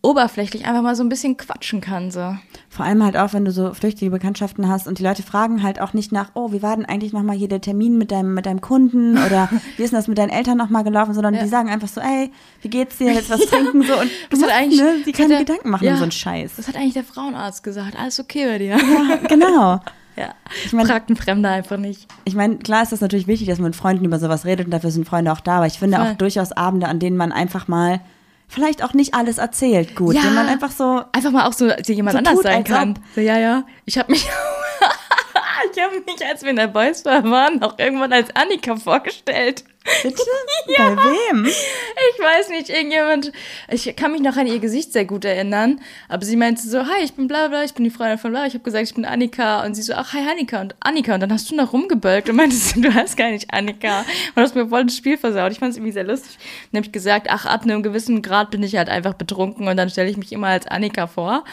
oberflächlich 0.01 0.65
einfach 0.65 0.81
mal 0.81 0.95
so 0.95 1.03
ein 1.03 1.09
bisschen 1.09 1.35
quatschen 1.35 1.81
kann. 1.81 2.09
So. 2.09 2.35
vor 2.69 2.85
allem 2.85 3.03
halt 3.03 3.17
auch, 3.17 3.33
wenn 3.33 3.43
du 3.43 3.51
so 3.51 3.73
flüchtige 3.73 4.11
Bekanntschaften 4.11 4.69
hast 4.69 4.87
und 4.87 4.97
die 4.99 5.03
Leute 5.03 5.23
fragen 5.23 5.61
halt 5.61 5.81
auch 5.81 5.93
nicht 5.93 6.11
nach, 6.11 6.31
oh, 6.35 6.51
wie 6.53 6.61
war 6.63 6.75
denn 6.75 6.85
eigentlich 6.85 7.11
nochmal 7.11 7.35
hier 7.35 7.49
der 7.49 7.59
Termin 7.59 7.97
mit 7.97 8.11
deinem, 8.11 8.33
mit 8.33 8.45
deinem 8.45 8.61
Kunden 8.61 9.17
oder 9.17 9.49
wie 9.77 9.83
ist 9.83 9.91
denn 9.91 9.99
das 9.99 10.07
mit 10.07 10.17
deinen 10.17 10.29
Eltern 10.29 10.57
nochmal 10.57 10.83
gelaufen, 10.85 11.13
sondern 11.13 11.33
Ja. 11.33 11.43
die 11.43 11.49
sagen 11.49 11.69
einfach 11.69 11.89
so, 11.89 11.99
ey, 11.99 12.31
wie 12.61 12.69
geht's 12.69 12.97
dir, 12.97 13.11
jetzt 13.13 13.29
was 13.29 13.41
trinken 13.41 13.83
so 13.83 13.93
und 13.93 14.03
du 14.29 14.29
Das 14.29 14.39
musst 14.39 14.51
hat 14.51 14.57
eigentlich- 14.59 14.79
ne, 14.81 14.93
die 15.05 15.11
keine 15.11 15.29
der- 15.29 15.39
Gedanken 15.39 15.69
machen 15.69 15.83
ja. 15.85 15.91
um 15.91 15.97
so 15.97 16.03
einen 16.03 16.11
Scheiß. 16.13 16.53
Das 16.55 16.67
hat 16.69 16.75
eigentlich 16.77 16.93
der 16.93 17.03
Frauenarzt 17.03 17.63
gesagt. 17.63 17.97
Alles 17.99 18.19
okay 18.19 18.45
bei 18.45 18.57
dir. 18.57 18.77
Ja, 18.77 19.15
genau. 19.27 19.79
Ja. 20.15 20.33
Ich 20.65 20.73
mein- 20.73 20.85
Fragt 20.85 21.09
ein 21.09 21.15
Fremder 21.15 21.49
einfach 21.49 21.77
nicht. 21.77 22.05
Ich 22.25 22.35
meine, 22.35 22.57
klar 22.57 22.83
ist 22.83 22.91
das 22.91 22.99
natürlich 22.99 23.27
wichtig, 23.27 23.47
dass 23.47 23.57
man 23.59 23.67
mit 23.69 23.77
Freunden 23.77 24.03
über 24.03 24.19
sowas 24.19 24.43
redet 24.43 24.65
und 24.65 24.71
dafür 24.71 24.91
sind 24.91 25.07
Freunde 25.07 25.31
auch 25.31 25.39
da, 25.39 25.57
aber 25.57 25.67
ich 25.67 25.79
finde 25.79 25.95
Voll. 25.97 26.07
auch 26.07 26.13
durchaus 26.15 26.51
Abende, 26.51 26.89
an 26.89 26.99
denen 26.99 27.15
man 27.15 27.31
einfach 27.31 27.69
mal 27.69 28.01
vielleicht 28.49 28.83
auch 28.83 28.93
nicht 28.93 29.13
alles 29.13 29.37
erzählt, 29.37 29.95
gut, 29.95 30.15
Ja. 30.15 30.23
wenn 30.25 30.33
man 30.33 30.47
einfach 30.47 30.71
so 30.71 31.03
Einfach 31.13 31.31
mal 31.31 31.47
auch 31.47 31.53
so 31.53 31.69
jemand 31.69 32.13
So 32.13 32.17
anders 32.17 32.41
sein 32.41 32.63
kann. 32.65 32.99
So, 33.15 33.21
ja, 33.21 33.37
ja. 33.37 33.63
Ich 33.85 33.97
habe 33.97 34.11
mich. 34.11 34.27
ich 35.75 35.83
habe 35.83 36.01
mich, 36.05 36.25
als 36.25 36.43
wir 36.43 36.49
in 36.49 36.55
der 36.55 36.67
Boys 36.67 37.03
Bar 37.03 37.23
waren, 37.23 37.61
auch 37.61 37.77
irgendwann 37.77 38.13
als 38.13 38.35
Annika 38.35 38.75
vorgestellt. 38.75 39.63
bitte 40.03 40.21
bei 40.77 40.95
wem? 40.95 41.45
Ich 41.45 42.23
weiß 42.23 42.49
nicht, 42.49 42.69
irgendjemand, 42.69 43.31
ich 43.69 43.95
kann 43.95 44.11
mich 44.11 44.21
noch 44.21 44.37
an 44.37 44.47
ihr 44.47 44.59
Gesicht 44.59 44.93
sehr 44.93 45.05
gut 45.05 45.25
erinnern, 45.25 45.81
aber 46.07 46.25
sie 46.25 46.35
meinte 46.35 46.61
so, 46.61 46.85
hi, 46.85 47.03
ich 47.03 47.13
bin 47.13 47.27
bla 47.27 47.47
bla, 47.47 47.63
ich 47.63 47.73
bin 47.73 47.83
die 47.83 47.89
Freundin 47.89 48.17
von 48.17 48.31
bla, 48.31 48.45
ich 48.45 48.53
habe 48.53 48.63
gesagt, 48.63 48.87
ich 48.87 48.93
bin 48.93 49.05
Annika 49.05 49.65
und 49.65 49.75
sie 49.75 49.81
so, 49.81 49.93
ach, 49.93 50.13
hi 50.13 50.19
Annika 50.29 50.61
und 50.61 50.75
Annika 50.79 51.13
und 51.13 51.21
dann 51.21 51.31
hast 51.31 51.49
du 51.51 51.55
noch 51.55 51.73
rumgebölkt 51.73 52.29
und 52.29 52.35
meintest, 52.35 52.75
du 52.83 52.93
hast 52.93 53.17
gar 53.17 53.31
nicht 53.31 53.53
Annika 53.53 54.05
und 54.35 54.41
hast 54.41 54.55
mir 54.55 54.67
voll 54.67 54.85
das 54.85 54.95
Spiel 54.95 55.17
versaut. 55.17 55.51
Ich 55.51 55.59
fand 55.59 55.71
es 55.71 55.77
irgendwie 55.77 55.93
sehr 55.93 56.03
lustig. 56.03 56.37
Dann 56.71 56.79
habe 56.79 56.87
ich 56.87 56.91
gesagt, 56.91 57.27
ach, 57.29 57.45
ab 57.45 57.63
einem 57.63 57.83
gewissen 57.83 58.21
Grad 58.21 58.51
bin 58.51 58.63
ich 58.63 58.75
halt 58.75 58.89
einfach 58.89 59.13
betrunken 59.13 59.67
und 59.67 59.77
dann 59.77 59.89
stelle 59.89 60.09
ich 60.09 60.17
mich 60.17 60.31
immer 60.31 60.47
als 60.47 60.67
Annika 60.67 61.07
vor. 61.07 61.43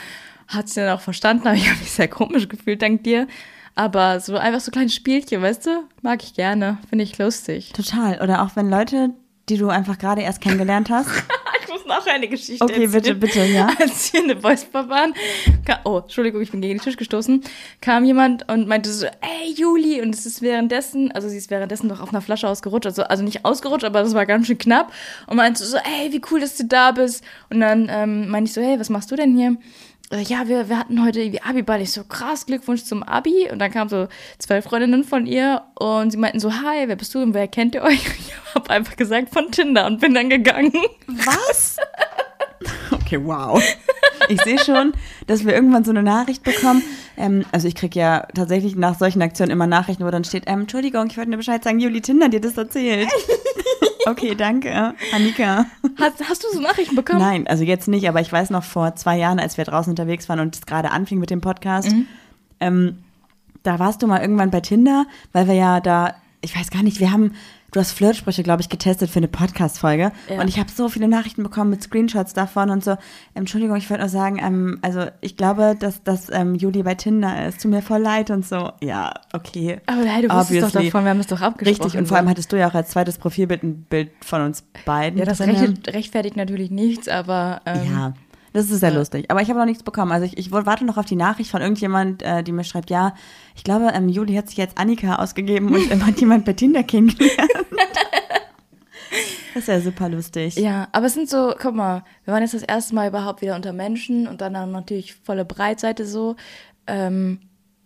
Hat 0.48 0.68
sie 0.68 0.81
dann 0.81 0.96
auch 0.96 1.00
verstanden, 1.00 1.48
aber 1.48 1.57
ich 1.57 1.68
habe 1.68 1.79
mich 1.81 1.90
sehr 1.90 2.09
komisch 2.09 2.48
gefühlt, 2.48 2.83
dank 2.83 3.02
dir. 3.02 3.26
Aber 3.77 4.21
so 4.21 4.37
einfach 4.37 4.61
so 4.61 4.71
kleine 4.71 4.89
Spielchen, 4.89 5.43
weißt 5.43 5.67
du, 5.67 5.85
mag 6.03 6.23
ich 6.25 6.35
gerne, 6.35 6.79
finde 6.89 7.05
ich 7.05 7.19
lustig. 7.19 7.73
Total. 7.75 8.21
Oder 8.23 8.43
auch 8.43 8.57
wenn 8.57 8.71
Leute, 8.71 9.11
die 9.51 9.59
du 9.59 9.69
einfach 9.69 9.99
gerade 9.99 10.23
erst 10.23 10.41
kennengelernt 10.41 10.91
hast. 10.91 11.09
Ich 11.69 11.73
muss 11.73 11.85
noch 11.85 12.07
eine 12.07 12.29
Geschichte 12.29 12.62
Okay, 12.62 12.85
erzählen. 12.85 12.93
bitte, 12.93 13.15
bitte, 13.17 13.45
ja. 13.45 13.69
Als 13.81 14.12
wir 14.12 14.21
in 14.21 14.29
der 14.29 14.41
Voice 14.41 14.67
Bar 14.67 14.89
waren, 14.89 15.15
kam, 15.65 15.79
oh, 15.83 15.99
Entschuldigung, 15.99 16.41
ich 16.41 16.53
bin 16.53 16.61
gegen 16.61 16.75
den 16.79 16.81
Tisch 16.81 16.97
gestoßen, 16.97 17.43
kam 17.81 18.05
jemand 18.05 18.49
und 18.49 18.69
meinte 18.69 18.93
so, 18.93 19.07
ey, 19.07 19.53
Juli, 19.57 20.01
und 20.01 20.15
es 20.15 20.27
ist 20.27 20.43
währenddessen, 20.43 21.11
also 21.11 21.29
sie 21.29 21.37
ist 21.39 21.51
währenddessen 21.51 21.89
doch 21.89 22.01
auf 22.01 22.11
einer 22.11 22.21
Flasche 22.21 22.47
ausgerutscht, 22.49 22.87
also, 22.87 23.03
also 23.03 23.25
nicht 23.25 23.45
ausgerutscht, 23.45 23.85
aber 23.85 24.01
das 24.05 24.15
war 24.15 24.27
ganz 24.27 24.47
schön 24.47 24.59
knapp 24.59 24.93
und 25.27 25.39
meinte 25.39 25.65
so, 25.65 25.77
ey, 25.79 26.12
wie 26.12 26.23
cool, 26.31 26.39
dass 26.39 26.57
du 26.57 26.67
da 26.67 26.93
bist. 26.93 27.25
Und 27.51 27.59
dann 27.59 27.89
ähm, 27.91 28.29
meinte 28.29 28.49
ich 28.49 28.55
so, 28.55 28.61
hey, 28.61 28.79
was 28.79 28.89
machst 28.89 29.11
du 29.11 29.17
denn 29.17 29.37
hier? 29.37 29.57
Äh, 30.11 30.23
Ja, 30.23 30.49
wir, 30.49 30.69
wir 30.69 30.79
hatten 30.79 31.05
heute 31.05 31.21
irgendwie 31.21 31.42
Abi-Ball. 31.42 31.81
Ich 31.83 31.92
so, 31.92 32.05
krass, 32.05 32.47
Glückwunsch 32.47 32.85
zum 32.85 33.03
Abi. 33.03 33.49
Und 33.51 33.59
dann 33.59 33.71
kamen 33.71 33.88
so 33.88 34.09
zwei 34.38 34.62
Freundinnen 34.62 35.05
von 35.05 35.27
ihr 35.27 35.62
und 35.75 36.11
sie 36.11 36.19
meinten 36.19 36.40
so, 36.40 36.53
hi, 36.53 36.87
wer 36.87 36.97
bist 36.97 37.14
du 37.14 37.21
und 37.23 37.35
wer 37.35 37.49
kennt 37.49 37.75
ihr 37.75 37.83
euch? 37.83 38.05
Ich 38.19 38.55
habe 38.62 38.71
einfach 38.71 38.97
gesagt 38.97 39.29
von 39.35 39.51
Tinder 39.51 39.85
und 39.85 40.01
bin 40.01 40.14
dann 40.14 40.31
gegangen. 40.31 40.73
Was? 41.09 41.77
Okay, 43.07 43.25
wow. 43.25 43.62
Ich 44.29 44.42
sehe 44.42 44.59
schon, 44.59 44.92
dass 45.29 45.45
wir 45.45 45.55
irgendwann 45.55 45.85
so 45.85 45.92
eine 45.92 46.03
Nachricht 46.03 46.42
bekommen. 46.42 46.83
Ähm, 47.16 47.45
also 47.53 47.69
ich 47.69 47.77
kriege 47.77 47.97
ja 47.97 48.27
tatsächlich 48.35 48.75
nach 48.75 48.99
solchen 48.99 49.23
Aktionen 49.23 49.53
immer 49.53 49.69
Nachrichten, 49.69 50.05
wo 50.05 50.11
dann 50.11 50.25
steht, 50.25 50.45
ähm, 50.47 50.62
Entschuldigung, 50.62 51.07
ich 51.07 51.16
wollte 51.16 51.31
dir 51.31 51.37
Bescheid 51.37 51.62
sagen, 51.62 51.79
Juli 51.79 52.01
Tinder 52.01 52.27
hat 52.27 52.33
dir 52.33 52.40
das 52.40 52.57
erzählt. 52.59 53.09
Okay, 54.09 54.37
danke, 54.37 54.95
Annika. 55.12 55.66
Hast, 55.99 56.29
hast 56.29 56.45
du 56.45 56.49
so 56.53 56.61
Nachrichten 56.61 56.95
bekommen? 56.95 57.19
Nein, 57.19 57.49
also 57.49 57.64
jetzt 57.64 57.88
nicht, 57.88 58.09
aber 58.09 58.21
ich 58.21 58.33
weiß 58.33 58.51
noch 58.51 58.62
vor 58.62 58.95
zwei 58.95 59.19
Jahren, 59.19 59.40
als 59.40 59.59
wir 59.59 59.64
draußen 59.64 59.90
unterwegs 59.90 60.29
waren 60.29 60.38
und 60.38 60.55
es 60.55 60.64
gerade 60.64 60.92
anfing 60.92 61.19
mit 61.19 61.29
dem 61.29 61.40
Podcast, 61.40 61.92
ähm, 62.61 62.99
da 63.64 63.81
warst 63.81 64.03
du 64.03 64.07
mal 64.07 64.21
irgendwann 64.21 64.53
bei 64.53 64.61
Tinder, 64.61 65.07
weil 65.33 65.49
wir 65.49 65.55
ja 65.55 65.81
da, 65.81 66.14
ich 66.40 66.57
weiß 66.57 66.71
gar 66.71 66.85
nicht, 66.85 67.01
wir 67.01 67.11
haben, 67.11 67.35
du 67.72 67.81
hast 67.81 67.92
Flirtsprüche, 67.92 68.42
glaube 68.42 68.62
ich, 68.62 68.68
getestet 68.68 69.11
für 69.11 69.18
eine 69.18 69.29
Podcast-Folge 69.29 70.12
Ja. 70.29 70.40
und 70.40 70.48
ich 70.48 70.59
habe 70.59 70.70
so 70.70 70.88
viele 70.88 71.09
Nachrichten 71.09 71.42
bekommen 71.42 71.70
mit 71.70 71.83
Screenshots 71.83 72.33
davon 72.33 72.70
und 72.70 72.83
so. 72.85 72.96
Entschuldigung, 73.35 73.76
ich 73.76 73.88
wollte 73.90 74.02
nur 74.02 74.09
sagen, 74.09 74.38
ähm, 74.42 74.79
also 74.83 75.07
ich 75.20 75.37
glaube, 75.37 75.76
dass, 75.79 76.02
dass 76.02 76.31
ähm, 76.31 76.55
Juli 76.55 76.83
bei 76.83 76.94
Tinder 76.94 77.46
ist. 77.46 77.61
Tut 77.62 77.70
mir 77.70 77.83
voll 77.83 78.00
leid 78.00 78.31
und 78.31 78.46
so. 78.46 78.70
Ja, 78.83 79.12
okay. 79.33 79.81
Aber 79.87 80.05
hey, 80.05 80.22
du 80.22 80.29
wusstest 80.35 80.62
doch 80.62 80.66
Obviously. 80.68 80.85
davon, 80.87 81.05
wir 81.05 81.11
haben 81.11 81.20
es 81.20 81.26
doch 81.26 81.40
abgesprochen. 81.40 81.83
Richtig, 81.85 81.98
und 81.98 82.07
vor 82.09 82.16
allem 82.16 82.29
hattest 82.29 82.52
du 82.52 82.59
ja 82.59 82.68
auch 82.68 82.74
als 82.74 82.90
zweites 82.90 83.18
Profilbild 83.18 83.62
ein 83.62 83.83
Bild 83.85 84.11
von 84.22 84.42
uns 84.42 84.64
beiden. 84.85 85.18
Ja, 85.18 85.24
das 85.24 85.40
rechtfertigt 85.40 86.37
natürlich 86.37 86.70
nichts, 86.70 87.09
aber 87.09 87.61
ähm, 87.66 87.81
Ja, 87.90 88.14
das 88.57 88.71
ist 88.71 88.81
sehr 88.81 88.90
lustig. 88.90 89.31
Aber 89.31 89.42
ich 89.42 89.51
habe 89.51 89.59
noch 89.59 89.66
nichts 89.66 89.83
bekommen. 89.83 90.12
Also 90.12 90.25
ich, 90.25 90.38
ich 90.38 90.51
warte 90.51 90.87
noch 90.87 90.97
auf 90.97 91.05
die 91.05 91.14
Nachricht 91.14 91.51
von 91.51 91.61
irgendjemand, 91.61 92.23
äh, 92.23 92.42
die 92.42 92.53
mir 92.53 92.64
schreibt, 92.64 92.88
ja, 92.88 93.14
ich 93.55 93.64
glaube, 93.64 93.90
ähm, 93.92 94.09
Juli 94.09 94.35
hat 94.35 94.49
sich 94.49 94.57
jetzt 94.57 94.79
Annika 94.79 95.16
ausgegeben 95.16 95.75
und 95.75 95.90
hat 96.07 96.19
jemand 96.19 96.47
bei 96.47 96.55
Tinder 96.55 96.83
kennengelernt. 96.83 97.51
Das 99.53 99.62
ist 99.64 99.69
ja 99.69 99.81
super 99.81 100.09
lustig. 100.09 100.57
Ja, 100.57 100.88
aber 100.92 101.07
es 101.07 101.14
sind 101.14 101.29
so, 101.29 101.55
guck 101.61 101.75
mal, 101.75 102.03
wir 102.25 102.33
waren 102.33 102.42
jetzt 102.42 102.55
das 102.55 102.62
erste 102.62 102.95
Mal 102.95 103.09
überhaupt 103.09 103.42
wieder 103.42 103.57
unter 103.57 103.75
Menschen 103.75 104.27
und 104.27 104.40
dann 104.40 104.53
natürlich 104.53 105.14
volle 105.14 105.45
Breitseite 105.45 106.07
so. 106.07 106.37
Ähm, 106.87 107.40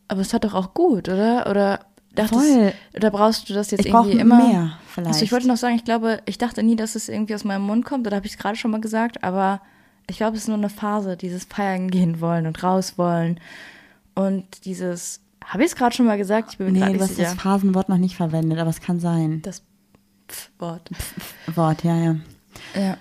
aber 0.06 0.20
es 0.20 0.33
hat 0.33 0.44
doch 0.44 0.54
auch 0.54 0.72
gut, 0.72 1.09
oder? 1.09 1.50
Oder 1.50 1.80
dachtest, 2.14 2.44
Voll. 2.44 2.72
oder 2.94 3.11
brauchst 3.11 3.48
du 3.48 3.54
das 3.54 3.72
jetzt 3.72 3.87
Ich 3.87 3.92
irgendwie 3.92 4.18
immer? 4.18 4.46
mehr, 4.46 4.72
vielleicht. 4.87 5.14
Also 5.14 5.24
ich 5.24 5.33
wollte 5.33 5.48
noch 5.48 5.56
sagen, 5.56 5.74
ich 5.74 5.85
glaube, 5.85 6.20
ich 6.26 6.38
dachte 6.38 6.62
nie, 6.62 6.76
dass 6.76 6.94
es 6.94 7.09
irgendwie 7.09 7.35
aus 7.35 7.42
meinem 7.42 7.62
Mund 7.62 7.85
kommt, 7.85 8.06
oder 8.06 8.16
habe 8.16 8.26
ich 8.26 8.33
es 8.33 8.38
gerade 8.38 8.56
schon 8.56 8.70
mal 8.70 8.80
gesagt, 8.80 9.24
aber 9.24 9.61
ich 10.10 10.18
glaube, 10.18 10.36
es 10.36 10.42
ist 10.42 10.48
nur 10.48 10.56
eine 10.58 10.68
Phase, 10.68 11.16
dieses 11.16 11.44
Feiern 11.44 11.88
gehen 11.90 12.20
wollen 12.20 12.46
und 12.46 12.62
raus 12.62 12.98
wollen. 12.98 13.40
Und 14.14 14.64
dieses, 14.64 15.20
habe 15.44 15.62
ich 15.64 15.70
es 15.70 15.76
gerade 15.76 15.94
schon 15.94 16.06
mal 16.06 16.18
gesagt? 16.18 16.50
Ich 16.52 16.58
bin 16.58 16.66
mir 16.66 16.72
Nee, 16.72 16.78
gerade 16.80 16.92
du 16.92 16.98
nicht 16.98 17.02
hast 17.10 17.16
sicher. 17.16 17.30
das 17.30 17.40
Phasenwort 17.42 17.88
noch 17.88 17.96
nicht 17.98 18.16
verwendet, 18.16 18.58
aber 18.58 18.70
es 18.70 18.80
kann 18.80 19.00
sein. 19.00 19.40
Das 19.42 19.62
Pf-Wort. 20.28 20.90
Wort, 21.54 21.84
ja, 21.84 21.96
ja. 21.96 22.16
Ja. 22.74 22.96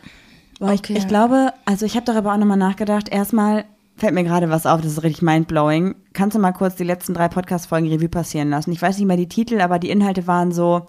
Boah, 0.59 0.71
Okay. 0.73 0.93
ich, 0.93 0.99
ich 0.99 1.07
glaube, 1.07 1.53
also 1.65 1.85
ich 1.85 1.95
habe 1.95 2.05
darüber 2.05 2.33
auch 2.33 2.37
nochmal 2.37 2.57
nachgedacht. 2.57 3.09
Erstmal 3.09 3.65
fällt 3.97 4.13
mir 4.13 4.23
gerade 4.23 4.49
was 4.49 4.65
auf, 4.65 4.81
das 4.81 4.93
ist 4.93 5.03
richtig 5.03 5.21
mindblowing. 5.21 5.95
Kannst 6.13 6.35
du 6.35 6.39
mal 6.39 6.51
kurz 6.53 6.75
die 6.75 6.83
letzten 6.83 7.13
drei 7.13 7.27
Podcast-Folgen 7.27 7.87
Revue 7.89 8.09
passieren 8.09 8.49
lassen? 8.49 8.71
Ich 8.71 8.81
weiß 8.81 8.97
nicht 8.97 9.07
mehr 9.07 9.17
die 9.17 9.27
Titel, 9.29 9.61
aber 9.61 9.79
die 9.79 9.89
Inhalte 9.89 10.25
waren 10.27 10.51
so 10.51 10.87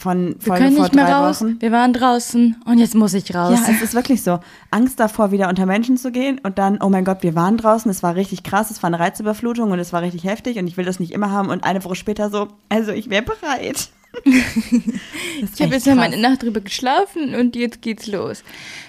von 0.00 0.34
Wir 0.34 0.40
Folge 0.40 0.64
können 0.64 0.76
vor 0.76 0.84
nicht 0.84 0.94
mehr 0.94 1.08
raus. 1.08 1.42
Wochen. 1.42 1.60
Wir 1.60 1.72
waren 1.72 1.92
draußen 1.92 2.56
und 2.64 2.78
jetzt 2.78 2.94
muss 2.94 3.14
ich 3.14 3.34
raus. 3.34 3.58
Ja, 3.58 3.72
es 3.72 3.82
ist 3.82 3.94
wirklich 3.94 4.22
so. 4.22 4.40
Angst 4.70 4.98
davor, 5.00 5.30
wieder 5.30 5.48
unter 5.48 5.66
Menschen 5.66 5.96
zu 5.96 6.10
gehen 6.12 6.38
und 6.42 6.58
dann, 6.58 6.78
oh 6.82 6.88
mein 6.88 7.04
Gott, 7.04 7.22
wir 7.22 7.34
waren 7.34 7.56
draußen, 7.56 7.90
es 7.90 8.02
war 8.02 8.14
richtig 8.16 8.42
krass, 8.42 8.70
es 8.70 8.82
war 8.82 8.88
eine 8.88 8.98
Reizüberflutung 8.98 9.70
und 9.70 9.78
es 9.78 9.92
war 9.92 10.02
richtig 10.02 10.24
heftig 10.24 10.58
und 10.58 10.66
ich 10.66 10.76
will 10.76 10.84
das 10.84 11.00
nicht 11.00 11.12
immer 11.12 11.30
haben 11.30 11.48
und 11.50 11.64
eine 11.64 11.84
Woche 11.84 11.94
später 11.94 12.30
so, 12.30 12.48
also 12.68 12.92
ich 12.92 13.10
wäre 13.10 13.22
bereit. 13.22 13.88
Ich 15.54 15.60
habe 15.62 15.74
jetzt 15.74 15.86
ja 15.86 15.94
meine 15.94 16.16
Nacht 16.16 16.42
drüber 16.42 16.60
geschlafen 16.60 17.34
und 17.34 17.54
jetzt 17.56 17.82
geht's 17.82 18.06
los. 18.06 18.42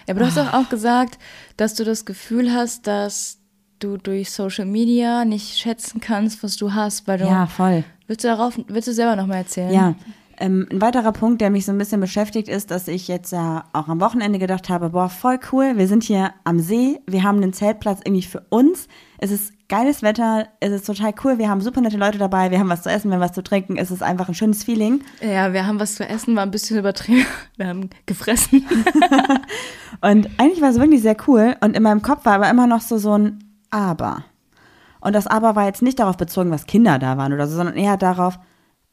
Ja, 0.07 0.13
aber 0.13 0.21
du 0.21 0.25
hast 0.27 0.38
doch 0.38 0.53
auch 0.53 0.69
gesagt, 0.69 1.17
dass 1.57 1.73
du 1.73 1.83
das 1.83 2.05
Gefühl 2.05 2.53
hast, 2.53 2.88
dass 2.88 3.39
du 3.79 3.97
durch 3.97 4.31
Social 4.31 4.65
Media 4.65 5.25
nicht 5.25 5.57
schätzen 5.57 5.99
kannst, 6.01 6.43
was 6.43 6.55
du 6.55 6.73
hast, 6.73 7.07
weil 7.07 7.17
du 7.19 7.25
Ja, 7.25 7.45
voll. 7.45 7.83
willst 8.07 8.23
du 8.23 8.29
darauf 8.29 8.57
willst 8.67 8.88
du 8.88 8.93
selber 8.93 9.15
noch 9.15 9.27
mal 9.27 9.36
erzählen? 9.38 9.71
Ja. 9.71 9.95
Ähm, 10.39 10.67
ein 10.71 10.82
weiterer 10.82 11.12
Punkt, 11.12 11.41
der 11.41 11.50
mich 11.50 11.65
so 11.65 11.71
ein 11.71 11.78
bisschen 11.78 12.00
beschäftigt, 12.00 12.47
ist, 12.47 12.69
dass 12.69 12.88
ich 12.88 13.08
jetzt 13.08 13.32
ja 13.32 13.65
auch 13.73 13.88
am 13.88 14.00
Wochenende 14.00 14.38
gedacht 14.38 14.69
habe, 14.69 14.91
boah, 14.91 15.10
voll 15.10 15.39
cool, 15.52 15.78
wir 15.78 15.88
sind 15.88 16.04
hier 16.04 16.32
am 16.43 16.60
See, 16.60 17.00
wir 17.08 17.23
haben 17.23 17.38
einen 17.38 17.54
Zeltplatz 17.54 18.02
irgendwie 18.04 18.21
für 18.26 18.45
uns, 18.50 18.88
es 19.17 19.32
ist 19.32 19.54
geiles 19.67 20.04
Wetter, 20.04 20.47
es 20.60 20.71
ist 20.71 20.86
total 20.86 21.13
cool, 21.23 21.39
wir 21.39 21.50
haben 21.50 21.62
super 21.62 21.82
nette 21.82 21.97
Leute 21.97 22.19
dabei, 22.19 22.52
wir 22.52 22.60
haben 22.60 22.69
was 22.69 22.84
zu 22.84 22.89
essen, 22.89 23.10
wir 23.10 23.15
haben 23.15 23.23
was 23.23 23.34
zu 23.34 23.41
trinken, 23.41 23.78
es 23.78 23.89
ist 23.89 24.04
einfach 24.04 24.28
ein 24.30 24.36
schönes 24.36 24.63
Feeling. 24.63 25.02
Ja, 25.21 25.54
wir 25.54 25.65
haben 25.65 25.80
was 25.80 25.95
zu 25.95 26.08
essen, 26.08 26.36
war 26.36 26.43
ein 26.43 26.52
bisschen 26.52 26.78
übertrieben. 26.78 27.26
Wir 27.58 27.67
haben 27.67 27.89
gefressen. 28.06 28.67
Und 30.02 30.30
eigentlich 30.38 30.62
war 30.62 30.69
es 30.69 30.80
wirklich 30.80 31.02
sehr 31.02 31.17
cool 31.28 31.56
und 31.60 31.76
in 31.76 31.82
meinem 31.82 32.04
Kopf 32.04 32.23
war 32.23 32.36
aber 32.36 32.50
immer 32.52 32.67
noch 32.67 32.82
so 32.82 33.00
so 33.00 33.17
ein 33.17 33.39
Aber. 33.71 34.23
Und 35.02 35.13
das 35.13 35.26
Aber 35.26 35.56
war 35.56 35.65
jetzt 35.65 35.82
nicht 35.82 35.97
darauf 35.97 36.17
bezogen, 36.17 36.52
was 36.52 36.67
Kinder 36.67 37.00
da 37.00 37.17
waren 37.17 37.34
oder 37.34 37.47
so, 37.47 37.56
sondern 37.56 37.78
eher 37.78 37.97
darauf, 37.97 38.38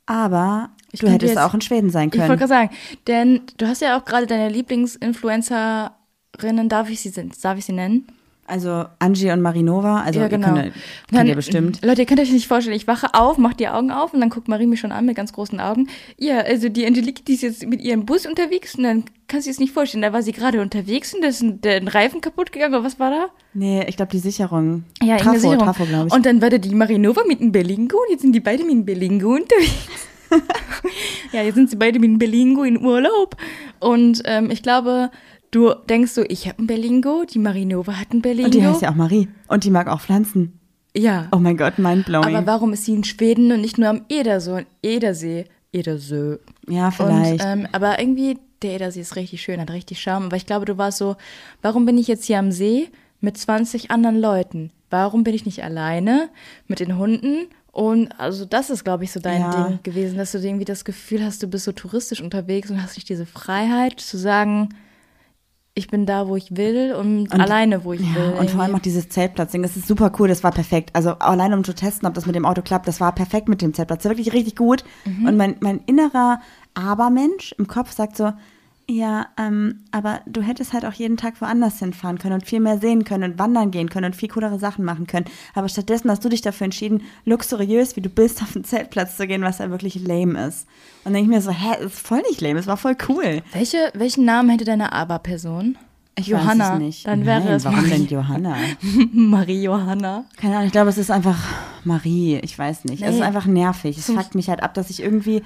aber 0.06 0.70
Ich 0.94 1.00
du 1.00 1.08
hättest 1.08 1.34
jetzt- 1.34 1.42
auch 1.42 1.54
in 1.54 1.60
Schweden 1.60 1.90
sein 1.90 2.08
Ich 2.08 2.14
wollte 2.18 2.26
können. 2.28 2.38
gerade 2.38 2.48
sagen, 2.48 2.70
denn 3.06 3.40
du 3.58 3.66
hast 3.66 3.82
ja 3.82 3.98
auch 3.98 4.04
gerade 4.04 4.26
deine 4.26 4.48
Lieblingsinfluencerinnen, 4.48 6.68
darf 6.68 6.88
ich 6.90 7.00
sie 7.00 7.12
darf 7.42 7.58
ich 7.58 7.64
sie 7.64 7.72
nennen? 7.72 8.06
Also 8.46 8.84
Angie 8.98 9.30
und 9.30 9.40
Marinova, 9.40 10.02
also 10.02 10.18
ja, 10.20 10.26
ihr 10.26 10.28
genau. 10.28 10.52
könnt, 10.52 10.74
kennt 11.10 11.28
ihr 11.30 11.34
bestimmt. 11.34 11.80
Leute, 11.82 12.02
ihr 12.02 12.06
könnt 12.06 12.20
euch 12.20 12.30
nicht 12.30 12.46
vorstellen, 12.46 12.76
ich 12.76 12.86
wache 12.86 13.06
auf, 13.14 13.38
mache 13.38 13.54
die 13.56 13.68
Augen 13.68 13.90
auf 13.90 14.12
und 14.12 14.20
dann 14.20 14.28
guckt 14.28 14.48
Marie 14.48 14.66
mich 14.66 14.80
schon 14.80 14.92
an 14.92 15.06
mit 15.06 15.16
ganz 15.16 15.32
großen 15.32 15.60
Augen. 15.60 15.88
Ja, 16.18 16.40
also 16.40 16.68
die 16.68 16.84
Angelique, 16.84 17.24
die 17.24 17.32
ist 17.34 17.42
jetzt 17.42 17.66
mit 17.66 17.80
ihrem 17.80 18.04
Bus 18.04 18.26
unterwegs 18.26 18.74
und 18.74 18.82
dann 18.84 19.04
kannst 19.28 19.46
du 19.46 19.48
dir 19.48 19.54
das 19.54 19.60
nicht 19.60 19.72
vorstellen. 19.72 20.02
Da 20.02 20.12
war 20.12 20.22
sie 20.22 20.32
gerade 20.32 20.60
unterwegs 20.60 21.14
und 21.14 21.22
da 21.22 21.28
ist 21.28 21.40
ein, 21.40 21.62
der 21.62 21.76
ein 21.76 21.88
Reifen 21.88 22.20
kaputt 22.20 22.52
gegangen 22.52 22.74
oder 22.74 22.84
was 22.84 23.00
war 23.00 23.10
da? 23.10 23.26
Nee, 23.54 23.82
ich 23.88 23.96
glaube 23.96 24.12
die 24.12 24.18
Sicherung. 24.18 24.84
Ja, 25.02 25.16
Trafo, 25.16 25.38
Sicherung. 25.38 25.60
Trafo, 25.60 25.86
glaube 25.86 26.08
ich. 26.08 26.12
Und 26.12 26.26
dann 26.26 26.42
war 26.42 26.50
da 26.50 26.58
die 26.58 26.74
Marinova 26.74 27.22
mit 27.26 27.40
einem 27.40 27.50
Berlingo 27.50 27.96
und 27.96 28.10
jetzt 28.10 28.20
sind 28.20 28.32
die 28.34 28.40
beide 28.40 28.62
mit 28.64 28.72
einem 28.72 28.84
Berlingo 28.84 29.36
unterwegs. 29.36 30.06
Ja, 31.32 31.42
jetzt 31.42 31.54
sind 31.54 31.70
sie 31.70 31.76
beide 31.76 31.98
mit 31.98 32.08
einem 32.08 32.18
Berlingo 32.18 32.62
in 32.64 32.82
Urlaub. 32.84 33.36
Und 33.80 34.22
ähm, 34.24 34.50
ich 34.50 34.62
glaube, 34.62 35.10
du 35.50 35.74
denkst 35.88 36.12
so, 36.12 36.22
ich 36.28 36.48
habe 36.48 36.62
ein 36.62 36.66
Berlingo, 36.66 37.24
die 37.24 37.38
Marinova 37.38 37.98
hat 37.98 38.12
ein 38.12 38.22
Berlingo. 38.22 38.46
Und 38.46 38.54
die 38.54 38.64
heißt 38.64 38.82
ja 38.82 38.90
auch 38.90 38.94
Marie. 38.94 39.28
Und 39.48 39.64
die 39.64 39.70
mag 39.70 39.88
auch 39.88 40.00
Pflanzen. 40.00 40.58
ja. 40.96 41.28
Oh 41.32 41.38
mein 41.38 41.56
Gott, 41.56 41.78
mindblowing. 41.78 42.36
Aber 42.36 42.46
warum 42.46 42.72
ist 42.72 42.84
sie 42.84 42.94
in 42.94 43.04
Schweden 43.04 43.50
und 43.52 43.60
nicht 43.60 43.78
nur 43.78 43.88
am 43.88 44.02
Edersee? 44.08 44.66
Edersee. 44.82 45.44
Edersee. 45.72 46.38
ja, 46.68 46.90
vielleicht. 46.90 47.32
Und, 47.32 47.40
ähm, 47.46 47.68
aber 47.72 47.98
irgendwie, 47.98 48.38
der 48.62 48.76
Edersee 48.76 49.00
ist 49.00 49.16
richtig 49.16 49.42
schön, 49.42 49.60
hat 49.60 49.70
richtig 49.70 50.00
Charme. 50.00 50.26
Aber 50.26 50.36
ich 50.36 50.46
glaube, 50.46 50.64
du 50.66 50.78
warst 50.78 50.98
so, 50.98 51.16
warum 51.62 51.84
bin 51.84 51.98
ich 51.98 52.06
jetzt 52.06 52.24
hier 52.26 52.38
am 52.38 52.52
See 52.52 52.88
mit 53.20 53.36
20 53.36 53.90
anderen 53.90 54.20
Leuten? 54.20 54.70
Warum 54.90 55.24
bin 55.24 55.34
ich 55.34 55.44
nicht 55.46 55.64
alleine 55.64 56.28
mit 56.68 56.78
den 56.78 56.96
Hunden? 56.96 57.48
Und 57.74 58.12
also 58.20 58.44
das 58.44 58.70
ist, 58.70 58.84
glaube 58.84 59.02
ich, 59.02 59.10
so 59.10 59.18
dein 59.18 59.40
Ja. 59.40 59.50
Ding 59.68 59.80
gewesen, 59.82 60.16
dass 60.16 60.30
du 60.30 60.38
irgendwie 60.38 60.64
das 60.64 60.84
Gefühl 60.84 61.24
hast, 61.24 61.42
du 61.42 61.48
bist 61.48 61.64
so 61.64 61.72
touristisch 61.72 62.20
unterwegs 62.20 62.70
und 62.70 62.80
hast 62.80 62.96
nicht 62.96 63.08
diese 63.08 63.26
Freiheit 63.26 63.98
zu 63.98 64.16
sagen, 64.16 64.68
ich 65.74 65.88
bin 65.88 66.06
da, 66.06 66.28
wo 66.28 66.36
ich 66.36 66.56
will 66.56 66.94
und, 66.94 67.32
Und- 67.32 67.40
alleine, 67.40 67.82
wo 67.84 67.92
ich 67.92 68.00
ja, 68.00 68.14
will. 68.14 68.34
und 68.38 68.48
vor 68.50 68.62
allem 68.62 68.76
auch 68.76 68.80
dieses 68.80 69.08
Zeltplatzding, 69.08 69.60
das 69.60 69.76
ist 69.76 69.88
super 69.88 70.12
cool, 70.20 70.28
das 70.28 70.44
war 70.44 70.52
perfekt. 70.52 70.90
Also 70.92 71.14
alleine 71.18 71.56
um 71.56 71.64
zu 71.64 71.74
testen, 71.74 72.06
ob 72.06 72.14
das 72.14 72.26
mit 72.26 72.36
dem 72.36 72.44
Auto 72.46 72.62
klappt, 72.62 72.86
das 72.86 73.00
war 73.00 73.12
perfekt 73.12 73.48
mit 73.48 73.60
dem 73.60 73.74
Zeltplatz. 73.74 74.04
Das 74.04 74.10
war 74.10 74.16
wirklich 74.16 74.32
richtig 74.34 74.54
gut. 74.54 74.84
Mhm. 75.04 75.26
Und 75.26 75.36
mein, 75.36 75.56
mein 75.58 75.80
innerer 75.86 76.40
Abermensch 76.74 77.56
im 77.58 77.66
Kopf 77.66 77.90
sagt 77.92 78.16
so, 78.16 78.32
ja, 78.88 79.26
ähm, 79.38 79.80
aber 79.92 80.20
du 80.26 80.42
hättest 80.42 80.72
halt 80.74 80.84
auch 80.84 80.92
jeden 80.92 81.16
Tag 81.16 81.40
woanders 81.40 81.78
hinfahren 81.78 82.18
können 82.18 82.34
und 82.34 82.46
viel 82.46 82.60
mehr 82.60 82.78
sehen 82.78 83.04
können 83.04 83.32
und 83.32 83.38
wandern 83.38 83.70
gehen 83.70 83.88
können 83.88 84.06
und 84.06 84.16
viel 84.16 84.28
coolere 84.28 84.58
Sachen 84.58 84.84
machen 84.84 85.06
können. 85.06 85.24
Aber 85.54 85.68
stattdessen 85.68 86.10
hast 86.10 86.24
du 86.24 86.28
dich 86.28 86.42
dafür 86.42 86.66
entschieden, 86.66 87.02
luxuriös 87.24 87.96
wie 87.96 88.02
du 88.02 88.10
bist, 88.10 88.42
auf 88.42 88.52
den 88.52 88.64
Zeltplatz 88.64 89.16
zu 89.16 89.26
gehen, 89.26 89.42
was 89.42 89.58
ja 89.58 89.70
wirklich 89.70 90.06
lame 90.06 90.46
ist. 90.46 90.66
Und 91.04 91.12
dann 91.12 91.14
denke 91.14 91.30
ich 91.30 91.36
mir 91.36 91.42
so, 91.42 91.50
hä, 91.50 91.84
ist 91.84 91.98
voll 91.98 92.20
nicht 92.28 92.40
lame, 92.40 92.58
es 92.58 92.66
war 92.66 92.76
voll 92.76 92.96
cool. 93.08 93.42
Welche, 93.52 93.90
welchen 93.94 94.24
Namen 94.24 94.50
hätte 94.50 94.64
deine 94.64 94.92
Aber-Person? 94.92 95.78
Ich 96.16 96.28
Johanna. 96.28 96.68
weiß 96.68 96.74
es 96.74 96.78
nicht. 96.80 97.06
Dann 97.08 97.26
wäre 97.26 97.40
Nein, 97.40 97.54
es 97.54 97.64
warum 97.64 97.78
Marie. 97.80 97.90
denn 97.90 98.06
Johanna? 98.06 98.56
Marie 99.12 99.62
Johanna. 99.62 100.26
Keine 100.36 100.54
Ahnung, 100.56 100.66
ich 100.66 100.72
glaube, 100.72 100.90
es 100.90 100.98
ist 100.98 101.10
einfach 101.10 101.38
Marie. 101.84 102.36
Ich 102.42 102.56
weiß 102.58 102.84
nicht. 102.84 103.02
Es 103.02 103.10
Nee. 103.10 103.16
ist 103.16 103.22
einfach 103.22 103.46
nervig. 103.46 103.98
Es 103.98 104.06
fuckt 104.06 104.34
mich 104.36 104.48
halt 104.48 104.62
ab, 104.62 104.74
dass 104.74 104.90
ich 104.90 105.02
irgendwie 105.02 105.42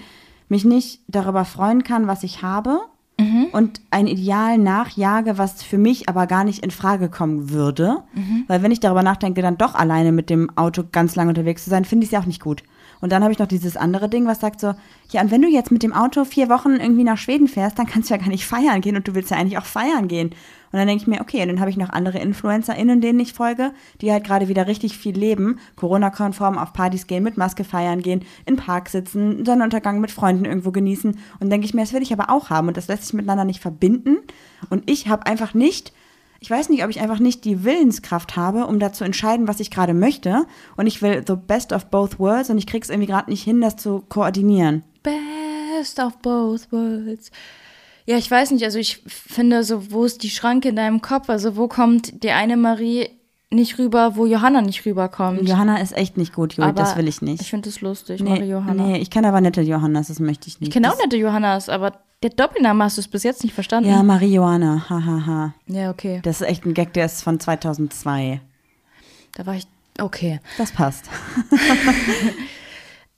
mich 0.51 0.65
nicht 0.67 1.01
darüber 1.09 1.45
freuen 1.47 1.85
kann, 1.85 2.07
was 2.07 2.23
ich 2.23 2.43
habe 2.43 2.81
Mhm. 3.21 3.49
und 3.51 3.81
ein 3.91 4.07
Ideal 4.07 4.59
nachjage, 4.59 5.39
was 5.39 5.63
für 5.63 5.79
mich 5.79 6.09
aber 6.09 6.29
gar 6.29 6.45
nicht 6.45 6.63
in 6.63 6.71
Frage 6.71 7.09
kommen 7.09 7.51
würde. 7.51 8.05
Mhm. 8.15 8.45
Weil 8.47 8.63
wenn 8.63 8.71
ich 8.71 8.79
darüber 8.79 9.03
nachdenke, 9.03 9.43
dann 9.43 9.59
doch 9.59 9.75
alleine 9.75 10.13
mit 10.13 10.31
dem 10.31 10.57
Auto 10.57 10.85
ganz 10.91 11.17
lange 11.17 11.31
unterwegs 11.31 11.65
zu 11.65 11.71
sein, 11.71 11.85
finde 11.85 12.05
ich 12.05 12.09
es 12.09 12.13
ja 12.13 12.21
auch 12.21 12.27
nicht 12.27 12.43
gut. 12.43 12.63
Und 13.01 13.11
dann 13.11 13.23
habe 13.23 13.33
ich 13.33 13.39
noch 13.39 13.47
dieses 13.47 13.77
andere 13.77 14.09
Ding, 14.09 14.27
was 14.27 14.41
sagt 14.41 14.61
so, 14.61 14.75
ja, 15.11 15.21
und 15.21 15.31
wenn 15.31 15.43
du 15.43 15.49
jetzt 15.49 15.71
mit 15.71 15.83
dem 15.83 15.93
Auto 15.93 16.25
vier 16.25 16.49
Wochen 16.49 16.77
irgendwie 16.77 17.05
nach 17.05 17.19
Schweden 17.19 17.49
fährst, 17.49 17.79
dann 17.79 17.87
kannst 17.87 18.11
du 18.11 18.15
ja 18.15 18.21
gar 18.21 18.29
nicht 18.29 18.47
feiern 18.47 18.81
gehen 18.81 18.97
und 18.97 19.07
du 19.09 19.15
willst 19.15 19.31
ja 19.31 19.37
eigentlich 19.37 19.59
auch 19.59 19.67
feiern 19.67 20.09
gehen. 20.09 20.31
Und 20.71 20.79
dann 20.79 20.87
denke 20.87 21.03
ich 21.03 21.09
mir, 21.09 21.21
okay, 21.21 21.43
und 21.43 21.49
dann 21.49 21.61
habe 21.61 21.71
ich 21.71 21.77
noch 21.77 21.91
andere 21.91 22.19
InfluencerInnen, 22.19 23.01
denen 23.01 23.21
ich 23.21 23.33
folge, 23.33 23.73
die 24.01 24.13
halt 24.13 24.25
gerade 24.25 24.49
wieder 24.49 24.67
richtig 24.67 24.99
viel 24.99 25.17
leben, 25.17 25.59
Corona-konform 25.77 26.59
auf 26.59 26.73
Partys 26.73 27.07
gehen, 27.07 27.25
mit 27.25 27.37
Maske 27.37 27.65
feiern 27.65 28.03
gehen, 28.03 28.25
im 28.47 28.57
Park 28.57 28.89
sitzen, 28.89 29.45
Sonnenuntergang 29.45 30.01
mit 30.01 30.11
Freunden 30.11 30.45
irgendwo 30.45 30.71
genießen. 30.71 31.19
Und 31.41 31.51
denke 31.51 31.67
ich 31.67 31.75
mir, 31.75 31.83
das 31.83 31.93
will 31.93 32.03
ich 32.03 32.13
aber 32.13 32.31
auch 32.31 32.51
haben 32.51 32.69
und 32.69 32.77
das 32.77 32.89
lässt 32.89 33.05
sich 33.05 33.15
miteinander 33.15 33.45
nicht 33.45 33.61
verbinden. 33.61 34.19
Und 34.71 34.89
ich 34.91 35.09
habe 35.09 35.27
einfach 35.27 35.55
nicht 35.55 35.93
ich 36.41 36.51
weiß 36.51 36.69
nicht, 36.69 36.85
ob 36.85 36.91
ich 36.91 37.01
einfach 37.01 37.19
nicht 37.19 37.45
die 37.45 37.65
Willenskraft 37.65 38.37
habe, 38.37 38.67
um 38.67 38.79
da 38.79 38.93
zu 38.93 39.03
entscheiden, 39.03 39.49
was 39.49 39.59
ich 39.59 39.71
gerade 39.71 39.93
möchte. 39.93 40.47
Und 40.77 40.87
ich 40.87 41.03
will 41.03 41.25
the 41.27 41.35
best 41.35 41.73
of 41.73 41.87
both 41.87 42.19
worlds 42.19 42.49
und 42.49 42.59
ich 42.59 42.67
krieg's 42.67 42.91
irgendwie 42.91 43.09
gerade 43.09 43.31
nicht 43.31 43.43
hin, 43.43 43.61
das 43.61 43.77
zu 43.77 44.05
koordinieren. 44.09 44.85
Best 45.03 45.99
of 45.99 46.17
both 46.19 46.71
worlds. 46.71 47.33
Ja, 48.09 48.17
ich 48.17 48.31
weiß 48.31 48.53
nicht, 48.53 48.65
also 48.65 48.79
ich 48.79 49.03
finde 49.07 49.63
so, 49.65 49.93
wo 49.93 50.07
ist 50.07 50.23
die 50.23 50.31
Schranke 50.31 50.71
in 50.71 50.77
deinem 50.77 51.03
Kopf? 51.03 51.29
Also 51.29 51.57
wo 51.57 51.69
kommt 51.69 52.23
die 52.23 52.31
eine 52.31 52.57
Marie 52.57 53.11
nicht 53.51 53.79
rüber, 53.79 54.17
wo 54.17 54.25
Johanna 54.25 54.63
nicht 54.63 54.87
rüberkommt? 54.87 55.47
Johanna 55.47 55.77
ist 55.77 55.95
echt 55.95 56.17
nicht 56.17 56.33
gut, 56.33 56.55
Juli, 56.55 56.71
Aber 56.71 56.81
das 56.81 56.97
will 56.97 57.07
ich 57.07 57.21
nicht. 57.21 57.43
Ich 57.43 57.51
finde 57.51 57.69
das 57.69 57.83
lustig, 57.83 58.23
nee, 58.23 58.45
Johanna. 58.45 58.83
nee, 58.83 58.97
ich 58.97 59.11
kenne 59.11 59.29
aber 59.29 59.43
nette 59.43 59.61
Johannas, 59.61 60.09
das 60.09 60.21
möchte 60.21 60.49
ich 60.49 60.59
nicht. 60.59 60.69
Ich 60.69 60.73
kenne 60.73 60.91
auch 60.91 60.97
nette 60.97 61.19
Johannas, 61.19 61.69
aber 61.69 62.01
der 62.23 62.31
Doppelname 62.31 62.83
hast 62.83 62.97
du 62.97 63.03
es 63.03 63.09
bis 63.09 63.25
jetzt 63.25 63.43
nicht 63.45 63.53
verstanden. 63.53 63.91
Ja, 63.91 64.03
Marie 64.03 64.33
Johanna, 64.33 64.89
hahaha. 64.89 65.07
Ha, 65.07 65.27
ha. 65.27 65.55
ja, 65.67 65.91
okay. 65.91 66.21
Das 66.23 66.41
ist 66.41 66.49
echt 66.49 66.65
ein 66.65 66.73
Gag, 66.73 66.95
der 66.95 67.05
ist 67.05 67.23
von 67.23 67.39
2002. 67.39 68.41
Da 69.35 69.45
war 69.45 69.55
ich, 69.55 69.67
okay. 70.01 70.41
Das 70.57 70.73
passt. 70.73 71.11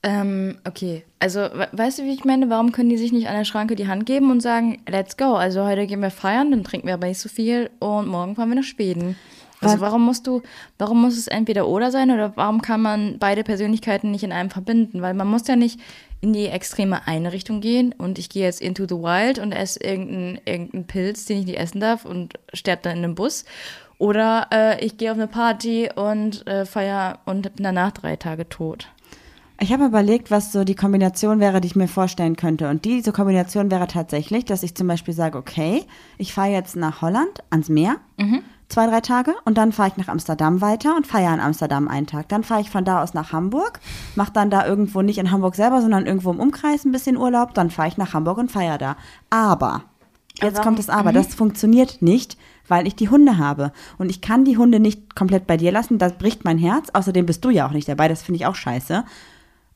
Ähm, 0.03 0.57
okay. 0.67 1.03
Also, 1.19 1.41
we 1.41 1.67
weißt 1.71 1.99
du, 1.99 2.03
wie 2.03 2.13
ich 2.13 2.25
meine? 2.25 2.49
Warum 2.49 2.71
können 2.71 2.89
die 2.89 2.97
sich 2.97 3.11
nicht 3.11 3.27
an 3.27 3.35
der 3.35 3.45
Schranke 3.45 3.75
die 3.75 3.87
Hand 3.87 4.05
geben 4.07 4.31
und 4.31 4.41
sagen, 4.41 4.81
let's 4.89 5.15
go? 5.15 5.35
Also, 5.35 5.63
heute 5.65 5.85
gehen 5.85 5.99
wir 6.01 6.09
feiern, 6.09 6.49
dann 6.51 6.63
trinken 6.63 6.87
wir 6.87 6.95
aber 6.95 7.07
nicht 7.07 7.19
so 7.19 7.29
viel 7.29 7.69
und 7.79 8.07
morgen 8.07 8.35
fahren 8.35 8.49
wir 8.49 8.55
nach 8.55 8.63
Schweden. 8.63 9.15
Also, 9.61 9.75
Was- 9.75 9.81
warum 9.81 10.03
musst 10.03 10.25
du, 10.25 10.41
warum 10.79 11.01
muss 11.01 11.17
es 11.19 11.27
entweder 11.27 11.67
oder 11.67 11.91
sein 11.91 12.09
oder 12.09 12.35
warum 12.35 12.63
kann 12.63 12.81
man 12.81 13.17
beide 13.19 13.43
Persönlichkeiten 13.43 14.09
nicht 14.09 14.23
in 14.23 14.31
einem 14.31 14.49
verbinden? 14.49 15.03
Weil 15.03 15.13
man 15.13 15.27
muss 15.27 15.47
ja 15.47 15.55
nicht 15.55 15.79
in 16.19 16.33
die 16.33 16.47
extreme 16.47 17.07
eine 17.07 17.31
Richtung 17.31 17.61
gehen 17.61 17.93
und 17.95 18.17
ich 18.17 18.29
gehe 18.29 18.43
jetzt 18.43 18.59
into 18.61 18.85
the 18.89 18.95
wild 18.95 19.37
und 19.37 19.51
esse 19.51 19.83
irgendeinen 19.83 20.39
irgendein 20.45 20.87
Pilz, 20.87 21.25
den 21.25 21.41
ich 21.41 21.45
nicht 21.45 21.59
essen 21.59 21.79
darf 21.79 22.05
und 22.05 22.33
sterbe 22.53 22.81
dann 22.83 22.97
in 22.97 23.03
einem 23.03 23.15
Bus. 23.15 23.45
Oder 23.99 24.47
äh, 24.51 24.83
ich 24.83 24.97
gehe 24.97 25.11
auf 25.11 25.17
eine 25.17 25.27
Party 25.27 25.89
und 25.93 26.47
äh, 26.47 26.65
feier 26.65 27.19
und 27.25 27.43
bin 27.55 27.63
danach 27.63 27.91
drei 27.91 28.15
Tage 28.15 28.49
tot. 28.49 28.87
Ich 29.63 29.71
habe 29.71 29.85
überlegt, 29.85 30.31
was 30.31 30.51
so 30.51 30.63
die 30.63 30.73
Kombination 30.73 31.39
wäre, 31.39 31.61
die 31.61 31.67
ich 31.67 31.75
mir 31.75 31.87
vorstellen 31.87 32.35
könnte. 32.35 32.67
Und 32.67 32.83
diese 32.83 33.11
Kombination 33.11 33.69
wäre 33.69 33.85
tatsächlich, 33.85 34.43
dass 34.43 34.63
ich 34.63 34.73
zum 34.73 34.87
Beispiel 34.87 35.13
sage, 35.13 35.37
okay, 35.37 35.83
ich 36.17 36.33
fahre 36.33 36.49
jetzt 36.49 36.75
nach 36.75 37.03
Holland 37.03 37.43
ans 37.51 37.69
Meer, 37.69 37.97
zwei, 38.69 38.87
drei 38.87 39.01
Tage, 39.01 39.35
und 39.45 39.59
dann 39.59 39.71
fahre 39.71 39.89
ich 39.89 39.97
nach 39.97 40.07
Amsterdam 40.07 40.61
weiter 40.61 40.95
und 40.95 41.05
feiere 41.05 41.35
in 41.35 41.39
Amsterdam 41.39 41.87
einen 41.87 42.07
Tag. 42.07 42.27
Dann 42.29 42.43
fahre 42.43 42.61
ich 42.61 42.71
von 42.71 42.85
da 42.85 43.03
aus 43.03 43.13
nach 43.13 43.33
Hamburg, 43.33 43.79
mache 44.15 44.31
dann 44.33 44.49
da 44.49 44.65
irgendwo 44.65 45.03
nicht 45.03 45.19
in 45.19 45.29
Hamburg 45.29 45.53
selber, 45.53 45.79
sondern 45.81 46.07
irgendwo 46.07 46.31
im 46.31 46.39
Umkreis 46.39 46.83
ein 46.83 46.91
bisschen 46.91 47.15
Urlaub, 47.15 47.53
dann 47.53 47.69
fahre 47.69 47.87
ich 47.87 47.97
nach 47.97 48.15
Hamburg 48.15 48.39
und 48.39 48.51
feiere 48.51 48.79
da. 48.79 48.95
Aber, 49.29 49.83
jetzt 50.41 50.55
Aber- 50.55 50.63
kommt 50.63 50.79
das 50.79 50.89
Aber, 50.89 51.13
das 51.13 51.35
funktioniert 51.35 52.01
nicht, 52.01 52.35
weil 52.67 52.87
ich 52.87 52.95
die 52.95 53.09
Hunde 53.09 53.37
habe. 53.37 53.73
Und 53.99 54.09
ich 54.09 54.21
kann 54.21 54.43
die 54.43 54.57
Hunde 54.57 54.79
nicht 54.79 55.15
komplett 55.15 55.45
bei 55.45 55.57
dir 55.57 55.71
lassen, 55.71 55.99
das 55.99 56.13
bricht 56.17 56.45
mein 56.45 56.57
Herz. 56.57 56.87
Außerdem 56.93 57.27
bist 57.27 57.45
du 57.45 57.51
ja 57.51 57.67
auch 57.67 57.73
nicht 57.73 57.87
dabei, 57.87 58.07
das 58.07 58.23
finde 58.23 58.37
ich 58.37 58.47
auch 58.47 58.55
scheiße. 58.55 59.03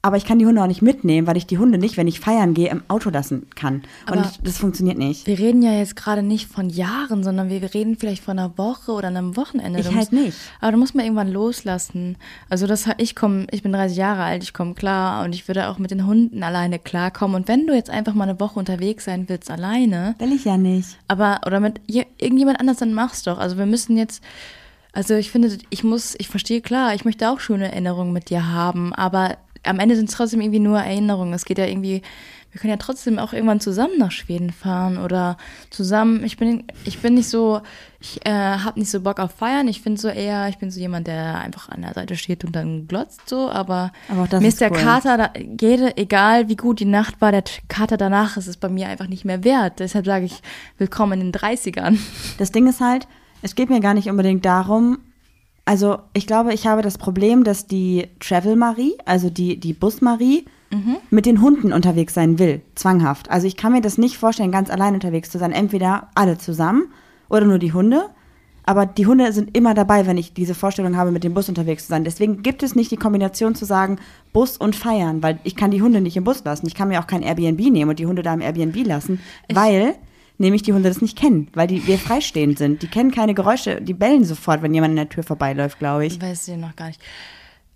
Aber 0.06 0.18
ich 0.18 0.26
kann 0.26 0.38
die 0.38 0.46
Hunde 0.46 0.62
auch 0.62 0.68
nicht 0.68 0.84
mitnehmen, 0.84 1.26
weil 1.26 1.36
ich 1.36 1.48
die 1.48 1.58
Hunde 1.58 1.80
nicht, 1.80 1.98
wenn 1.98 2.08
ich 2.08 2.20
feiern 2.20 2.54
gehe, 2.54 2.70
im 2.70 2.84
Auto 2.90 3.10
lassen 3.10 3.48
kann. 3.56 3.82
Und 4.08 4.20
Aber- 4.20 4.22
ich, 4.30 4.40
das 4.44 4.60
funktioniert 4.60 5.00
nicht. 5.00 5.26
Wir 5.26 5.40
reden 5.40 5.64
ja 5.64 5.72
jetzt 5.72 5.96
gerade 5.96 6.22
nicht 6.22 6.48
von 6.48 6.70
Jahren, 6.70 7.24
sondern 7.24 7.50
wir 7.50 7.74
reden 7.74 7.98
vielleicht 7.98 8.24
von 8.24 8.38
einer 8.38 8.56
Woche 8.56 8.92
oder 8.92 9.08
einem 9.08 9.36
Wochenende. 9.36 9.80
Ich 9.80 9.88
Du 9.88 9.96
halt 9.96 10.12
musst, 10.12 10.26
nicht. 10.26 10.38
Aber 10.62 10.72
du 10.74 10.78
musst 10.78 10.94
mal 10.94 11.02
irgendwann 11.04 11.32
loslassen. 11.32 12.18
Also 12.50 12.68
das 12.68 12.88
ich 12.98 13.16
komme, 13.16 13.48
ich 13.50 13.64
bin 13.64 13.72
30 13.72 13.98
Jahre 13.98 14.24
alt, 14.24 14.44
ich 14.44 14.54
komme 14.54 14.76
klar 14.76 15.26
und 15.26 15.34
ich 15.34 15.48
würde 15.48 15.70
auch 15.70 15.80
mit 15.80 15.90
den 15.90 16.06
Hunden 16.06 16.44
alleine 16.44 16.78
klarkommen. 16.78 17.36
Und 17.36 17.48
wenn 17.48 17.66
du 17.66 17.74
jetzt 17.74 17.90
einfach 17.90 18.14
mal 18.14 18.30
eine 18.30 18.40
Woche 18.40 18.60
unterwegs 18.60 19.06
sein 19.06 19.28
willst 19.28 19.50
alleine, 19.50 20.14
Will 20.20 20.34
ich 20.34 20.46
ja 20.46 20.56
nicht. 20.58 20.98
aber 21.08 21.42
oder 21.48 21.60
mit 21.60 21.82
je- 21.88 22.06
irgendjemand 22.20 22.60
anders, 22.60 22.78
dann 22.78 22.94
mach's 22.94 23.24
doch. 23.24 23.40
Also 23.40 23.58
wir 23.58 23.66
müssen 23.66 23.98
jetzt, 23.98 24.24
also 24.94 25.16
ich 25.16 25.32
finde, 25.32 25.58
ich 25.72 25.84
muss, 25.84 26.14
ich 26.20 26.28
verstehe 26.28 26.62
klar, 26.62 26.94
ich 26.94 27.06
möchte 27.06 27.28
auch 27.32 27.40
schöne 27.40 27.72
Erinnerungen 27.72 28.14
mit 28.14 28.30
dir 28.30 28.48
haben, 28.52 28.94
aber 28.94 29.38
am 29.66 29.80
Ende 29.80 29.96
sind 29.96 30.10
es 30.10 30.16
trotzdem 30.16 30.42
irgendwie 30.42 30.60
nur 30.60 30.80
Erinnerungen. 30.80 31.34
Es 31.34 31.46
geht 31.46 31.58
ja 31.58 31.66
irgendwie, 31.66 32.02
wir 32.52 32.62
können 32.62 32.72
ja 32.72 32.78
trotzdem 32.78 33.20
auch 33.20 33.34
irgendwann 33.34 33.60
zusammen 33.60 33.98
nach 33.98 34.12
Schweden 34.12 34.52
fahren 34.52 34.98
oder 34.98 35.38
zusammen. 35.70 36.24
Ich 36.24 36.38
bin, 36.38 36.64
ich 36.86 37.00
bin 37.00 37.16
nicht 37.16 37.28
so, 37.28 37.62
ich 38.00 38.26
äh, 38.26 38.32
habe 38.32 38.80
nicht 38.80 38.90
so 38.90 39.02
Bock 39.02 39.20
auf 39.20 39.32
Feiern. 39.32 39.68
Ich 39.68 39.82
finde 39.82 40.00
so 40.00 40.08
eher, 40.08 40.48
ich 40.48 40.58
bin 40.58 40.72
so 40.72 40.80
jemand, 40.80 41.08
der 41.08 41.40
einfach 41.40 41.70
an 41.70 41.82
der 41.82 41.94
Seite 41.94 42.16
steht 42.16 42.46
und 42.46 42.56
dann 42.56 42.88
glotzt 42.88 43.28
so. 43.28 43.50
Aber, 43.50 43.92
Aber 44.10 44.40
mir 44.40 44.48
ist 44.48 44.62
der 44.62 44.72
cool. 44.72 44.78
Kater, 44.78 45.18
da, 45.18 45.34
jede, 45.60 45.98
egal 45.98 46.48
wie 46.48 46.56
gut 46.56 46.80
die 46.80 46.86
Nacht 46.86 47.20
war, 47.20 47.32
der 47.32 47.44
Kater 47.68 47.98
danach 47.98 48.38
ist 48.38 48.48
es 48.48 48.58
bei 48.58 48.70
mir 48.70 48.88
einfach 48.88 49.08
nicht 49.08 49.26
mehr 49.26 49.44
wert. 49.44 49.80
Deshalb 49.80 50.06
sage 50.06 50.26
ich, 50.26 50.42
willkommen 50.78 51.20
in 51.20 51.32
den 51.32 51.42
30ern. 51.42 51.98
Das 52.38 52.52
Ding 52.52 52.68
ist 52.68 52.80
halt, 52.80 53.08
es 53.42 53.56
geht 53.56 53.70
mir 53.70 53.80
gar 53.80 53.94
nicht 53.94 54.10
unbedingt 54.10 54.46
darum, 54.46 55.00
also 55.66 55.98
ich 56.14 56.28
glaube, 56.28 56.54
ich 56.54 56.68
habe 56.68 56.82
das 56.82 56.98
Problem, 56.98 57.44
dass 57.44 57.68
die 57.68 58.08
Travel 58.20 58.56
Marie, 58.56 58.94
also 59.06 59.30
die, 59.30 59.60
die 59.60 59.74
Bus 59.74 60.02
Marie, 60.02 60.46
mit 61.10 61.26
den 61.26 61.42
Hunden 61.42 61.74
unterwegs 61.74 62.14
sein 62.14 62.38
will, 62.38 62.62
zwanghaft. 62.76 63.30
Also 63.32 63.48
ich 63.48 63.56
kann 63.56 63.72
mir 63.72 63.82
das 63.82 63.98
nicht 63.98 64.18
vorstellen, 64.18 64.52
ganz 64.52 64.70
allein 64.70 64.94
unterwegs 64.94 65.30
zu 65.30 65.40
sein. 65.40 65.52
Entweder 65.52 66.10
alle 66.16 66.38
zusammen 66.38 66.88
oder 67.30 67.46
nur 67.46 67.60
die 67.60 67.74
Hunde. 67.74 68.10
Aber 68.68 68.86
die 68.86 69.06
Hunde 69.06 69.32
sind 69.32 69.56
immer 69.56 69.76
dabei, 69.76 70.08
wenn 70.08 70.18
ich 70.18 70.34
diese 70.34 70.56
Vorstellung 70.56 70.98
habe, 70.98 71.12
mit 71.12 71.24
dem 71.24 71.36
Bus 71.36 71.50
unterwegs 71.50 71.84
zu 71.84 71.90
sein. 71.90 72.04
Deswegen 72.04 72.42
gibt 72.42 72.64
es 72.64 72.76
nicht 72.76 72.90
die 72.90 72.98
Kombination 72.98 73.54
zu 73.54 73.64
sagen, 73.64 74.00
Bus 74.34 74.58
und 74.58 74.76
feiern, 74.76 75.22
weil 75.22 75.40
ich 75.44 75.56
kann 75.56 75.70
die 75.70 75.84
Hunde 75.84 76.02
nicht 76.02 76.18
im 76.18 76.24
Bus 76.24 76.44
lassen. 76.44 76.66
Ich 76.66 76.74
kann 76.74 76.88
mir 76.88 77.00
auch 77.00 77.08
kein 77.08 77.22
Airbnb 77.22 77.60
nehmen 77.60 77.92
und 77.92 78.00
die 78.00 78.08
Hunde 78.08 78.24
da 78.24 78.34
im 78.34 78.42
Airbnb 78.42 78.86
lassen, 78.88 79.20
weil 79.54 79.96
nämlich 80.38 80.64
die 80.64 80.74
Hunde 80.74 80.90
das 80.90 81.02
nicht 81.02 81.18
kennen, 81.18 81.48
weil 81.54 81.68
die 81.68 81.86
wir 81.88 81.98
freistehend 81.98 82.58
sind. 82.58 82.82
Die 82.82 82.88
kennen 82.88 83.12
keine 83.12 83.34
Geräusche, 83.34 83.82
die 83.82 83.94
bellen 83.94 84.26
sofort, 84.26 84.62
wenn 84.62 84.74
jemand 84.74 84.92
an 84.92 84.98
der 84.98 85.10
Tür 85.10 85.24
vorbeiläuft, 85.24 85.80
glaube 85.80 86.06
ich. 86.06 86.22
Weiß 86.22 86.48
ich 86.48 86.58
noch 86.58 86.76
gar 86.76 86.88
nicht. 86.88 87.02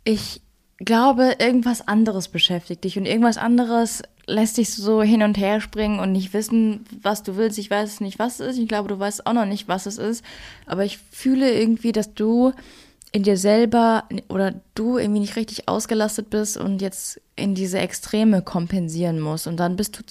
Ich 0.04 0.42
glaube, 0.78 1.36
irgendwas 1.40 1.88
anderes 1.88 2.28
beschäftigt 2.28 2.84
dich 2.84 2.98
und 2.98 3.06
irgendwas 3.06 3.38
anderes 3.38 4.02
lässt 4.28 4.58
dich 4.58 4.70
so 4.70 5.02
hin 5.02 5.24
und 5.24 5.38
her 5.38 5.60
springen 5.60 6.00
und 6.00 6.12
nicht 6.12 6.34
wissen, 6.34 6.86
was 7.02 7.24
du 7.24 7.36
willst. 7.36 7.58
Ich 7.58 7.70
weiß 7.70 8.02
nicht, 8.02 8.20
was 8.20 8.40
es 8.40 8.52
ist. 8.52 8.60
Ich 8.60 8.68
glaube, 8.68 8.88
du 8.88 9.00
weißt 9.00 9.26
auch 9.26 9.34
noch 9.34 9.46
nicht, 9.46 9.68
was 9.68 9.86
es 9.86 9.98
ist. 9.98 10.24
Aber 10.66 10.86
ich 10.86 11.00
fühle 11.12 11.52
irgendwie, 11.52 11.92
dass 11.92 12.14
du 12.14 12.54
in 13.12 13.24
dir 13.24 13.38
selber 13.38 14.04
oder 14.28 14.62
du 14.76 14.98
irgendwie 14.98 15.22
nicht 15.22 15.36
richtig 15.36 15.68
ausgelastet 15.68 16.30
bist 16.30 16.58
und 16.58 16.82
jetzt 16.82 17.20
in 17.36 17.56
diese 17.56 17.80
Extreme 17.80 18.42
kompensieren 18.42 19.20
musst. 19.20 19.48
Und 19.48 19.58
dann 19.58 19.76
bist 19.76 19.98
du, 19.98 20.04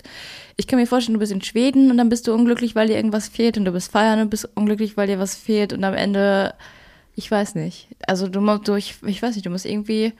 ich 0.56 0.66
kann 0.66 0.78
mir 0.78 0.86
vorstellen, 0.86 1.14
du 1.14 1.20
bist 1.20 1.32
in 1.32 1.42
Schweden 1.42 1.90
und 1.90 1.96
dann 1.96 2.08
bist 2.08 2.26
du 2.26 2.34
unglücklich, 2.34 2.74
weil 2.74 2.88
dir 2.88 2.96
irgendwas 2.96 3.28
fehlt 3.28 3.56
und 3.56 3.64
du 3.64 3.72
bist 3.72 3.92
feiern 3.92 4.20
und 4.20 4.30
bist 4.30 4.48
unglücklich, 4.56 4.96
weil 4.96 5.06
dir 5.06 5.18
was 5.18 5.36
fehlt 5.36 5.72
und 5.72 5.84
am 5.84 5.94
Ende, 5.94 6.54
ich 7.14 7.30
weiß 7.30 7.54
nicht. 7.54 7.88
Also 8.06 8.26
du 8.26 8.40
musst, 8.40 8.66
du, 8.66 8.74
ich, 8.74 9.00
weiß 9.02 9.34
nicht, 9.36 9.46
du 9.46 9.50
musst 9.50 9.66
irgendwie, 9.66 10.12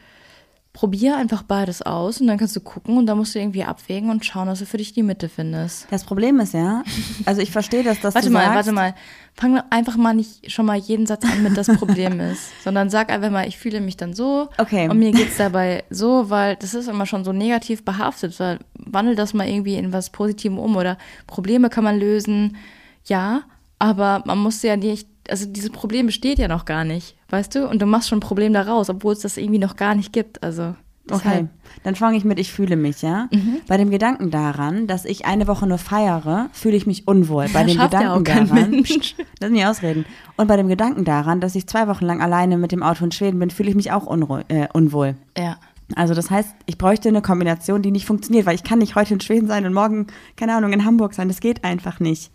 probier 0.79 1.17
einfach 1.17 1.43
beides 1.43 1.83
aus 1.83 2.21
und 2.21 2.29
dann 2.29 2.39
kannst 2.39 2.55
du 2.55 2.61
gucken 2.61 2.99
und 2.99 3.07
dann 3.07 3.19
musst 3.19 3.35
du 3.35 3.41
irgendwie 3.41 3.65
abwägen 3.65 4.11
und 4.11 4.25
schauen, 4.25 4.47
dass 4.47 4.61
du 4.61 4.67
für 4.67 4.77
dich 4.77 4.93
die 4.93 5.03
Mitte 5.03 5.29
findest. 5.29 5.89
Das 5.91 6.05
Problem 6.05 6.39
ist 6.39 6.55
ja, 6.55 6.85
also 7.25 7.41
ich 7.41 7.51
verstehe, 7.51 7.83
dass 7.83 8.01
das 8.01 8.15
Warte 8.15 8.29
du 8.29 8.33
mal, 8.33 8.45
sagst, 8.45 8.55
warte 8.55 8.73
mal. 8.73 8.95
Fang 9.41 9.63
einfach 9.71 9.97
mal 9.97 10.15
nicht 10.15 10.51
schon 10.51 10.67
mal 10.67 10.77
jeden 10.77 11.07
Satz 11.07 11.25
an 11.25 11.45
mit 11.45 11.57
das 11.57 11.69
Problem 11.69 12.19
ist, 12.33 12.51
sondern 12.65 12.91
sag 12.91 13.11
einfach 13.13 13.31
mal, 13.31 13.47
ich 13.47 13.57
fühle 13.57 13.81
mich 13.81 13.97
dann 13.97 14.13
so 14.13 14.49
Okay. 14.59 14.89
und 14.89 14.99
mir 14.99 15.13
geht's 15.13 15.37
dabei 15.37 15.85
so, 15.91 16.29
weil 16.29 16.57
das 16.57 16.75
ist 16.75 16.89
immer 16.89 17.07
schon 17.07 17.25
so 17.25 17.33
negativ 17.33 17.85
behaftet. 17.85 18.39
Weil 18.41 18.59
wandel 18.75 19.15
das 19.15 19.35
mal 19.35 19.47
irgendwie 19.49 19.77
in 19.77 19.93
was 19.93 20.11
Positivem 20.11 20.59
um 20.59 20.75
oder 20.77 20.99
Probleme 21.29 21.71
kann 21.71 21.85
man 21.85 22.01
lösen, 22.01 22.57
ja, 23.05 23.43
aber 23.79 24.23
man 24.27 24.39
muss 24.39 24.61
ja 24.63 24.77
nicht, 24.77 25.09
also 25.29 25.47
dieses 25.47 25.71
Problem 25.71 26.07
besteht 26.07 26.41
ja 26.41 26.49
noch 26.49 26.65
gar 26.65 26.85
nicht, 26.85 27.15
weißt 27.29 27.55
du? 27.55 27.69
Und 27.69 27.81
du 27.81 27.87
machst 27.87 28.09
schon 28.09 28.19
ein 28.19 28.21
Problem 28.29 28.53
daraus, 28.53 28.91
obwohl 28.91 29.13
es 29.13 29.21
das 29.21 29.37
irgendwie 29.37 29.61
noch 29.61 29.77
gar 29.77 29.95
nicht 29.95 30.13
gibt. 30.13 30.43
Also 30.43 30.75
Okay, 31.13 31.47
dann 31.85 31.95
fange 31.95 32.17
ich 32.17 32.25
mit, 32.25 32.39
ich 32.39 32.53
fühle 32.53 32.77
mich, 32.77 33.03
ja. 33.03 33.29
Mhm. 33.33 33.59
Bei 33.67 33.77
dem 33.77 33.91
Gedanken 33.91 34.31
daran, 34.31 34.87
dass 34.87 35.05
ich 35.05 35.27
eine 35.27 35.47
Woche 35.47 35.67
nur 35.67 35.79
feiere, 35.79 36.49
fühle 36.53 36.77
ich 36.77 36.87
mich 36.87 37.07
unwohl. 37.09 37.47
Bei 37.53 37.65
dem 37.65 37.77
schafft 37.77 37.93
ja 37.95 38.17
Gedanken 38.17 38.49
daran, 38.49 38.71
Mensch. 38.71 39.15
lass 39.41 39.51
mich 39.51 39.67
ausreden. 39.67 40.05
Und 40.37 40.47
bei 40.47 40.57
dem 40.57 40.69
Gedanken 40.69 41.05
daran, 41.05 41.41
dass 41.41 41.55
ich 41.55 41.67
zwei 41.67 41.89
Wochen 41.89 42.05
lang 42.05 42.21
alleine 42.21 42.59
mit 42.59 42.73
dem 42.73 42.83
Auto 42.83 43.05
in 43.05 43.13
Schweden 43.13 43.39
bin, 43.39 43.51
fühle 43.51 43.71
ich 43.71 43.75
mich 43.77 43.93
auch 43.93 44.07
äh, 44.49 44.69
unwohl. 44.73 45.15
Ja. 45.37 45.57
Also 45.95 46.15
das 46.15 46.31
heißt, 46.31 46.55
ich 46.67 46.77
bräuchte 46.79 47.09
eine 47.09 47.23
Kombination, 47.23 47.81
die 47.83 47.91
nicht 47.91 48.07
funktioniert, 48.07 48.45
weil 48.47 48.55
ich 48.55 48.65
kann 48.65 48.79
nicht 48.79 48.95
heute 48.95 49.15
in 49.15 49.21
Schweden 49.21 49.47
sein 49.49 49.65
und 49.65 49.73
morgen, 49.73 50.09
keine 50.37 50.55
Ahnung, 50.55 50.73
in 50.73 50.85
Hamburg 50.85 51.15
sein. 51.15 51.29
Das 51.29 51.41
geht 51.41 51.65
einfach 51.65 51.99
nicht. 52.01 52.31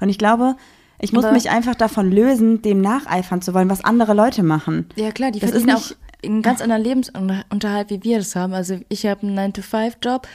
Und 0.00 0.08
ich 0.10 0.18
glaube, 0.18 0.56
ich 0.98 1.12
muss 1.12 1.24
Aber- 1.24 1.32
mich 1.32 1.50
einfach 1.50 1.74
davon 1.74 2.10
lösen, 2.10 2.60
dem 2.62 2.80
nacheifern 2.80 3.40
zu 3.40 3.54
wollen, 3.54 3.70
was 3.70 3.82
andere 3.84 4.12
Leute 4.14 4.42
machen. 4.42 4.86
Ja, 4.96 5.12
klar, 5.12 5.30
die 5.30 5.40
Das 5.40 5.52
ist 5.52 5.68
auch 5.70 5.92
einen 6.24 6.42
ganz 6.42 6.60
anderen 6.60 6.82
Lebensunterhalt, 6.82 7.90
wie 7.90 8.02
wir 8.02 8.18
das 8.18 8.36
haben. 8.36 8.52
Also 8.52 8.78
ich 8.88 9.06
habe 9.06 9.26
einen 9.26 9.38
9-to-5-Job. 9.52 10.26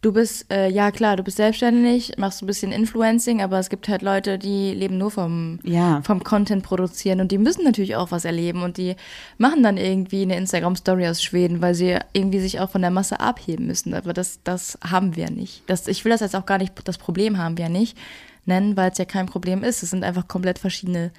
Du 0.00 0.12
bist, 0.12 0.52
äh, 0.52 0.68
ja 0.68 0.90
klar, 0.90 1.16
du 1.16 1.22
bist 1.22 1.36
selbstständig, 1.36 2.14
machst 2.16 2.42
ein 2.42 2.46
bisschen 2.46 2.72
Influencing, 2.72 3.40
aber 3.40 3.58
es 3.60 3.70
gibt 3.70 3.88
halt 3.88 4.02
Leute, 4.02 4.36
die 4.38 4.72
leben 4.72 4.98
nur 4.98 5.12
vom, 5.12 5.60
Ja. 5.62 6.00
vom 6.02 6.24
Content 6.24 6.64
produzieren 6.64 7.20
und 7.20 7.30
die 7.30 7.38
müssen 7.38 7.64
natürlich 7.64 7.94
auch 7.94 8.10
was 8.10 8.24
erleben 8.24 8.62
und 8.62 8.78
die 8.78 8.96
machen 9.38 9.62
dann 9.62 9.76
irgendwie 9.76 10.22
eine 10.22 10.36
Instagram-Story 10.36 11.06
aus 11.08 11.22
Schweden, 11.22 11.62
weil 11.62 11.74
sie 11.74 11.98
irgendwie 12.12 12.40
sich 12.40 12.58
auch 12.58 12.70
von 12.70 12.80
der 12.82 12.90
Masse 12.90 13.20
abheben 13.20 13.66
müssen. 13.66 13.94
Aber 13.94 14.12
das, 14.12 14.40
das 14.42 14.76
haben 14.84 15.14
wir 15.14 15.30
nicht. 15.30 15.62
Das, 15.68 15.86
ich 15.86 16.04
will 16.04 16.10
das 16.10 16.20
jetzt 16.20 16.34
auch 16.34 16.46
gar 16.46 16.58
nicht, 16.58 16.72
das 16.84 16.98
Problem 16.98 17.38
haben 17.38 17.56
wir 17.56 17.68
nicht 17.68 17.96
nennen, 18.44 18.76
weil 18.76 18.90
es 18.90 18.98
ja 18.98 19.04
kein 19.04 19.26
Problem 19.26 19.62
ist. 19.62 19.84
Es 19.84 19.90
sind 19.90 20.02
einfach 20.02 20.26
komplett 20.26 20.58
verschiedene 20.58 21.12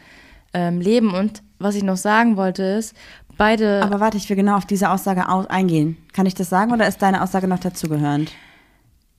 ähm, 0.54 0.82
Leben. 0.82 1.14
Und 1.14 1.42
was 1.58 1.76
ich 1.76 1.84
noch 1.84 1.96
sagen 1.98 2.36
wollte 2.36 2.64
ist, 2.64 2.94
beide. 3.38 3.82
Aber 3.84 4.00
warte, 4.00 4.18
ich 4.18 4.30
will 4.30 4.36
genau 4.36 4.56
auf 4.58 4.66
diese 4.66 4.90
Aussage 4.90 5.28
au- 5.30 5.48
eingehen. 5.48 5.98
Kann 6.14 6.26
ich 6.26 6.36
das 6.36 6.50
sagen 6.50 6.72
oder 6.72 6.88
ist 6.88 7.02
deine 7.02 7.22
Aussage 7.22 7.48
noch 7.48 7.60
dazugehörend? 7.60 8.32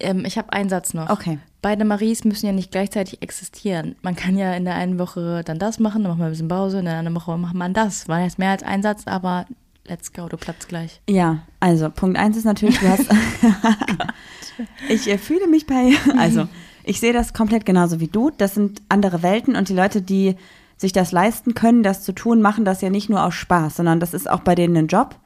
Ähm, 0.00 0.24
ich 0.24 0.36
habe 0.38 0.52
einen 0.52 0.68
Satz 0.68 0.92
noch. 0.94 1.08
Okay. 1.10 1.38
Beide 1.62 1.84
Maries 1.84 2.24
müssen 2.24 2.46
ja 2.46 2.52
nicht 2.52 2.70
gleichzeitig 2.72 3.22
existieren. 3.22 3.94
Man 4.02 4.16
kann 4.16 4.36
ja 4.36 4.52
in 4.54 4.64
der 4.64 4.74
einen 4.74 4.98
Woche 4.98 5.42
dann 5.44 5.58
das 5.58 5.78
machen, 5.78 6.02
dann 6.02 6.10
macht 6.10 6.18
man 6.18 6.28
ein 6.28 6.32
bisschen 6.32 6.48
Pause, 6.48 6.80
in 6.80 6.84
der 6.84 6.98
anderen 6.98 7.16
Woche 7.16 7.38
macht 7.38 7.54
man 7.54 7.72
das. 7.72 8.08
War 8.08 8.20
jetzt 8.20 8.38
mehr 8.38 8.50
als 8.50 8.62
ein 8.62 8.82
Satz, 8.82 9.02
aber 9.06 9.46
let's 9.86 10.12
go, 10.12 10.28
du 10.28 10.36
platzt 10.36 10.68
gleich. 10.68 11.00
Ja, 11.08 11.38
also 11.60 11.88
Punkt 11.90 12.18
eins 12.18 12.36
ist 12.36 12.44
natürlich, 12.44 12.78
du 12.80 12.88
hast. 12.88 13.06
ich 14.88 15.08
äh, 15.08 15.18
fühle 15.18 15.46
mich 15.46 15.66
bei. 15.66 15.92
Also, 16.18 16.48
ich 16.84 17.00
sehe 17.00 17.12
das 17.12 17.32
komplett 17.32 17.64
genauso 17.64 18.00
wie 18.00 18.08
du. 18.08 18.30
Das 18.36 18.54
sind 18.54 18.82
andere 18.88 19.22
Welten 19.22 19.56
und 19.56 19.68
die 19.68 19.74
Leute, 19.74 20.02
die 20.02 20.36
sich 20.76 20.92
das 20.92 21.12
leisten 21.12 21.54
können, 21.54 21.82
das 21.82 22.02
zu 22.02 22.12
tun, 22.12 22.42
machen 22.42 22.64
das 22.64 22.80
ja 22.80 22.90
nicht 22.90 23.08
nur 23.08 23.24
aus 23.24 23.34
Spaß, 23.34 23.76
sondern 23.76 24.00
das 24.00 24.14
ist 24.14 24.28
auch 24.28 24.40
bei 24.40 24.54
denen 24.54 24.76
ein 24.76 24.86
Job. 24.88 25.16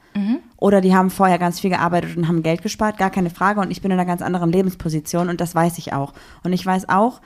Oder 0.57 0.81
die 0.81 0.93
haben 0.93 1.09
vorher 1.11 1.37
ganz 1.39 1.59
viel 1.61 1.69
gearbeitet 1.69 2.17
und 2.17 2.27
haben 2.27 2.43
Geld 2.43 2.61
gespart, 2.61 2.97
gar 2.97 3.09
keine 3.09 3.29
Frage. 3.29 3.61
Und 3.61 3.71
ich 3.71 3.81
bin 3.81 3.91
in 3.91 3.97
einer 3.97 4.07
ganz 4.07 4.21
anderen 4.21 4.51
Lebensposition 4.51 5.29
und 5.29 5.39
das 5.39 5.55
weiß 5.55 5.77
ich 5.77 5.93
auch. 5.93 6.13
Und 6.43 6.51
ich 6.51 6.65
weiß 6.65 6.89
auch, 6.89 7.21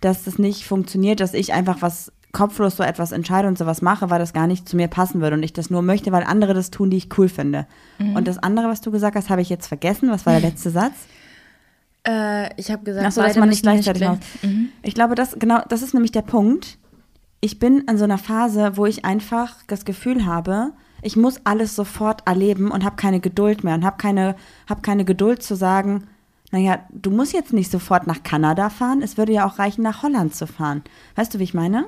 dass 0.00 0.24
das 0.24 0.38
nicht 0.38 0.66
funktioniert, 0.66 1.20
dass 1.20 1.32
ich 1.32 1.54
einfach 1.54 1.80
was 1.80 2.12
kopflos 2.32 2.76
so 2.76 2.82
etwas 2.82 3.12
entscheide 3.12 3.48
und 3.48 3.56
sowas 3.56 3.80
mache, 3.80 4.10
weil 4.10 4.18
das 4.18 4.34
gar 4.34 4.46
nicht 4.46 4.68
zu 4.68 4.76
mir 4.76 4.88
passen 4.88 5.22
würde 5.22 5.36
und 5.36 5.42
ich 5.42 5.54
das 5.54 5.70
nur 5.70 5.80
möchte, 5.80 6.12
weil 6.12 6.24
andere 6.24 6.52
das 6.52 6.70
tun, 6.70 6.90
die 6.90 6.98
ich 6.98 7.08
cool 7.16 7.28
finde. 7.28 7.66
Und 7.98 8.28
das 8.28 8.36
andere, 8.38 8.68
was 8.68 8.82
du 8.82 8.90
gesagt 8.90 9.16
hast, 9.16 9.30
habe 9.30 9.40
ich 9.40 9.48
jetzt 9.48 9.68
vergessen. 9.68 10.10
Was 10.10 10.26
war 10.26 10.38
der 10.38 10.50
letzte 10.50 10.70
Satz? 10.70 10.92
Äh, 12.06 12.50
ich 12.60 12.70
habe 12.70 12.84
gesagt, 12.84 13.06
Ach 13.06 13.12
so, 13.12 13.22
dass 13.22 13.36
man 13.36 13.48
nicht 13.48 13.62
gleichzeitig 13.62 14.02
bleiben. 14.02 14.18
macht. 14.42 14.72
Ich 14.82 14.94
glaube, 14.94 15.14
das 15.14 15.38
genau, 15.38 15.62
das 15.68 15.80
ist 15.80 15.94
nämlich 15.94 16.12
der 16.12 16.22
Punkt. 16.22 16.76
Ich 17.44 17.58
bin 17.58 17.80
in 17.80 17.98
so 17.98 18.04
einer 18.04 18.16
Phase, 18.16 18.78
wo 18.78 18.86
ich 18.86 19.04
einfach 19.04 19.56
das 19.66 19.84
Gefühl 19.84 20.24
habe, 20.24 20.72
ich 21.02 21.14
muss 21.14 21.42
alles 21.44 21.76
sofort 21.76 22.26
erleben 22.26 22.70
und 22.70 22.86
habe 22.86 22.96
keine 22.96 23.20
Geduld 23.20 23.64
mehr 23.64 23.74
und 23.74 23.84
habe 23.84 23.98
keine, 23.98 24.34
hab 24.66 24.82
keine 24.82 25.04
Geduld 25.04 25.42
zu 25.42 25.54
sagen, 25.54 26.04
naja, 26.52 26.78
du 26.88 27.10
musst 27.10 27.34
jetzt 27.34 27.52
nicht 27.52 27.70
sofort 27.70 28.06
nach 28.06 28.22
Kanada 28.22 28.70
fahren, 28.70 29.02
es 29.02 29.18
würde 29.18 29.34
ja 29.34 29.46
auch 29.46 29.58
reichen, 29.58 29.82
nach 29.82 30.02
Holland 30.02 30.34
zu 30.34 30.46
fahren. 30.46 30.84
Weißt 31.16 31.34
du, 31.34 31.38
wie 31.38 31.42
ich 31.42 31.52
meine? 31.52 31.84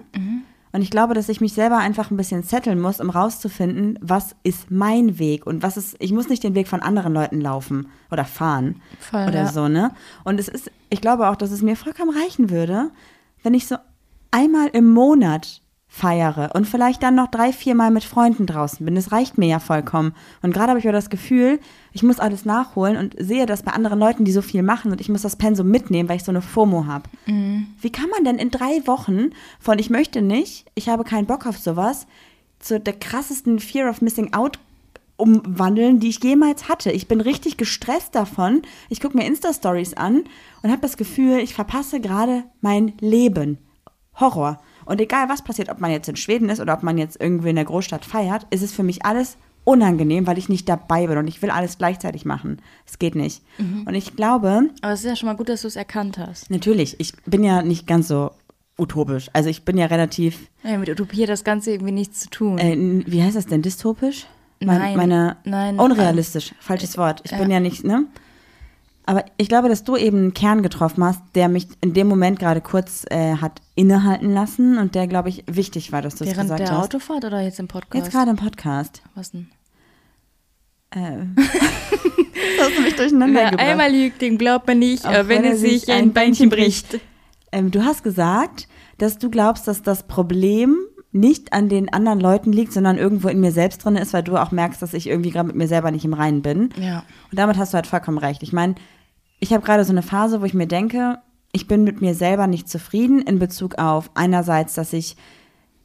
Und 0.73 0.83
ich 0.83 0.91
glaube, 0.91 1.15
dass 1.15 1.31
ich 1.31 1.41
mich 1.41 1.55
selber 1.55 1.79
einfach 1.79 2.11
ein 2.11 2.19
bisschen 2.19 2.45
zetteln 2.45 2.79
muss, 2.79 3.01
um 3.01 3.09
rauszufinden, 3.09 3.99
was 4.03 4.37
ist 4.43 4.71
mein 4.71 5.19
Weg 5.19 5.47
und 5.47 5.63
was 5.63 5.79
ist, 5.79 5.97
ich 6.01 6.13
muss 6.13 6.29
nicht 6.29 6.45
den 6.45 6.55
Weg 6.55 6.69
von 6.69 6.83
anderen 6.83 7.15
Leuten 7.15 7.41
laufen 7.41 7.89
oder 8.11 8.27
fahren 8.27 8.83
Voll, 8.99 9.27
oder 9.27 9.45
ja. 9.45 9.49
so, 9.49 9.69
ne? 9.69 9.93
Und 10.23 10.39
es 10.39 10.49
ist, 10.49 10.71
ich 10.91 11.01
glaube 11.01 11.31
auch, 11.31 11.37
dass 11.37 11.51
es 11.51 11.63
mir 11.63 11.77
vollkommen 11.77 12.15
reichen 12.15 12.51
würde, 12.51 12.91
wenn 13.43 13.55
ich 13.55 13.67
so 13.67 13.77
einmal 14.31 14.69
im 14.69 14.93
Monat 14.93 15.61
feiere 15.89 16.51
und 16.55 16.67
vielleicht 16.67 17.03
dann 17.03 17.15
noch 17.15 17.29
drei, 17.29 17.53
vier 17.53 17.75
Mal 17.75 17.91
mit 17.91 18.05
Freunden 18.05 18.45
draußen 18.45 18.85
bin. 18.85 18.97
Das 18.97 19.13
reicht 19.13 19.39
mir 19.39 19.47
ja 19.47 19.59
vollkommen. 19.59 20.13
Und 20.43 20.53
gerade 20.53 20.71
habe 20.71 20.79
ich 20.79 20.85
aber 20.85 20.93
das 20.93 21.09
Gefühl, 21.09 21.59
ich 21.93 22.03
muss 22.03 22.21
alles 22.21 22.45
nachholen 22.45 22.97
und 22.99 23.15
sehe 23.19 23.47
das 23.47 23.63
bei 23.63 23.73
anderen 23.73 23.99
Leuten, 23.99 24.25
die 24.25 24.33
so 24.33 24.43
viel 24.43 24.63
machen 24.63 24.93
und 24.93 25.01
ich 25.01 25.09
muss 25.09 25.23
das 25.23 25.37
Pensum 25.37 25.69
mitnehmen, 25.69 26.09
weil 26.09 26.17
ich 26.17 26.25
so 26.25 26.33
eine 26.33 26.43
FOMO 26.43 26.87
habe. 26.87 27.09
Wie 27.81 27.91
kann 27.91 28.11
man 28.11 28.25
denn 28.25 28.39
in 28.39 28.51
drei 28.51 28.87
Wochen 28.87 29.31
von 29.59 29.79
ich 29.79 29.89
möchte 29.89 30.21
nicht, 30.21 30.67
ich 30.75 30.91
habe 30.91 31.05
keinen 31.05 31.27
Bock 31.27 31.47
auf 31.47 31.57
sowas, 31.57 32.07
zu 32.59 32.79
der 32.79 32.95
krassesten 32.95 33.59
Fear 33.59 33.89
of 33.89 34.03
Missing 34.03 34.35
Out 34.35 34.59
umwandeln, 35.17 35.99
die 35.99 36.09
ich 36.09 36.23
jemals 36.23 36.69
hatte. 36.69 36.93
Ich 36.93 37.09
bin 37.09 37.23
richtig 37.23 37.57
gestresst 37.57 38.15
davon. 38.15 38.63
Ich 38.91 39.01
gucke 39.01 39.17
mir 39.17 39.25
Insta-Stories 39.25 39.95
an 39.95 40.25
und 40.63 40.71
habe 40.71 40.83
das 40.83 40.99
Gefühl, 40.99 41.39
ich 41.39 41.55
verpasse 41.55 42.01
gerade 42.01 42.45
mein 42.61 42.93
Leben. 43.01 43.59
Horror. 44.21 44.61
Und 44.85 45.01
egal 45.01 45.29
was 45.29 45.43
passiert, 45.43 45.69
ob 45.69 45.81
man 45.81 45.91
jetzt 45.91 46.09
in 46.09 46.17
Schweden 46.17 46.49
ist 46.49 46.61
oder 46.61 46.75
ob 46.75 46.83
man 46.83 46.97
jetzt 46.99 47.21
irgendwie 47.21 47.51
in 47.51 47.57
der 47.57 47.65
Großstadt 47.65 48.05
feiert, 48.05 48.47
ist 48.51 48.63
es 48.63 48.73
für 48.73 48.83
mich 48.83 49.05
alles 49.05 49.37
unangenehm, 49.65 50.27
weil 50.29 50.39
ich 50.39 50.49
nicht 50.49 50.69
dabei 50.69 51.09
bin 51.09 51.19
und 51.19 51.27
ich 51.27 51.43
will 51.43 51.51
alles 51.51 51.77
gleichzeitig 51.77 52.25
machen. 52.25 52.63
Es 52.87 53.01
geht 53.01 53.17
nicht. 53.17 53.43
Und 53.59 53.95
ich 53.95 54.15
glaube, 54.15 54.71
Aber 54.81 54.93
es 54.93 55.01
ist 55.01 55.07
ja 55.07 55.17
schon 55.17 55.29
mal 55.29 55.35
gut, 55.35 55.49
dass 55.49 55.63
du 55.63 55.69
es 55.69 55.75
erkannt 55.75 56.19
hast. 56.19 56.51
natürlich, 56.51 57.01
ich 57.01 57.15
bin 57.27 57.43
ja 57.43 57.63
nicht 57.63 57.87
ganz 57.89 58.07
so 58.07 58.31
utopisch. 58.79 59.29
Also 59.33 59.49
ich 59.49 59.65
bin 59.65 59.77
ja 59.77 59.87
relativ, 59.87 60.49
Ja, 60.63 60.79
mit 60.79 60.89
Utopie 60.89 61.23
hat 61.23 61.31
das 61.31 61.43
Ganze 61.43 61.73
irgendwie 61.73 61.93
nichts 61.93 62.21
zu 62.21 62.31
tun. 62.31 62.59
äh, 62.59 63.03
wie 63.07 63.23
heißt 63.25 63.35
das 63.37 63.47
denn, 63.47 63.63
dystopisch? 63.63 64.27
Mein- 64.61 64.79
Nein, 64.79 64.97
meine, 64.97 65.37
nein, 65.45 65.79
Unrealistisch, 65.81 66.55
falsches 66.61 66.97
Wort. 66.97 67.21
Ich 67.25 67.33
ja. 67.33 67.39
bin 67.39 67.51
ja 67.51 67.59
nicht, 67.61 67.85
ne? 67.85 68.05
Aber 69.09 69.25
ich 69.37 69.49
glaube, 69.49 69.69
dass 69.69 69.85
du 69.85 69.97
eben 69.97 70.19
einen 70.19 70.35
Kern 70.35 70.65
getroffen 70.65 71.05
hast, 71.05 71.21
der 71.37 71.49
mich 71.49 71.69
in 71.81 71.95
dem 71.95 72.09
Moment 72.09 72.41
gerade 72.41 72.61
kurz 72.61 73.05
äh, 73.09 73.37
hat 73.37 73.63
innehalten 73.77 74.33
lassen 74.33 74.79
und 74.79 74.97
der, 74.97 75.07
glaube 75.07 75.29
ich, 75.29 75.45
wichtig 75.47 75.93
war, 75.93 76.03
dass 76.03 76.17
du 76.17 76.25
es 76.25 76.31
Während 76.31 76.43
gesagt 76.43 76.61
der 76.61 76.77
hast. 76.77 76.87
Autofahrt 76.87 77.25
oder 77.25 77.41
jetzt 77.41 77.61
im 77.61 77.69
Podcast? 77.69 78.05
Jetzt 78.05 78.13
gerade 78.13 78.31
im 78.33 78.37
Podcast. 78.37 79.03
Was 79.15 79.31
denn? 79.31 79.49
Äh, 80.91 80.99
das 81.37 82.69
hast 82.69 82.77
du 82.79 82.83
mich 82.83 82.97
durcheinander 82.97 83.41
Wer 83.41 83.51
gebracht. 83.53 83.69
einmal 83.69 83.93
lügt, 83.93 84.21
den 84.21 84.39
glaubt 84.39 84.67
man 84.67 84.81
nicht, 84.81 85.05
äh, 85.05 85.29
wenn 85.29 85.29
wenn 85.29 85.45
er 85.45 85.51
er 85.53 85.57
sich 85.57 85.89
ein 85.89 85.97
ein 85.97 86.13
Beinchen 86.13 86.49
Beinchen 86.49 86.51
bricht. 86.51 87.01
Ähm, 87.53 87.71
du 87.71 87.85
hast 87.85 88.03
gesagt, 88.03 88.67
dass 88.99 89.19
du 89.19 89.31
glaubst, 89.31 89.69
dass 89.69 89.83
das 89.83 90.09
Problem 90.09 90.77
nicht 91.13 91.53
an 91.53 91.69
den 91.69 91.93
anderen 91.93 92.21
Leuten 92.21 92.53
liegt, 92.53 92.73
sondern 92.73 92.99
irgendwo 92.99 93.29
in 93.29 93.41
mir 93.41 93.53
selbst 93.53 93.85
drin 93.85 93.97
ist, 93.97 94.13
weil 94.13 94.23
du 94.23 94.37
auch 94.37 94.51
merkst, 94.51 94.83
dass 94.83 94.95
ich 94.95 95.07
irgendwie 95.07 95.31
gerade 95.31 95.47
mit 95.47 95.57
mir 95.57 95.69
selber 95.69 95.91
nicht 95.91 96.05
im 96.05 96.13
Reinen 96.13 96.43
bin. 96.43 96.71
Ja. 96.79 97.05
Und 97.31 97.39
damit 97.39 97.57
hast 97.57 97.73
du 97.73 97.77
halt 97.77 97.87
vollkommen 97.87 98.19
recht. 98.19 98.43
Ich 98.43 98.53
meine, 98.53 98.75
ich 99.39 99.53
habe 99.53 99.65
gerade 99.65 99.85
so 99.85 99.93
eine 99.93 100.03
Phase, 100.03 100.41
wo 100.41 100.45
ich 100.45 100.55
mir 100.55 100.67
denke, 100.67 101.19
ich 101.53 101.67
bin 101.67 101.85
mit 101.85 102.01
mir 102.01 102.15
selber 102.15 102.47
nicht 102.47 102.69
zufrieden 102.69 103.21
in 103.23 103.39
Bezug 103.39 103.77
auf 103.79 104.11
einerseits, 104.15 104.75
dass 104.75 104.93
ich 104.93 105.17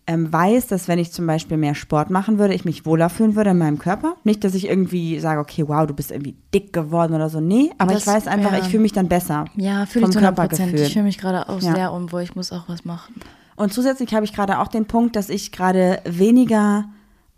ähm, 0.08 0.34
weiß, 0.34 0.68
dass 0.68 0.88
wenn 0.88 0.98
ich 1.00 1.12
zum 1.14 1.28
Beispiel 1.28 1.58
mehr 1.58 1.76
Sport 1.76 2.10
machen 2.10 2.40
würde, 2.40 2.54
ich 2.56 2.66
mich 2.66 2.86
wohler 2.86 3.10
fühlen 3.10 3.36
würde 3.36 3.52
in 3.52 3.58
meinem 3.60 3.78
Körper. 3.78 4.16
Nicht, 4.24 4.44
dass 4.44 4.56
ich 4.56 4.68
irgendwie 4.68 5.20
sage, 5.20 5.40
okay, 5.40 5.64
wow, 5.68 5.86
du 5.86 5.94
bist 5.94 6.12
irgendwie 6.12 6.36
dick 6.54 6.74
geworden 6.74 7.14
oder 7.14 7.30
so. 7.30 7.40
Nee, 7.40 7.70
aber 7.78 7.94
Das- 7.94 8.02
ich 8.02 8.08
weiß 8.08 8.28
einfach, 8.28 8.52
ja. 8.52 8.58
ich 8.60 8.66
fühle 8.66 8.82
mich 8.82 8.94
dann 8.94 9.08
besser. 9.08 9.46
Ja, 9.56 9.86
fühle 9.86 10.06
ich 10.06 10.12
zu 10.12 10.20
100 10.20 10.36
Prozent. 10.36 10.74
Ich 10.80 10.94
fühle 10.94 11.06
mich 11.06 11.18
gerade 11.20 11.48
auch 11.48 11.62
Ja. 11.62 11.76
sehr 11.76 11.94
unwohl. 11.94 12.24
Ich 12.24 12.36
muss 12.36 12.52
auch 12.52 12.68
was 12.68 12.84
machen. 12.84 13.16
Und 13.56 13.72
zusätzlich 13.74 14.14
habe 14.16 14.26
ich 14.26 14.34
gerade 14.34 14.60
auch 14.60 14.68
den 14.70 14.86
Punkt, 14.88 15.16
dass 15.16 15.30
ich 15.30 15.52
gerade 15.52 16.02
weniger 16.06 16.86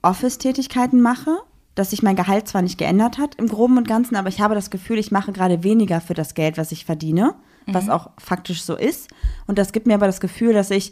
Office-Tätigkeiten 0.01 1.01
mache, 1.01 1.31
dass 1.75 1.89
sich 1.89 2.03
mein 2.03 2.15
Gehalt 2.15 2.47
zwar 2.47 2.61
nicht 2.61 2.77
geändert 2.77 3.17
hat 3.17 3.35
im 3.35 3.47
Groben 3.47 3.77
und 3.77 3.87
Ganzen, 3.87 4.15
aber 4.15 4.29
ich 4.29 4.41
habe 4.41 4.55
das 4.55 4.69
Gefühl, 4.69 4.99
ich 4.99 5.11
mache 5.11 5.31
gerade 5.31 5.63
weniger 5.63 6.01
für 6.01 6.13
das 6.13 6.33
Geld, 6.35 6.57
was 6.57 6.71
ich 6.71 6.85
verdiene, 6.85 7.35
was 7.65 7.89
auch 7.89 8.11
faktisch 8.17 8.63
so 8.63 8.75
ist. 8.75 9.09
Und 9.47 9.57
das 9.57 9.71
gibt 9.71 9.87
mir 9.87 9.95
aber 9.95 10.05
das 10.05 10.19
Gefühl, 10.19 10.53
dass 10.53 10.69
ich 10.69 10.91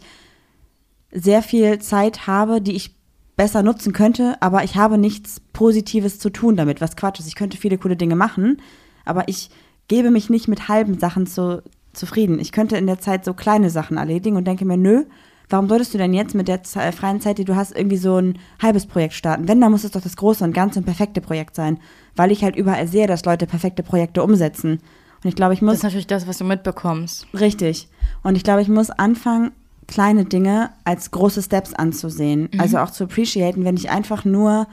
sehr 1.12 1.42
viel 1.42 1.78
Zeit 1.78 2.26
habe, 2.26 2.60
die 2.60 2.72
ich 2.72 2.96
besser 3.36 3.62
nutzen 3.62 3.92
könnte, 3.92 4.36
aber 4.40 4.64
ich 4.64 4.76
habe 4.76 4.98
nichts 4.98 5.40
Positives 5.52 6.18
zu 6.18 6.30
tun 6.30 6.56
damit, 6.56 6.80
was 6.80 6.96
Quatsch 6.96 7.20
ist. 7.20 7.28
Ich 7.28 7.34
könnte 7.34 7.56
viele 7.56 7.78
coole 7.78 7.96
Dinge 7.96 8.16
machen, 8.16 8.60
aber 9.04 9.28
ich 9.28 9.50
gebe 9.88 10.10
mich 10.10 10.30
nicht 10.30 10.48
mit 10.48 10.68
halben 10.68 10.98
Sachen 10.98 11.26
zu, 11.26 11.62
zufrieden. 11.92 12.38
Ich 12.38 12.52
könnte 12.52 12.76
in 12.76 12.86
der 12.86 13.00
Zeit 13.00 13.24
so 13.24 13.34
kleine 13.34 13.70
Sachen 13.70 13.96
erledigen 13.96 14.36
und 14.36 14.46
denke 14.46 14.64
mir, 14.64 14.76
nö, 14.76 15.04
warum 15.52 15.68
solltest 15.68 15.94
du 15.94 15.98
denn 15.98 16.14
jetzt 16.14 16.34
mit 16.34 16.48
der 16.48 16.60
freien 16.64 17.20
Zeit, 17.20 17.38
die 17.38 17.44
du 17.44 17.54
hast, 17.54 17.76
irgendwie 17.76 17.96
so 17.96 18.16
ein 18.16 18.38
halbes 18.60 18.86
Projekt 18.86 19.14
starten? 19.14 19.46
Wenn, 19.46 19.60
dann 19.60 19.70
muss 19.70 19.84
es 19.84 19.90
doch 19.90 20.00
das 20.00 20.16
große 20.16 20.42
und 20.42 20.52
ganze 20.52 20.78
und 20.78 20.86
perfekte 20.86 21.20
Projekt 21.20 21.54
sein, 21.54 21.78
weil 22.16 22.32
ich 22.32 22.42
halt 22.42 22.56
überall 22.56 22.88
sehe, 22.88 23.06
dass 23.06 23.24
Leute 23.24 23.46
perfekte 23.46 23.82
Projekte 23.82 24.22
umsetzen. 24.22 24.80
Und 25.22 25.28
ich 25.28 25.36
glaube, 25.36 25.54
ich 25.54 25.60
Das 25.60 25.66
muss 25.66 25.76
ist 25.76 25.82
natürlich 25.84 26.06
das, 26.06 26.26
was 26.26 26.38
du 26.38 26.44
mitbekommst. 26.44 27.26
Richtig. 27.38 27.88
Und 28.22 28.36
ich 28.36 28.42
glaube, 28.42 28.62
ich 28.62 28.68
muss 28.68 28.90
anfangen, 28.90 29.52
kleine 29.86 30.24
Dinge 30.24 30.70
als 30.84 31.10
große 31.10 31.42
Steps 31.42 31.74
anzusehen. 31.74 32.48
Also 32.58 32.78
auch 32.78 32.90
zu 32.90 33.04
appreciaten, 33.04 33.64
wenn 33.64 33.76
ich 33.76 33.90
einfach 33.90 34.24
nur 34.24 34.66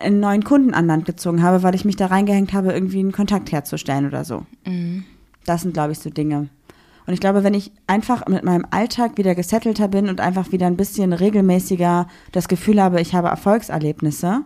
einen 0.00 0.20
neuen 0.20 0.44
Kunden 0.44 0.74
an 0.74 0.86
Land 0.86 1.06
gezogen 1.06 1.42
habe, 1.42 1.62
weil 1.62 1.74
ich 1.74 1.84
mich 1.84 1.96
da 1.96 2.06
reingehängt 2.06 2.52
habe, 2.52 2.72
irgendwie 2.72 3.00
einen 3.00 3.12
Kontakt 3.12 3.52
herzustellen 3.52 4.06
oder 4.06 4.24
so. 4.24 4.46
Das 5.44 5.62
sind, 5.62 5.74
glaube 5.74 5.92
ich, 5.92 5.98
so 5.98 6.10
Dinge. 6.10 6.48
Und 7.08 7.14
ich 7.14 7.20
glaube, 7.20 7.42
wenn 7.42 7.54
ich 7.54 7.72
einfach 7.86 8.26
mit 8.26 8.44
meinem 8.44 8.66
Alltag 8.70 9.16
wieder 9.16 9.34
gesettelter 9.34 9.88
bin 9.88 10.10
und 10.10 10.20
einfach 10.20 10.52
wieder 10.52 10.66
ein 10.66 10.76
bisschen 10.76 11.14
regelmäßiger 11.14 12.06
das 12.32 12.48
Gefühl 12.48 12.82
habe, 12.82 13.00
ich 13.00 13.14
habe 13.14 13.28
Erfolgserlebnisse, 13.28 14.42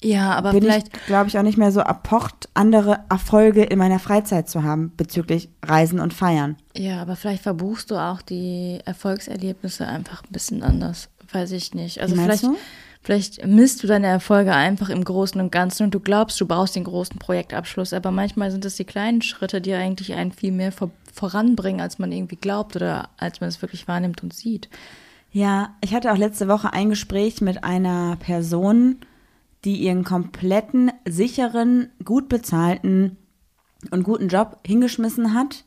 Ja, 0.00 0.32
aber 0.32 0.52
bin 0.52 0.62
vielleicht. 0.62 0.96
ich, 0.96 1.06
glaube 1.06 1.28
ich, 1.28 1.38
auch 1.38 1.42
nicht 1.42 1.58
mehr 1.58 1.70
so 1.70 1.80
erpocht, 1.80 2.48
andere 2.54 3.00
Erfolge 3.10 3.64
in 3.64 3.78
meiner 3.78 3.98
Freizeit 3.98 4.48
zu 4.48 4.62
haben 4.62 4.92
bezüglich 4.96 5.50
Reisen 5.62 6.00
und 6.00 6.14
Feiern. 6.14 6.56
Ja, 6.74 7.02
aber 7.02 7.16
vielleicht 7.16 7.42
verbuchst 7.42 7.90
du 7.90 7.96
auch 7.96 8.22
die 8.22 8.80
Erfolgserlebnisse 8.86 9.86
einfach 9.86 10.22
ein 10.22 10.32
bisschen 10.32 10.62
anders. 10.62 11.10
Weiß 11.32 11.50
ich 11.52 11.74
nicht. 11.74 12.00
Also 12.00 12.16
vielleicht, 12.16 12.44
du? 12.44 12.56
vielleicht 13.02 13.46
misst 13.46 13.82
du 13.82 13.86
deine 13.86 14.06
Erfolge 14.06 14.54
einfach 14.54 14.88
im 14.88 15.04
Großen 15.04 15.38
und 15.38 15.52
Ganzen 15.52 15.84
und 15.84 15.94
du 15.94 16.00
glaubst, 16.00 16.40
du 16.40 16.46
brauchst 16.46 16.76
den 16.76 16.84
großen 16.84 17.18
Projektabschluss. 17.18 17.92
Aber 17.92 18.10
manchmal 18.10 18.50
sind 18.50 18.64
es 18.64 18.76
die 18.76 18.84
kleinen 18.84 19.20
Schritte, 19.20 19.60
die 19.60 19.74
eigentlich 19.74 20.14
einen 20.14 20.32
viel 20.32 20.52
mehr 20.52 20.72
vor, 20.72 20.90
voranbringen, 21.12 21.80
als 21.80 21.98
man 21.98 22.10
irgendwie 22.12 22.36
glaubt 22.36 22.74
oder 22.76 23.10
als 23.18 23.40
man 23.40 23.48
es 23.48 23.62
wirklich 23.62 23.86
wahrnimmt 23.86 24.22
und 24.22 24.32
sieht. 24.32 24.68
Ja, 25.30 25.74
ich 25.82 25.94
hatte 25.94 26.12
auch 26.12 26.16
letzte 26.18 26.48
Woche 26.48 26.72
ein 26.72 26.90
Gespräch 26.90 27.40
mit 27.40 27.64
einer 27.64 28.16
Person, 28.16 28.96
die 29.64 29.76
ihren 29.76 30.04
kompletten, 30.04 30.90
sicheren, 31.08 31.90
gut 32.04 32.28
bezahlten 32.28 33.16
und 33.90 34.02
guten 34.02 34.28
Job 34.28 34.58
hingeschmissen 34.66 35.34
hat. 35.34 35.64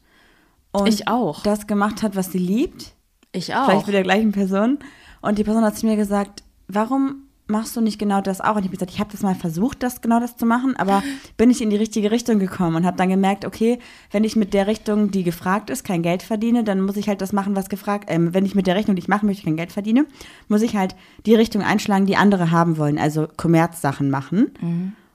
Und 0.72 0.88
Ich 0.88 1.08
auch. 1.08 1.42
das 1.44 1.68
gemacht 1.68 2.04
hat, 2.04 2.16
was 2.16 2.32
sie 2.32 2.38
liebt. 2.38 2.94
Ich 3.32 3.46
Vielleicht 3.46 3.70
auch. 3.70 3.86
mit 3.88 3.96
der 3.96 4.04
gleichen 4.04 4.32
Person. 4.34 4.80
Und 5.22 5.38
die 5.38 5.44
Person 5.44 5.64
hat 5.64 5.78
zu 5.78 5.86
mir 5.86 5.96
gesagt, 5.96 6.44
warum 6.68 7.24
machst 7.48 7.76
du 7.76 7.82
nicht 7.82 8.00
genau 8.00 8.22
das 8.22 8.42
auch? 8.42 8.56
Und 8.56 8.60
ich 8.60 8.66
habe 8.66 8.78
gesagt, 8.78 8.92
ich 8.92 9.00
habe 9.00 9.12
das 9.12 9.22
mal 9.22 9.36
versucht, 9.36 9.84
das 9.84 10.02
genau 10.02 10.20
das 10.20 10.38
zu 10.38 10.46
machen, 10.46 10.76
aber 10.78 11.04
bin 11.38 11.50
ich 11.50 11.62
in 11.62 11.70
die 11.70 11.76
richtige 11.76 12.12
Richtung 12.12 12.40
gekommen 12.40 12.76
und 12.76 12.86
habe 12.86 12.98
dann 12.98 13.10
gemerkt, 13.10 13.46
okay, 13.46 13.80
wenn 14.12 14.24
ich 14.24 14.36
mit 14.36 14.54
der 14.54 14.68
Richtung, 14.68 15.12
die 15.12 15.24
gefragt 15.24 15.70
ist, 15.70 15.84
kein 15.84 16.02
Geld 16.02 16.24
verdiene, 16.24 16.64
dann 16.64 16.82
muss 16.82 16.98
ich 16.98 17.08
halt 17.08 17.22
das 17.22 17.34
machen, 17.34 17.56
was 17.56 17.70
gefragt, 17.70 18.06
ähm, 18.10 18.34
wenn 18.34 18.46
ich 18.46 18.56
mit 18.56 18.68
der 18.68 18.76
Rechnung, 18.76 18.96
die 18.96 19.02
ich 19.02 19.08
machen 19.08 19.28
möchte, 19.28 19.44
kein 19.44 19.58
Geld 19.58 19.72
verdiene, 19.72 20.06
muss 20.48 20.62
ich 20.62 20.76
halt 20.76 20.96
die 21.26 21.36
Richtung 21.36 21.62
einschlagen, 21.62 22.06
die 22.06 22.18
andere 22.18 22.52
haben 22.52 22.78
wollen, 22.78 22.98
also 22.98 23.28
Kommerzsachen 23.38 24.10
machen. 24.10 24.52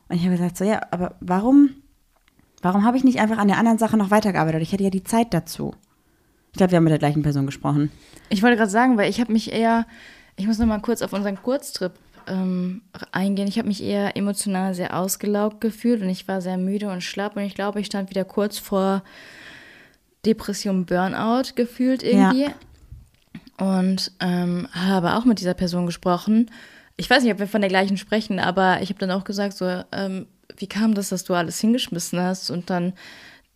Und 0.08 0.16
ich 0.16 0.22
habe 0.22 0.32
gesagt, 0.32 0.56
so 0.56 0.64
ja, 0.64 0.80
aber 0.90 1.14
warum, 1.20 1.70
warum 2.62 2.84
habe 2.84 2.96
ich 2.96 3.04
nicht 3.04 3.20
einfach 3.20 3.38
an 3.38 3.48
der 3.48 3.58
anderen 3.58 3.78
Sache 3.78 3.96
noch 3.96 4.10
weitergearbeitet? 4.10 4.62
Ich 4.62 4.72
hätte 4.72 4.84
ja 4.84 4.90
die 4.90 5.04
Zeit 5.04 5.32
dazu. 5.32 5.74
Ich 6.52 6.58
glaube, 6.58 6.72
wir 6.72 6.76
haben 6.76 6.84
mit 6.84 6.90
der 6.90 6.98
gleichen 6.98 7.22
Person 7.22 7.46
gesprochen. 7.46 7.92
Ich 8.28 8.42
wollte 8.42 8.56
gerade 8.56 8.70
sagen, 8.70 8.96
weil 8.96 9.08
ich 9.08 9.20
habe 9.20 9.32
mich 9.32 9.52
eher, 9.52 9.86
ich 10.36 10.46
muss 10.46 10.58
noch 10.58 10.66
mal 10.66 10.80
kurz 10.80 11.00
auf 11.02 11.12
unseren 11.12 11.40
Kurztrip 11.40 11.92
ähm, 12.30 12.82
eingehen. 13.12 13.48
Ich 13.48 13.58
habe 13.58 13.68
mich 13.68 13.82
eher 13.82 14.16
emotional 14.16 14.74
sehr 14.74 14.96
ausgelaugt 14.96 15.60
gefühlt 15.60 16.00
und 16.02 16.08
ich 16.08 16.28
war 16.28 16.40
sehr 16.40 16.56
müde 16.56 16.88
und 16.88 17.02
schlapp 17.02 17.36
und 17.36 17.42
ich 17.42 17.54
glaube, 17.54 17.80
ich 17.80 17.86
stand 17.86 18.10
wieder 18.10 18.24
kurz 18.24 18.58
vor 18.58 19.02
Depression, 20.24 20.86
Burnout 20.86 21.54
gefühlt 21.54 22.02
irgendwie. 22.02 22.46
Und 23.58 24.12
ähm, 24.20 24.68
habe 24.72 25.14
auch 25.14 25.24
mit 25.24 25.40
dieser 25.40 25.54
Person 25.54 25.86
gesprochen. 25.86 26.50
Ich 26.96 27.10
weiß 27.10 27.22
nicht, 27.22 27.32
ob 27.32 27.38
wir 27.38 27.46
von 27.46 27.60
der 27.60 27.70
gleichen 27.70 27.96
sprechen, 27.96 28.38
aber 28.38 28.80
ich 28.82 28.88
habe 28.90 28.98
dann 28.98 29.10
auch 29.10 29.24
gesagt, 29.24 29.56
so, 29.56 29.82
ähm, 29.92 30.26
wie 30.56 30.66
kam 30.66 30.94
das, 30.94 31.10
dass 31.10 31.24
du 31.24 31.34
alles 31.34 31.60
hingeschmissen 31.60 32.20
hast 32.20 32.50
und 32.50 32.70
dann 32.70 32.94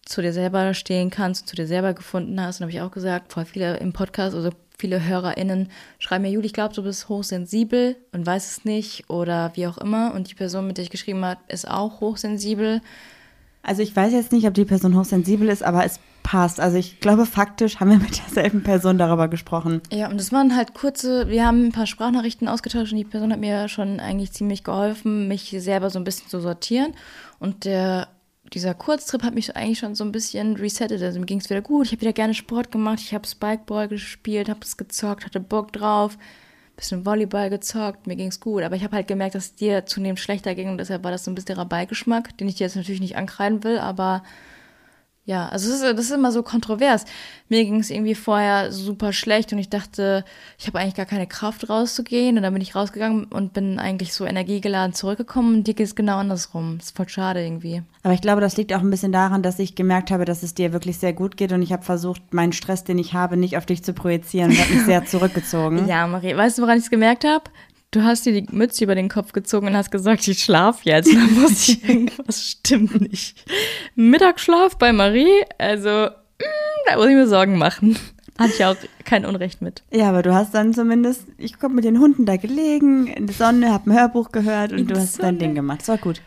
zu 0.05 0.21
dir 0.21 0.33
selber 0.33 0.75
stehen 0.75 1.11
kannst, 1.11 1.49
zu 1.49 1.57
dir 1.57 1.67
selber 1.67 1.95
gefunden 1.95 2.41
hast. 2.41 2.61
Und 2.61 2.65
habe 2.65 2.73
ich 2.73 2.83
auch 2.83 2.91
gesagt, 2.91 3.33
voll 3.33 3.45
viele 3.45 3.79
im 3.79 3.93
Podcast, 3.93 4.35
also 4.35 4.51
viele 4.79 5.05
HörerInnen 5.05 5.69
schreiben 5.99 6.23
mir, 6.23 6.31
Juli, 6.31 6.47
ich 6.47 6.53
glaube, 6.53 6.75
du 6.75 6.83
bist 6.83 7.09
hochsensibel 7.09 7.97
und 8.13 8.27
weiß 8.27 8.51
es 8.51 8.65
nicht 8.65 9.09
oder 9.09 9.53
wie 9.55 9.67
auch 9.67 9.79
immer. 9.79 10.15
Und 10.15 10.31
die 10.31 10.35
Person, 10.35 10.67
mit 10.67 10.79
der 10.79 10.85
ich 10.85 10.91
geschrieben 10.91 11.25
habe, 11.25 11.41
ist 11.49 11.69
auch 11.69 12.01
hochsensibel. 12.01 12.81
Also 13.63 13.83
ich 13.83 13.95
weiß 13.95 14.13
jetzt 14.13 14.33
nicht, 14.33 14.47
ob 14.47 14.55
die 14.55 14.65
Person 14.65 14.97
hochsensibel 14.97 15.49
ist, 15.49 15.63
aber 15.63 15.85
es 15.85 15.99
passt. 16.23 16.59
Also 16.59 16.77
ich 16.77 17.01
glaube, 17.01 17.25
faktisch 17.27 17.79
haben 17.79 17.91
wir 17.91 17.99
mit 17.99 18.19
derselben 18.19 18.63
Person 18.63 18.99
darüber 18.99 19.29
gesprochen. 19.29 19.81
Ja, 19.93 20.11
und 20.11 20.19
das 20.19 20.33
waren 20.33 20.57
halt 20.57 20.75
kurze, 20.75 21.29
wir 21.29 21.47
haben 21.47 21.67
ein 21.67 21.73
paar 21.73 21.87
Sprachnachrichten 21.87 22.49
ausgetauscht 22.49 22.93
und 22.93 22.99
die 22.99 23.05
Person 23.05 23.33
hat 23.33 23.41
mir 23.41 23.69
schon 23.69 24.01
eigentlich 24.01 24.33
ziemlich 24.33 24.65
geholfen, 24.65 25.29
mich 25.29 25.55
selber 25.59 25.91
so 25.91 25.99
ein 25.99 26.05
bisschen 26.05 26.29
zu 26.29 26.41
sortieren. 26.41 26.93
Und 27.39 27.65
der, 27.65 28.09
dieser 28.53 28.75
Kurztrip 28.75 29.23
hat 29.23 29.35
mich 29.35 29.57
eigentlich 29.57 29.79
schon 29.79 29.95
so 29.95 30.05
ein 30.05 30.13
bisschen 30.13 30.57
resettet. 30.57 31.03
Also 31.03 31.19
mir 31.19 31.27
ging 31.27 31.41
es 31.41 31.51
wieder 31.51 31.63
gut. 31.63 31.87
Ich 31.87 31.93
habe 31.93 32.03
wieder 32.03 32.13
gerne 32.13 32.35
Sport 32.35 32.71
gemacht. 32.71 33.01
Ich 33.01 33.15
habe 33.15 33.27
Spikeball 33.27 33.89
gespielt, 33.89 34.49
habe 34.49 34.61
es 34.63 34.77
gezockt, 34.77 35.25
hatte 35.25 35.41
Bock 35.41 35.73
drauf. 35.73 36.19
Bisschen 36.77 37.07
Volleyball 37.07 37.51
gezockt, 37.51 38.09
mir 38.09 38.17
ging 38.17 38.29
es 38.29 38.41
gut. 38.41 38.65
Aber 38.65 38.75
ich 38.75 38.83
habe 38.83 38.97
halt 38.97 39.07
gemerkt, 39.07 39.37
dass 39.37 39.45
es 39.45 39.55
dir 39.55 39.87
zunehmend 39.87 40.19
schlechter 40.19 40.57
ging 40.57 40.69
und 40.69 40.79
deshalb 40.79 41.05
war 41.05 41.13
das 41.13 41.25
so 41.25 41.31
ein 41.31 41.37
bisschen 41.37 41.55
der 41.57 41.65
Beigeschmack, 41.65 42.37
den 42.37 42.49
ich 42.49 42.57
dir 42.57 42.65
jetzt 42.65 42.75
natürlich 42.75 43.01
nicht 43.01 43.17
ankreiden 43.17 43.63
will, 43.63 43.79
aber 43.79 44.25
ja, 45.27 45.49
also 45.49 45.71
das 45.71 45.81
ist, 45.81 45.99
das 45.99 46.05
ist 46.07 46.11
immer 46.11 46.33
so 46.33 46.43
kontrovers. 46.43 47.07
Mir 47.49 47.65
ging 47.65 47.81
es 47.81 47.91
irgendwie 47.91 48.15
vorher 48.15 48.71
super 48.73 49.15
schlecht 49.15 49.55
und 49.55 49.59
ich 49.59 49.71
dachte, 49.71 50.23
ich 50.59 50.67
habe 50.67 50.79
eigentlich 50.79 50.97
gar 50.97 51.07
keine 51.07 51.27
Kraft 51.27 51.71
rauszugehen. 51.71 52.37
Und 52.37 52.43
dann 52.43 52.53
bin 52.53 52.61
ich 52.61 52.75
rausgegangen 52.75 53.25
und 53.25 53.55
bin 53.55 53.79
eigentlich 53.79 54.13
so 54.13 54.27
energiegeladen 54.27 54.93
zurückgekommen. 54.95 55.57
Und 55.57 55.67
dir 55.67 55.73
geht 55.73 55.87
es 55.87 55.95
genau 55.95 56.19
andersrum. 56.19 56.77
Das 56.77 56.89
ist 56.89 56.97
voll 56.97 57.09
schade 57.09 57.43
irgendwie. 57.43 57.83
Aber 58.03 58.13
ich 58.13 58.21
glaube, 58.21 58.43
das 58.43 58.59
liegt 58.59 58.75
auch 58.75 58.81
ein 58.81 58.91
bisschen 58.91 59.13
daran, 59.13 59.43
dass 59.43 59.59
ich 59.59 59.75
gemerkt 59.75 60.11
habe, 60.11 60.27
dass 60.27 60.43
es 60.43 60.53
dir 60.53 60.75
wirklich 60.75 60.99
sehr 60.99 61.15
gut 61.15 61.39
geht 61.39 61.53
und 61.53 61.63
ich 61.63 61.73
habe 61.73 61.83
versucht, 61.83 62.35
meinen 62.35 62.53
Stress, 62.53 62.85
den 62.85 62.99
ich 62.99 63.15
habe, 63.15 63.39
nicht 63.39 63.57
auf 63.57 63.65
dich 63.65 63.83
zu 63.83 63.95
projizieren 63.95 64.51
und 64.51 64.61
habe 64.61 64.75
mich 64.75 64.85
sehr 64.85 65.05
zurückgezogen. 65.07 65.89
Ja, 65.89 66.07
Marie, 66.07 66.37
weißt 66.37 66.59
du, 66.59 66.63
woran 66.63 66.77
ich 66.77 66.85
es 66.85 66.91
gemerkt 66.91 67.25
habe? 67.25 67.45
Du 67.95 68.03
hast 68.03 68.27
dir 68.27 68.43
die 68.43 68.53
Mütze 68.53 68.83
über 68.83 68.97
den 68.97 69.09
Kopf 69.09 69.31
gezogen 69.33 69.69
und 69.69 69.77
hast 69.77 69.93
gesagt, 69.93 70.27
ich 70.27 70.43
schlaf 70.43 70.83
jetzt. 70.83 71.15
Da 71.15 71.19
muss 71.41 71.69
ich 71.69 71.85
irgendwas 71.89 72.43
stimmt 72.43 73.01
nicht. 73.01 73.37
Mittagsschlaf 73.95 74.77
bei 74.79 74.93
Marie, 74.93 75.31
also 75.59 75.89
mm, 76.09 76.89
da 76.89 76.97
muss 76.97 77.07
ich 77.07 77.15
mir 77.15 77.29
Sorgen 77.29 77.57
machen. 77.57 77.97
Hatte 78.37 78.53
ich 78.53 78.65
auch 78.65 78.75
kein 79.05 79.25
Unrecht 79.25 79.63
mit. 79.63 79.85
Ja, 79.93 80.09
aber 80.09 80.23
du 80.23 80.35
hast 80.35 80.55
dann 80.55 80.75
zumindest, 80.75 81.23
ich 81.39 81.57
komme 81.61 81.77
mit 81.77 81.85
den 81.85 82.01
Hunden 82.01 82.27
da 82.27 82.37
gelegen, 82.37 83.07
in 83.07 83.29
der 83.29 83.37
Sonne, 83.37 83.73
habe 83.73 83.89
ein 83.89 83.97
Hörbuch 83.97 84.33
gehört 84.33 84.73
und 84.73 84.79
In 84.79 84.87
du 84.89 84.97
hast 84.97 85.19
dein 85.21 85.27
Sonne. 85.27 85.39
Ding 85.39 85.55
gemacht. 85.55 85.79
Das 85.83 85.89
war 85.89 85.99
gut. 85.99 86.21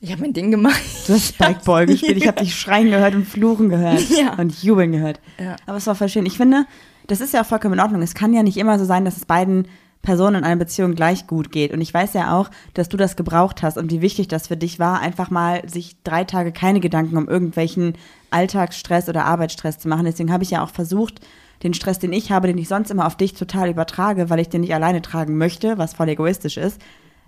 Ich 0.00 0.12
habe 0.12 0.22
mein 0.22 0.32
Ding 0.32 0.52
gemacht. 0.52 0.80
Du 1.08 1.12
hast 1.14 1.34
Spikeball 1.34 1.86
gespielt. 1.86 2.18
Ich 2.18 2.28
habe 2.28 2.40
dich 2.40 2.54
schreien 2.54 2.88
gehört 2.88 3.16
und 3.16 3.26
fluchen 3.26 3.68
gehört 3.68 4.00
Ja. 4.10 4.34
und 4.34 4.62
jubeln 4.62 4.92
gehört. 4.92 5.18
Ja. 5.40 5.56
Aber 5.66 5.78
es 5.78 5.86
war 5.88 5.96
voll 5.96 6.08
schön. 6.08 6.24
Ich 6.24 6.36
finde, 6.36 6.66
das 7.08 7.20
ist 7.20 7.34
ja 7.34 7.42
auch 7.42 7.46
vollkommen 7.46 7.74
in 7.74 7.80
Ordnung. 7.80 8.00
Es 8.00 8.14
kann 8.14 8.32
ja 8.32 8.44
nicht 8.44 8.56
immer 8.56 8.78
so 8.78 8.84
sein, 8.84 9.04
dass 9.04 9.16
es 9.16 9.24
beiden 9.26 9.66
Personen 10.02 10.36
in 10.36 10.44
einer 10.44 10.56
Beziehung 10.56 10.94
gleich 10.94 11.26
gut 11.26 11.52
geht. 11.52 11.72
Und 11.72 11.80
ich 11.80 11.92
weiß 11.92 12.14
ja 12.14 12.36
auch, 12.38 12.50
dass 12.74 12.88
du 12.88 12.96
das 12.96 13.16
gebraucht 13.16 13.62
hast 13.62 13.76
und 13.76 13.90
wie 13.90 14.00
wichtig 14.00 14.28
das 14.28 14.48
für 14.48 14.56
dich 14.56 14.78
war, 14.78 15.00
einfach 15.00 15.30
mal 15.30 15.68
sich 15.68 16.02
drei 16.04 16.24
Tage 16.24 16.52
keine 16.52 16.80
Gedanken 16.80 17.16
um 17.16 17.28
irgendwelchen 17.28 17.94
Alltagsstress 18.30 19.08
oder 19.08 19.24
Arbeitsstress 19.26 19.78
zu 19.78 19.88
machen. 19.88 20.04
Deswegen 20.06 20.32
habe 20.32 20.42
ich 20.42 20.50
ja 20.50 20.62
auch 20.64 20.70
versucht, 20.70 21.20
den 21.62 21.74
Stress, 21.74 21.98
den 21.98 22.12
ich 22.12 22.32
habe, 22.32 22.46
den 22.46 22.56
ich 22.58 22.68
sonst 22.68 22.90
immer 22.90 23.06
auf 23.06 23.16
dich 23.16 23.34
total 23.34 23.68
übertrage, 23.68 24.30
weil 24.30 24.38
ich 24.40 24.48
den 24.48 24.62
nicht 24.62 24.74
alleine 24.74 25.02
tragen 25.02 25.36
möchte, 25.36 25.76
was 25.76 25.92
voll 25.92 26.08
egoistisch 26.08 26.56
ist, 26.56 26.80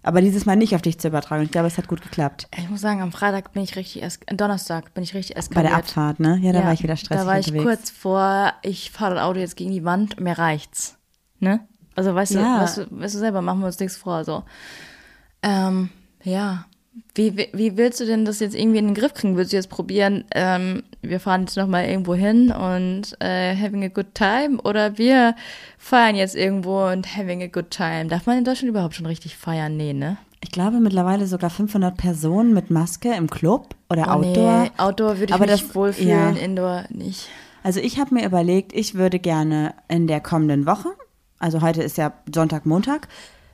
aber 0.03 0.23
dieses 0.23 0.47
Mal 0.47 0.57
nicht 0.57 0.75
auf 0.75 0.81
dich 0.83 0.99
zu 0.99 1.09
übertragen. 1.09 1.41
Und 1.41 1.47
ich 1.47 1.53
glaube, 1.53 1.67
es 1.69 1.77
hat 1.77 1.87
gut 1.89 2.01
geklappt. 2.01 2.49
Ich 2.57 2.71
muss 2.71 2.81
sagen, 2.81 3.03
am 3.03 3.13
Freitag 3.13 3.53
bin 3.53 3.63
ich 3.63 3.77
richtig, 3.77 4.03
es 4.03 4.19
äh, 4.27 4.35
Donnerstag 4.35 4.95
bin 4.95 5.05
ich 5.05 5.15
richtig 5.15 5.35
Bei 5.35 5.41
eskaliert. 5.41 5.73
der 5.73 5.79
Abfahrt, 5.79 6.21
ne? 6.21 6.39
Ja, 6.41 6.53
da 6.53 6.65
war 6.65 6.73
ich 6.73 6.83
wieder 6.83 6.97
stressig 6.97 7.23
Da 7.23 7.31
war 7.31 7.39
ich 7.39 7.49
unterwegs. 7.49 7.65
kurz 7.65 7.91
vor, 7.91 8.53
ich 8.63 8.91
fahre 8.91 9.17
das 9.17 9.25
Auto 9.25 9.39
jetzt 9.39 9.57
gegen 9.57 9.71
die 9.71 9.85
Wand, 9.85 10.19
mir 10.19 10.39
reicht's. 10.39 10.97
Ne? 11.39 11.61
Also 11.95 12.15
weißt 12.15 12.33
Ja. 12.35 12.57
du, 12.59 12.63
weißt 12.63 12.77
du, 12.79 12.87
weißt 12.91 13.15
du 13.15 13.19
selber, 13.19 13.43
machen 13.43 13.61
wir 13.61 13.67
uns 13.67 13.79
nichts 13.81 13.97
vor. 13.97 14.25
So. 14.25 14.43
Ähm, 15.43 15.91
ja. 16.23 16.65
Wie, 17.15 17.37
wie, 17.39 17.49
wie 17.55 17.77
willst 17.79 18.01
du 18.01 18.07
denn 18.07 18.27
das 18.27 18.41
jetzt 18.41 18.55
irgendwie 18.55 18.79
in 18.79 18.87
den 18.89 18.95
Griff 18.95 19.15
kriegen? 19.15 19.37
Willst 19.37 19.53
du 19.53 19.57
jetzt 19.57 19.71
probieren, 19.71 20.25
ähm, 20.35 20.83
wir 21.01 21.21
fahren 21.21 21.43
jetzt 21.43 21.57
nochmal 21.57 21.87
irgendwo 21.87 22.15
hin 22.15 22.51
und 22.53 23.17
äh, 23.21 23.57
having 23.57 23.83
a 23.85 23.89
good 23.89 24.15
time? 24.15 24.59
Oder 24.63 24.99
wir 24.99 25.35
feiern 25.79 26.17
jetzt 26.17 26.37
irgendwo 26.37 26.85
und 26.87 27.17
having 27.17 27.43
a 27.43 27.47
good 27.47 27.71
time? 27.71 28.07
Darf 28.09 28.27
man 28.27 28.39
in 28.39 28.45
Deutschland 28.45 28.69
überhaupt 28.71 28.95
schon 28.95 29.07
richtig 29.07 29.37
feiern? 29.39 29.77
Nee, 29.77 29.95
ne? 29.95 30.19
Ich 30.43 30.51
glaube 30.51 30.81
mittlerweile 30.81 31.27
sogar 31.27 31.49
500 31.51 31.97
Personen 31.97 32.53
mit 32.53 32.71
Maske 32.71 33.15
im 33.15 33.31
Club 33.31 33.75
oder 33.89 34.05
Oh, 34.09 34.11
Outdoor. 34.23 34.63
Nee, 34.65 34.71
Outdoor 34.77 35.11
würde 35.19 35.25
ich 35.27 35.33
Aber 35.35 35.47
mich 35.47 35.63
das- 35.63 35.75
wohlfühlen, 35.75 36.37
ja. 36.37 36.43
Indoor 36.43 36.85
nicht. 36.91 37.29
Also 37.63 37.81
ich 37.81 37.99
habe 38.01 38.15
mir 38.15 38.27
überlegt, 38.27 38.73
ich 38.75 38.95
würde 38.97 39.19
gerne 39.19 39.73
in 39.89 40.09
der 40.09 40.21
kommenden 40.21 40.67
Woche, 40.67 40.89
also 41.43 41.61
heute 41.61 41.83
ist 41.83 41.97
ja 41.99 42.13
Sonntag, 42.33 42.65
Montag, 42.67 43.09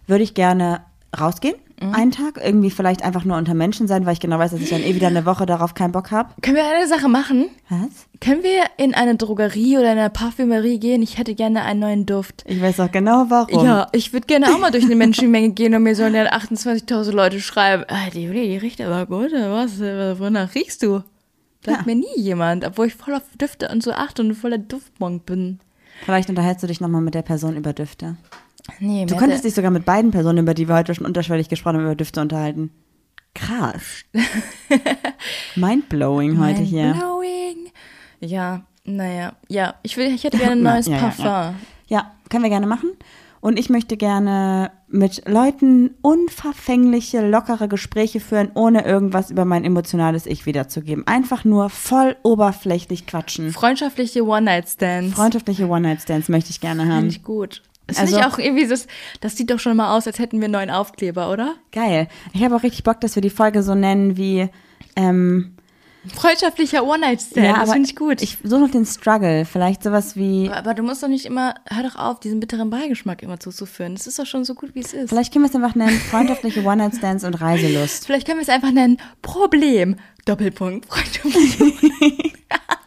würde 0.07 0.23
ich 0.25 0.35
gerne 0.35 0.81
rausgehen, 1.19 1.57
Mhm. 1.81 1.95
einen 1.95 2.11
Tag, 2.11 2.41
irgendwie 2.45 2.71
vielleicht 2.71 3.03
einfach 3.05 3.25
nur 3.25 3.37
unter 3.37 3.55
Menschen 3.55 3.87
sein, 3.87 4.05
weil 4.05 4.13
ich 4.13 4.19
genau 4.19 4.39
weiß, 4.41 4.51
dass 4.51 4.61
ich 4.61 4.69
dann 4.71 4.83
eh 4.83 4.97
wieder 4.97 5.07
eine 5.07 5.25
Woche 5.25 5.47
darauf 5.47 5.75
keinen 5.75 5.93
Bock 5.93 6.11
habe. 6.11 6.31
Können 6.43 6.57
wir 6.57 6.65
eine 6.69 6.89
Sache 6.89 7.09
machen? 7.09 7.51
Was? 7.69 8.09
Können 8.21 8.43
wir 8.43 8.65
in 8.79 8.95
eine 8.95 9.15
Drogerie 9.15 9.79
oder 9.79 9.93
in 9.93 9.99
eine 9.99 10.11
Parfümerie 10.11 10.81
gehen? 10.81 11.03
Ich 11.03 11.19
hätte 11.19 11.37
gerne 11.37 11.63
einen 11.63 11.79
neuen 11.79 12.05
Duft. 12.05 12.43
Ich 12.49 12.61
weiß 12.61 12.81
auch 12.81 12.91
genau 12.91 13.27
warum. 13.29 13.65
Ja, 13.65 13.87
ich 13.93 14.13
würde 14.13 14.27
gerne 14.27 14.53
auch 14.53 14.59
mal 14.59 14.73
durch 14.73 14.85
eine 14.85 14.97
Menschenmenge 14.97 15.51
gehen 15.51 15.73
und 15.73 15.85
mir 15.85 15.95
sollen 15.95 16.15
ja 16.17 16.25
28.000 16.33 17.13
Leute 17.13 17.41
schreiben, 17.41 17.85
ah, 17.87 18.11
die 18.13 18.27
die 18.29 18.57
riecht 18.57 18.81
aber 18.81 19.07
gut, 19.07 19.31
was? 19.33 19.79
Wonach 20.19 20.55
riechst 20.57 20.83
du? 20.83 21.05
Sagt 21.65 21.79
Ja. 21.79 21.83
mir 21.87 21.95
nie 21.95 22.17
jemand, 22.21 22.65
obwohl 22.65 22.87
ich 22.87 22.95
voll 22.97 23.15
auf 23.15 23.23
Düfte 23.41 23.69
und 23.69 23.85
so 23.85 23.93
achte 23.93 24.23
und 24.23 24.35
voller 24.35 24.59
Duftmonk 24.59 25.27
bin. 25.27 25.61
Vielleicht 26.05 26.29
unterhältst 26.31 26.63
du 26.63 26.67
dich 26.67 26.81
nochmal 26.81 27.01
mit 27.03 27.15
der 27.15 27.23
Person 27.23 27.57
über 27.57 27.73
Düfte. 27.73 28.17
Nee, 28.81 29.07
Du 29.07 29.17
könntest 29.17 29.45
dich 29.45 29.55
sogar 29.55 29.71
mit 29.71 29.85
beiden 29.85 30.11
Personen, 30.11 30.39
über 30.39 30.55
die 30.55 30.69
wir 30.69 30.75
heute 30.75 30.95
schon 30.95 31.07
unterschwellig 31.07 31.49
gesprochen 31.49 31.77
haben, 31.77 31.85
über 31.85 31.95
Düfte 31.95 32.21
unterhalten. 32.21 32.71
Krass. 33.35 34.05
Mindblowing 35.57 36.39
heute 36.39 36.63
hier. 36.63 36.93
Blowing. 36.95 37.71
Ja, 38.21 38.63
naja. 38.85 39.33
Ja, 39.49 39.75
ich, 39.83 39.97
will, 39.97 40.07
ich 40.15 40.25
hätte 40.25 40.39
gerne 40.39 40.53
ein 40.53 40.63
neues 40.75 40.87
ja, 40.87 40.95
ja, 40.97 41.01
Parfum. 41.01 41.25
ja. 41.25 41.55
Ja, 41.89 42.13
können 42.29 42.43
wir 42.43 42.51
gerne 42.51 42.67
machen. 42.67 42.91
Und 43.41 43.59
ich 43.59 43.71
möchte 43.71 43.97
gerne 43.97 44.73
mit 44.89 45.29
Leuten 45.29 45.91
unverfängliche, 46.03 47.27
lockere 47.29 47.69
Gespräche 47.69 48.21
führen, 48.21 48.51
ohne 48.55 48.85
irgendwas 48.85 49.31
über 49.31 49.45
mein 49.45 49.65
emotionales 49.65 50.27
Ich 50.27 50.47
wiederzugeben. 50.47 51.07
Einfach 51.07 51.45
nur 51.45 51.71
voll 51.71 52.17
oberflächlich 52.23 53.07
quatschen. 53.07 53.53
Freundschaftliche 53.53 54.25
One-Night-Stands. 54.25 55.15
Freundschaftliche 55.15 55.69
One-Night-Stands 55.69 56.29
möchte 56.29 56.51
ich 56.51 56.61
gerne 56.61 56.83
Finde 56.83 56.95
haben. 56.97 57.07
ich 57.09 57.23
gut. 57.23 57.63
Das 57.87 57.99
Also- 57.99 58.15
finde 58.17 58.27
ich 58.29 58.33
auch 58.35 58.39
irgendwie, 58.39 58.67
das, 58.67 58.87
das 59.21 59.37
sieht 59.37 59.51
doch 59.51 59.59
schon 59.59 59.77
mal 59.77 59.97
aus, 59.97 60.07
als 60.07 60.19
hätten 60.19 60.39
wir 60.41 60.45
einen 60.47 60.53
neuen 60.53 60.71
Aufkleber, 60.71 61.31
oder? 61.33 61.55
Geil. 61.73 62.09
Ich 62.33 62.43
habe 62.45 62.55
auch 62.57 62.63
richtig 62.63 62.83
Bock, 62.85 63.01
dass 63.01 63.15
wir 63.15 63.23
die 63.23 63.31
Folge 63.31 63.63
so 63.63 63.75
nennen 63.75 64.17
wie, 64.17 64.49
ähm, 64.97 65.55
Freundschaftlicher 66.15 66.85
One-Night-Stand, 66.85 67.47
ja, 67.47 67.61
das 67.61 67.73
finde 67.73 67.89
ich 67.89 67.97
gut. 67.97 68.23
Ich 68.23 68.39
suche 68.43 68.61
noch 68.61 68.71
den 68.71 68.87
Struggle. 68.87 69.45
Vielleicht 69.45 69.83
sowas 69.83 70.17
wie, 70.17 70.49
aber, 70.49 70.59
aber 70.59 70.75
du 70.75 70.83
musst 70.83 71.03
doch 71.03 71.09
nicht 71.09 71.27
immer, 71.27 71.55
hör 71.69 71.83
doch 71.83 71.97
auf, 71.97 72.21
diesen 72.21 72.41
bitteren 72.41 72.71
Beigeschmack 72.71 73.23
immer 73.23 73.41
zuzuführen. 73.41 73.95
Das 73.95 74.07
ist 74.07 74.19
doch 74.19 74.27
schon 74.27 74.45
so 74.45 74.55
gut, 74.55 74.75
wie 74.75 74.81
es 74.81 74.93
ist. 74.93 75.09
vielleicht 75.09 75.33
können 75.33 75.45
wir 75.45 75.51
es 75.51 75.55
einfach 75.55 75.75
nennen, 75.75 75.99
freundschaftliche 75.99 76.65
One-Night-Stands 76.65 77.25
und 77.25 77.35
Reiselust. 77.35 78.07
Vielleicht 78.07 78.27
können 78.27 78.39
wir 78.39 78.43
es 78.43 78.49
einfach 78.49 78.73
nennen, 78.73 78.99
Problem, 79.23 79.97
Doppelpunkt, 80.25 80.87
Freundschaftlich. 80.87 81.59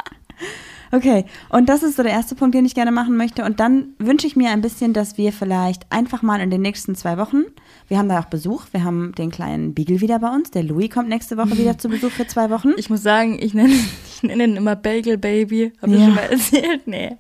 Okay, 0.92 1.26
und 1.50 1.70
das 1.70 1.84
ist 1.84 1.96
so 1.96 2.04
der 2.04 2.12
erste 2.12 2.36
Punkt, 2.36 2.54
den 2.54 2.66
ich 2.66 2.76
gerne 2.76 2.92
machen 2.92 3.16
möchte. 3.16 3.46
Und 3.46 3.60
dann 3.60 3.89
wünsche 3.98 4.28
ich 4.28 4.36
mir 4.36 4.50
ein 4.52 4.62
bisschen, 4.62 4.94
dass 4.94 5.18
wir 5.18 5.32
vielleicht 5.32 5.89
einfach 5.92 6.22
mal 6.22 6.42
in 6.42 6.50
den 6.50 6.62
nächsten 6.62 6.96
zwei 6.96 7.18
Wochen, 7.18 7.44
wir 7.88 7.98
haben 7.98 8.10
da 8.10 8.20
auch 8.20 8.26
Besuch, 8.26 8.66
wir 8.72 8.84
haben 8.84 9.14
den 9.18 9.32
kleinen 9.32 9.74
Beagle 9.74 10.02
wieder 10.02 10.20
bei 10.20 10.30
uns. 10.30 10.52
Der 10.52 10.64
Louis 10.64 10.89
kommt 10.89 11.10
nächste 11.10 11.38
Woche 11.38 11.58
wieder 11.58 11.78
zu 11.78 11.88
Besuch 11.89 12.12
für 12.12 12.28
zwei 12.28 12.50
Wochen. 12.50 12.72
Ich 12.78 12.89
muss 12.89 13.04
sagen, 13.04 13.38
ich 13.39 13.54
nenne, 13.54 13.74
ich 14.08 14.24
nenne 14.24 14.44
ihn 14.44 14.56
immer 14.58 14.76
Bagel 14.76 15.18
Baby. 15.18 15.72
Hab 15.82 15.89
ich 15.89 16.00
Ja. 16.00 16.06
schon 16.06 16.16
mal 16.16 16.22
erzählt? 16.30 16.88
Nee. 16.88 17.18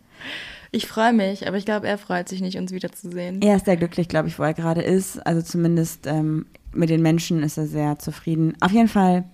Ich 0.73 0.87
freue 0.87 1.11
mich, 1.11 1.47
aber 1.47 1.57
ich 1.57 1.65
glaube, 1.65 1.87
er 1.87 1.97
freut 1.97 2.29
sich 2.29 2.41
nicht, 2.41 2.57
uns 2.57 2.71
wiederzusehen. 2.71 3.41
Er 3.41 3.57
ist 3.57 3.65
sehr 3.65 3.75
glücklich, 3.75 4.07
glaube 4.07 4.29
ich, 4.29 4.39
wo 4.39 4.43
er 4.43 4.53
gerade 4.53 4.81
ist. 4.81 5.25
Also 5.25 5.41
zumindest 5.41 6.07
ähm, 6.07 6.45
mit 6.73 6.89
den 6.89 7.01
Menschen 7.01 7.43
ist 7.43 7.57
er 7.57 7.67
sehr 7.67 7.99
zufrieden. 7.99 8.53
Auf 8.61 8.71
jeden 8.71 8.87
Fall, 8.87 9.25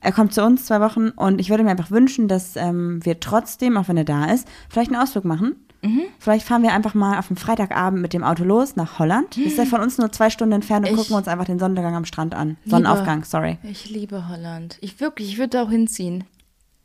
er 0.00 0.12
kommt 0.12 0.32
zu 0.34 0.42
uns 0.44 0.66
zwei 0.66 0.80
Wochen 0.80 1.08
und 1.10 1.40
ich 1.40 1.50
würde 1.50 1.64
mir 1.64 1.70
einfach 1.70 1.90
wünschen, 1.90 2.28
dass 2.28 2.56
ähm, 2.56 3.04
wir 3.04 3.18
trotzdem, 3.20 3.76
auch 3.76 3.88
wenn 3.88 3.96
er 3.96 4.04
da 4.04 4.26
ist, 4.26 4.46
vielleicht 4.68 4.92
einen 4.92 5.00
Ausflug 5.02 5.24
machen. 5.24 5.56
Vielleicht 6.18 6.44
fahren 6.44 6.64
wir 6.64 6.72
einfach 6.72 6.94
mal 6.94 7.16
auf 7.16 7.28
dem 7.28 7.36
Freitagabend 7.36 8.02
mit 8.02 8.12
dem 8.12 8.24
Auto 8.24 8.42
los 8.42 8.74
nach 8.74 8.98
Holland. 8.98 9.36
Das 9.36 9.44
ist 9.52 9.58
ja 9.58 9.66
von 9.66 9.80
uns 9.80 9.98
nur 9.98 10.10
zwei 10.10 10.30
Stunden 10.30 10.54
entfernt 10.54 10.84
und 10.88 10.94
Ich- 10.94 10.98
gucken 10.98 11.14
uns 11.14 11.28
einfach 11.28 11.44
den 11.44 11.60
Sonnenuntergang 11.60 11.94
am 11.94 12.04
Strand 12.04 12.34
an. 12.34 12.56
Sonnenaufgang, 12.64 13.22
sorry. 13.22 13.58
Ich 13.62 13.88
liebe 13.88 14.28
Holland. 14.28 14.78
Ich 14.80 14.98
wirklich, 14.98 15.28
ich 15.28 15.38
würde 15.38 15.50
da 15.50 15.62
auch 15.62 15.70
hinziehen. 15.70 16.24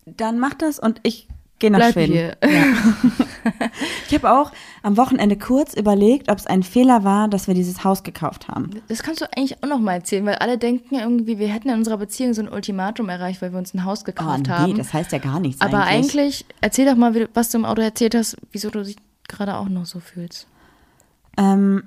Dann 0.06 0.38
mach 0.38 0.54
das 0.54 0.78
und 0.78 1.00
ich 1.02 1.28
Geh 1.62 1.70
nach 1.70 1.78
bleib 1.78 1.94
Schweden. 1.94 2.14
hier. 2.14 2.38
Ich 4.08 4.14
habe 4.16 4.32
auch 4.32 4.52
am 4.84 4.98
Wochenende 4.98 5.38
kurz 5.38 5.74
überlegt, 5.74 6.30
ob 6.30 6.38
es 6.38 6.46
ein 6.46 6.64
Fehler 6.64 7.04
war, 7.04 7.28
dass 7.28 7.48
wir 7.48 7.54
dieses 7.54 7.84
Haus 7.84 8.04
gekauft 8.04 8.50
haben. 8.50 8.72
Das 8.88 9.04
kannst 9.04 9.22
du 9.22 9.26
eigentlich 9.36 9.64
auch 9.64 9.68
noch 9.70 9.80
mal 9.80 9.94
erzählen, 9.94 10.26
weil 10.26 10.36
alle 10.36 10.58
denken 10.58 10.96
irgendwie, 10.96 11.40
wir 11.40 11.48
hätten 11.48 11.70
in 11.70 11.76
unserer 11.76 11.98
Beziehung 11.98 12.34
so 12.34 12.42
ein 12.42 12.50
Ultimatum 12.50 13.10
erreicht, 13.10 13.42
weil 13.42 13.52
wir 13.52 13.60
uns 13.60 13.74
ein 13.74 13.86
Haus 13.86 14.04
gekauft 14.04 14.40
oh, 14.40 14.42
nee, 14.42 14.50
haben. 14.50 14.78
das 14.78 14.94
heißt 14.94 15.12
ja 15.12 15.20
gar 15.20 15.40
nichts 15.40 15.62
Aber 15.62 15.86
eigentlich. 15.86 16.16
eigentlich, 16.16 16.46
erzähl 16.60 16.86
doch 16.86 16.96
mal, 16.96 17.30
was 17.34 17.50
du 17.52 17.60
im 17.60 17.66
Auto 17.66 17.82
erzählt 17.82 18.16
hast, 18.16 18.38
wieso 18.52 18.70
du 18.70 18.84
dich 18.84 18.98
gerade 19.28 19.56
auch 19.56 19.70
noch 19.70 19.86
so 19.86 20.00
fühlst. 20.00 20.48
Ähm, 21.38 21.84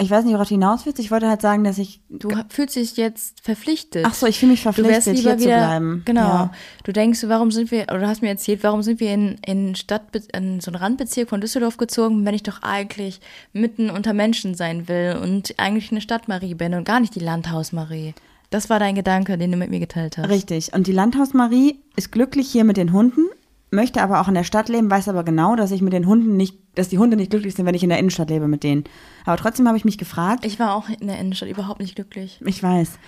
ich 0.00 0.10
weiß 0.10 0.24
nicht, 0.24 0.34
worauf 0.34 0.46
du 0.46 0.54
hinaus 0.54 0.86
willst. 0.86 1.00
Ich 1.00 1.10
wollte 1.10 1.28
halt 1.28 1.42
sagen, 1.42 1.64
dass 1.64 1.76
ich. 1.76 2.00
Du 2.08 2.30
fühlst 2.48 2.76
dich 2.76 2.96
jetzt 2.96 3.40
verpflichtet. 3.40 4.04
Ach 4.06 4.14
so, 4.14 4.26
ich 4.26 4.38
fühle 4.38 4.52
mich 4.52 4.62
du 4.62 4.72
verpflichtet, 4.72 5.16
lieber 5.16 5.30
hier 5.30 5.38
zu 5.38 5.44
wieder, 5.44 5.58
bleiben. 5.58 6.02
Genau. 6.04 6.20
Ja. 6.20 6.52
Du 6.84 6.92
denkst, 6.92 7.24
warum 7.26 7.50
sind 7.50 7.72
wir, 7.72 7.82
oder 7.84 7.98
du 7.98 8.06
hast 8.06 8.22
mir 8.22 8.28
erzählt, 8.28 8.62
warum 8.62 8.82
sind 8.82 9.00
wir 9.00 9.12
in, 9.12 9.38
in 9.44 9.74
Stadt, 9.74 10.04
in 10.32 10.60
so 10.60 10.70
einen 10.70 10.76
Randbezirk 10.76 11.28
von 11.28 11.40
Düsseldorf 11.40 11.78
gezogen, 11.78 12.24
wenn 12.24 12.34
ich 12.34 12.44
doch 12.44 12.62
eigentlich 12.62 13.20
mitten 13.52 13.90
unter 13.90 14.12
Menschen 14.12 14.54
sein 14.54 14.86
will 14.86 15.18
und 15.20 15.54
eigentlich 15.58 15.90
eine 15.90 16.00
Stadtmarie 16.00 16.54
bin 16.54 16.74
und 16.74 16.84
gar 16.84 17.00
nicht 17.00 17.16
die 17.16 17.20
Landhausmarie. 17.20 18.14
Das 18.50 18.70
war 18.70 18.78
dein 18.78 18.94
Gedanke, 18.94 19.36
den 19.36 19.50
du 19.50 19.58
mit 19.58 19.68
mir 19.68 19.80
geteilt 19.80 20.16
hast. 20.16 20.28
Richtig. 20.28 20.72
Und 20.72 20.86
die 20.86 20.92
Landhausmarie 20.92 21.80
ist 21.96 22.12
glücklich 22.12 22.48
hier 22.48 22.64
mit 22.64 22.76
den 22.76 22.92
Hunden, 22.92 23.22
möchte 23.70 24.02
aber 24.02 24.20
auch 24.20 24.28
in 24.28 24.34
der 24.34 24.44
Stadt 24.44 24.68
leben, 24.68 24.90
weiß 24.90 25.08
aber 25.08 25.24
genau, 25.24 25.56
dass 25.56 25.70
ich 25.70 25.82
mit 25.82 25.92
den 25.92 26.06
Hunden 26.06 26.36
nicht, 26.36 26.58
dass 26.74 26.88
die 26.88 26.98
Hunde 26.98 27.16
nicht 27.16 27.30
glücklich 27.30 27.54
sind, 27.54 27.66
wenn 27.66 27.74
ich 27.74 27.82
in 27.82 27.88
der 27.88 27.98
Innenstadt 27.98 28.30
lebe 28.30 28.48
mit 28.48 28.62
denen. 28.62 28.84
Aber 29.24 29.36
trotzdem 29.36 29.66
habe 29.66 29.76
ich 29.76 29.84
mich 29.84 29.98
gefragt, 29.98 30.44
Ich 30.44 30.58
war 30.58 30.74
auch 30.74 30.88
in 30.88 31.06
der 31.06 31.18
Innenstadt 31.18 31.48
überhaupt 31.48 31.80
nicht 31.80 31.94
glücklich. 31.94 32.40
Ich 32.44 32.62
weiß. 32.62 32.98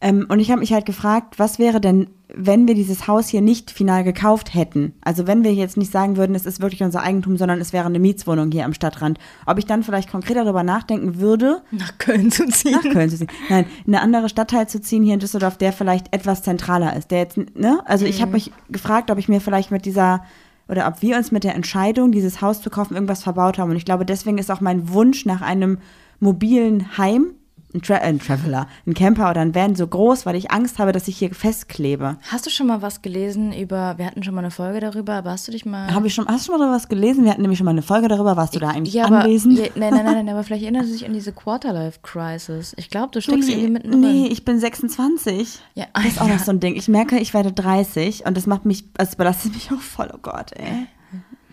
Ähm, 0.00 0.26
und 0.28 0.40
ich 0.40 0.50
habe 0.50 0.60
mich 0.60 0.72
halt 0.72 0.86
gefragt, 0.86 1.38
was 1.38 1.58
wäre 1.58 1.80
denn, 1.80 2.08
wenn 2.34 2.66
wir 2.66 2.74
dieses 2.74 3.06
Haus 3.06 3.28
hier 3.28 3.42
nicht 3.42 3.70
final 3.70 4.02
gekauft 4.02 4.54
hätten? 4.54 4.94
Also 5.02 5.26
wenn 5.26 5.44
wir 5.44 5.52
jetzt 5.52 5.76
nicht 5.76 5.92
sagen 5.92 6.16
würden, 6.16 6.34
es 6.34 6.46
ist 6.46 6.62
wirklich 6.62 6.82
unser 6.82 7.02
Eigentum, 7.02 7.36
sondern 7.36 7.60
es 7.60 7.72
wäre 7.72 7.84
eine 7.86 7.98
Mietswohnung 7.98 8.50
hier 8.50 8.64
am 8.64 8.72
Stadtrand. 8.72 9.18
Ob 9.44 9.58
ich 9.58 9.66
dann 9.66 9.82
vielleicht 9.82 10.10
konkret 10.10 10.36
darüber 10.36 10.62
nachdenken 10.62 11.20
würde, 11.20 11.60
Nach 11.70 11.98
Köln 11.98 12.30
zu 12.30 12.46
ziehen. 12.46 12.78
nach 12.82 12.90
Köln 12.90 13.10
zu 13.10 13.18
ziehen. 13.18 13.28
Nein, 13.50 13.66
in 13.86 13.94
eine 13.94 14.02
andere 14.02 14.28
Stadtteil 14.30 14.68
zu 14.68 14.80
ziehen 14.80 15.02
hier 15.02 15.14
in 15.14 15.20
Düsseldorf, 15.20 15.58
der 15.58 15.72
vielleicht 15.72 16.14
etwas 16.14 16.42
zentraler 16.42 16.96
ist. 16.96 17.10
Der 17.10 17.18
jetzt, 17.18 17.36
ne? 17.36 17.80
Also 17.84 18.06
ich 18.06 18.22
habe 18.22 18.32
mich 18.32 18.52
gefragt, 18.70 19.10
ob 19.10 19.18
ich 19.18 19.28
mir 19.28 19.40
vielleicht 19.40 19.70
mit 19.70 19.84
dieser 19.84 20.24
oder 20.68 20.86
ob 20.86 21.02
wir 21.02 21.16
uns 21.16 21.32
mit 21.32 21.42
der 21.42 21.56
Entscheidung, 21.56 22.12
dieses 22.12 22.40
Haus 22.40 22.62
zu 22.62 22.70
kaufen, 22.70 22.94
irgendwas 22.94 23.24
verbaut 23.24 23.58
haben. 23.58 23.70
Und 23.70 23.76
ich 23.76 23.84
glaube, 23.84 24.06
deswegen 24.06 24.38
ist 24.38 24.52
auch 24.52 24.60
mein 24.60 24.88
Wunsch 24.90 25.26
nach 25.26 25.42
einem 25.42 25.78
mobilen 26.20 26.96
Heim, 26.96 27.32
ein, 27.74 27.82
Tra 27.82 27.96
ein 27.96 28.18
Traveler, 28.18 28.66
ein 28.86 28.94
Camper 28.94 29.30
oder 29.30 29.40
ein 29.40 29.54
Van 29.54 29.74
so 29.74 29.86
groß, 29.86 30.26
weil 30.26 30.36
ich 30.36 30.50
Angst 30.50 30.78
habe, 30.78 30.92
dass 30.92 31.08
ich 31.08 31.18
hier 31.18 31.34
festklebe. 31.34 32.16
Hast 32.30 32.46
du 32.46 32.50
schon 32.50 32.66
mal 32.66 32.82
was 32.82 33.02
gelesen 33.02 33.52
über, 33.52 33.96
wir 33.98 34.06
hatten 34.06 34.22
schon 34.22 34.34
mal 34.34 34.40
eine 34.40 34.50
Folge 34.50 34.80
darüber, 34.80 35.14
aber 35.14 35.30
hast 35.30 35.46
du 35.48 35.52
dich 35.52 35.64
mal... 35.64 35.92
Habe 35.92 36.06
ich 36.06 36.14
schon, 36.14 36.26
hast 36.26 36.48
du 36.48 36.52
schon 36.52 36.60
mal 36.60 36.74
was 36.74 36.88
gelesen? 36.88 37.24
Wir 37.24 37.30
hatten 37.30 37.42
nämlich 37.42 37.58
schon 37.58 37.64
mal 37.64 37.70
eine 37.70 37.82
Folge 37.82 38.08
darüber. 38.08 38.36
Warst 38.36 38.54
du 38.54 38.58
da 38.58 38.68
eigentlich 38.68 38.94
ja, 38.94 39.06
aber, 39.06 39.20
anwesend? 39.20 39.58
Ja, 39.58 39.66
nein, 39.74 39.94
nein, 39.94 40.04
nein, 40.04 40.14
nein, 40.14 40.28
aber 40.28 40.42
vielleicht 40.42 40.64
erinnert 40.64 40.86
sie 40.86 40.92
sich 40.92 41.06
an 41.06 41.12
diese 41.12 41.32
Quarterlife-Crisis. 41.32 42.74
Ich 42.76 42.90
glaube, 42.90 43.10
du 43.12 43.20
steckst 43.20 43.48
irgendwie 43.48 43.70
mitten 43.70 44.00
nee, 44.00 44.26
ich 44.26 44.44
bin 44.44 44.58
26. 44.58 45.58
Ja, 45.74 45.86
das 45.94 46.06
ist 46.06 46.20
auch 46.20 46.28
ja. 46.28 46.34
noch 46.34 46.40
so 46.40 46.52
ein 46.52 46.60
Ding. 46.60 46.76
Ich 46.76 46.88
merke, 46.88 47.18
ich 47.18 47.34
werde 47.34 47.52
30 47.52 48.26
und 48.26 48.36
das 48.36 48.46
macht 48.46 48.64
mich, 48.64 48.84
also 48.98 49.16
belastet 49.16 49.54
mich 49.54 49.70
auch 49.72 49.80
voll, 49.80 50.10
oh 50.12 50.18
Gott, 50.20 50.52
ey. 50.56 50.86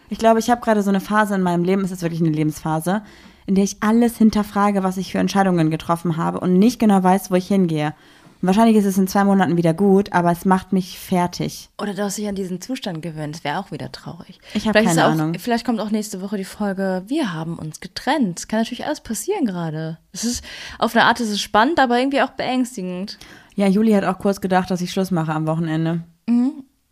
Ich 0.09 0.18
glaube, 0.18 0.39
ich 0.39 0.49
habe 0.49 0.61
gerade 0.61 0.84
so 0.84 0.89
eine 0.89 1.01
Phase 1.01 1.36
in 1.36 1.41
meinem 1.41 1.63
Leben, 1.63 1.84
es 1.84 1.91
ist 1.91 2.01
wirklich 2.01 2.22
eine 2.22 2.30
Lebensphase, 2.30 3.01
in 3.48 3.56
der 3.56 3.64
ich 3.64 3.78
alles 3.82 4.18
hinterfrage, 4.18 4.84
was 4.84 4.98
ich 4.98 5.12
für 5.12 5.18
Entscheidungen 5.20 5.72
getroffen 5.72 6.16
habe 6.18 6.39
und 6.39 6.60
nicht 6.60 6.80
genau 6.80 7.02
weiß, 7.02 7.32
wo 7.32 7.36
ich 7.36 7.48
hingehe. 7.48 7.95
Und 8.39 8.45
wahrscheinlich 8.50 8.76
ist 8.78 8.86
es 8.86 9.00
in 9.00 9.08
zwei 9.08 9.24
Monaten 9.24 9.58
wieder 9.58 9.74
gut, 9.74 10.14
aber 10.14 10.32
es 10.32 10.45
macht 10.45 10.72
mich 10.72 11.00
fertig. 11.00 11.70
Oder 11.82 11.95
du 11.95 12.04
hast 12.04 12.20
dich 12.20 12.28
an 12.28 12.36
diesen 12.36 12.62
Zustand 12.62 13.02
gewöhnt. 13.02 13.34
Das 13.36 13.43
wäre 13.43 13.58
auch 13.58 13.72
wieder 13.72 13.91
traurig. 13.91 14.39
Ich 14.54 14.68
hab 14.68 14.76
Vielleicht 14.76 14.89
keine 14.95 15.08
auch, 15.08 15.12
Ahnung. 15.12 15.34
Vielleicht 15.39 15.66
kommt 15.66 15.80
auch 15.80 15.89
nächste 15.89 16.22
Woche 16.22 16.38
die 16.38 16.43
Folge, 16.45 17.02
wir 17.08 17.34
haben 17.34 17.58
uns 17.58 17.80
getrennt. 17.80 18.48
Kann 18.48 18.60
natürlich 18.60 18.86
alles 18.86 19.02
passieren 19.02 19.45
gerade. 19.48 19.98
Es 20.12 20.24
ist, 20.24 20.43
auf 20.78 20.95
eine 20.95 21.06
Art 21.06 21.20
ist 21.20 21.32
es 21.32 21.41
spannend, 21.41 21.80
aber 21.80 21.98
irgendwie 21.98 22.22
auch 22.22 22.30
beängstigend. 22.30 23.18
Ja, 23.56 23.66
Juli 23.68 23.93
hat 23.93 24.04
auch 24.04 24.20
kurz 24.20 24.39
gedacht, 24.39 24.70
dass 24.70 24.82
ich 24.82 24.91
Schluss 24.91 25.10
mache 25.10 25.32
am 25.34 25.48
Wochenende, 25.48 26.04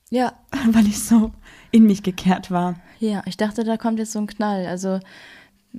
Ja, 0.10 0.34
weil 0.72 0.88
ich 0.88 1.04
so 1.04 1.32
in 1.70 1.86
mich 1.86 2.02
gekehrt 2.02 2.50
war. 2.50 2.76
ja, 3.00 3.22
ich 3.28 3.38
dachte, 3.38 3.64
da 3.64 3.78
kommt 3.78 4.00
jetzt 4.00 4.14
so 4.14 4.20
ein 4.20 4.26
Knall. 4.28 4.66
Also 4.66 5.00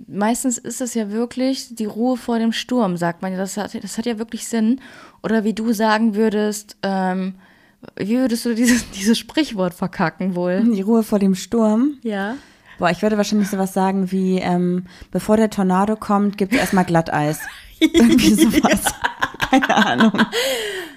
meistens 0.07 0.59
ist 0.59 0.81
es 0.81 0.95
ja 0.95 1.11
wirklich 1.11 1.75
die 1.75 1.85
Ruhe 1.85 2.17
vor 2.17 2.39
dem 2.39 2.53
Sturm, 2.53 2.97
sagt 2.97 3.23
man 3.23 3.33
ja. 3.33 3.39
Das 3.39 3.57
hat, 3.57 3.75
das 3.83 3.99
hat 3.99 4.07
ja 4.07 4.19
wirklich 4.19 4.47
Sinn. 4.47 4.81
Oder 5.23 5.45
wie 5.45 5.55
du 5.55 5.73
sagen 5.73 6.15
würdest, 6.15 6.77
ähm, 6.83 7.35
wie 7.97 8.19
würdest 8.19 8.45
du 8.45 8.55
dieses, 8.55 8.91
dieses 8.97 9.19
Sprichwort 9.19 9.75
verkacken 9.75 10.35
wohl? 10.35 10.63
Die 10.63 10.83
Ruhe 10.83 11.03
vor 11.03 11.19
dem 11.19 11.35
Sturm. 11.35 11.99
Ja. 12.03 12.37
Boah, 12.79 12.91
ich 12.91 13.01
würde 13.03 13.17
wahrscheinlich 13.17 13.49
sowas 13.49 13.73
sagen 13.73 14.13
wie, 14.13 14.39
ähm, 14.39 14.87
bevor 15.11 15.37
der 15.37 15.49
Tornado 15.51 15.97
kommt, 15.97 16.37
gibt 16.37 16.53
es 16.53 16.59
erstmal 16.59 16.85
Glatteis. 16.85 17.41
Irgendwie 17.81 18.35
sowas. 18.35 18.83
Keine 19.51 19.75
Ahnung. 19.75 20.13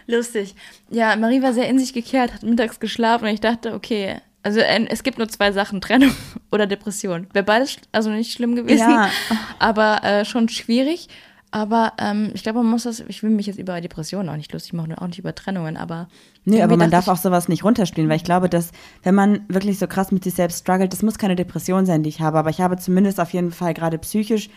Lustig. 0.07 0.55
Ja, 0.89 1.15
Marie 1.15 1.41
war 1.41 1.53
sehr 1.53 1.69
in 1.69 1.79
sich 1.79 1.93
gekehrt, 1.93 2.33
hat 2.33 2.43
mittags 2.43 2.79
geschlafen 2.79 3.25
und 3.25 3.33
ich 3.33 3.41
dachte, 3.41 3.73
okay, 3.73 4.21
also 4.43 4.59
es 4.59 5.03
gibt 5.03 5.17
nur 5.17 5.27
zwei 5.27 5.51
Sachen, 5.51 5.81
Trennung 5.81 6.11
oder 6.51 6.67
Depression. 6.67 7.27
Wäre 7.33 7.45
beides 7.45 7.77
also 7.91 8.09
nicht 8.09 8.31
schlimm 8.31 8.55
gewesen, 8.55 8.89
Ja. 8.89 9.09
aber 9.59 10.03
äh, 10.03 10.25
schon 10.25 10.49
schwierig. 10.49 11.07
Aber 11.51 11.93
ähm, 11.97 12.29
ich 12.35 12.43
glaube, 12.43 12.59
man 12.59 12.69
muss 12.69 12.83
das, 12.83 12.99
ich 12.99 13.23
will 13.23 13.31
mich 13.31 13.47
jetzt 13.47 13.57
über 13.57 13.81
Depressionen 13.81 14.29
auch 14.29 14.35
nicht 14.35 14.53
lustig 14.53 14.73
machen 14.73 14.91
und 14.91 14.99
auch 14.99 15.07
nicht 15.07 15.17
über 15.17 15.33
Trennungen, 15.33 15.77
aber. 15.77 16.07
Nee, 16.45 16.61
aber 16.61 16.77
man 16.77 16.91
darf 16.91 17.07
auch 17.07 17.17
sowas 17.17 17.47
nicht 17.49 17.63
runterspielen, 17.63 18.07
weil 18.07 18.17
ich 18.17 18.23
glaube, 18.23 18.49
dass, 18.49 18.71
wenn 19.01 19.15
man 19.15 19.41
wirklich 19.47 19.79
so 19.79 19.87
krass 19.87 20.11
mit 20.11 20.23
sich 20.23 20.35
selbst 20.35 20.59
struggelt, 20.59 20.93
das 20.93 21.01
muss 21.01 21.17
keine 21.17 21.35
Depression 21.35 21.87
sein, 21.87 22.03
die 22.03 22.09
ich 22.09 22.21
habe, 22.21 22.37
aber 22.37 22.51
ich 22.51 22.61
habe 22.61 22.77
zumindest 22.77 23.19
auf 23.19 23.33
jeden 23.33 23.51
Fall 23.51 23.73
gerade 23.73 23.97
psychisch 23.97 24.49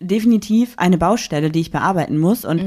definitiv 0.00 0.74
eine 0.78 0.98
Baustelle, 0.98 1.50
die 1.50 1.60
ich 1.60 1.70
bearbeiten 1.70 2.18
muss. 2.18 2.44
Und 2.44 2.60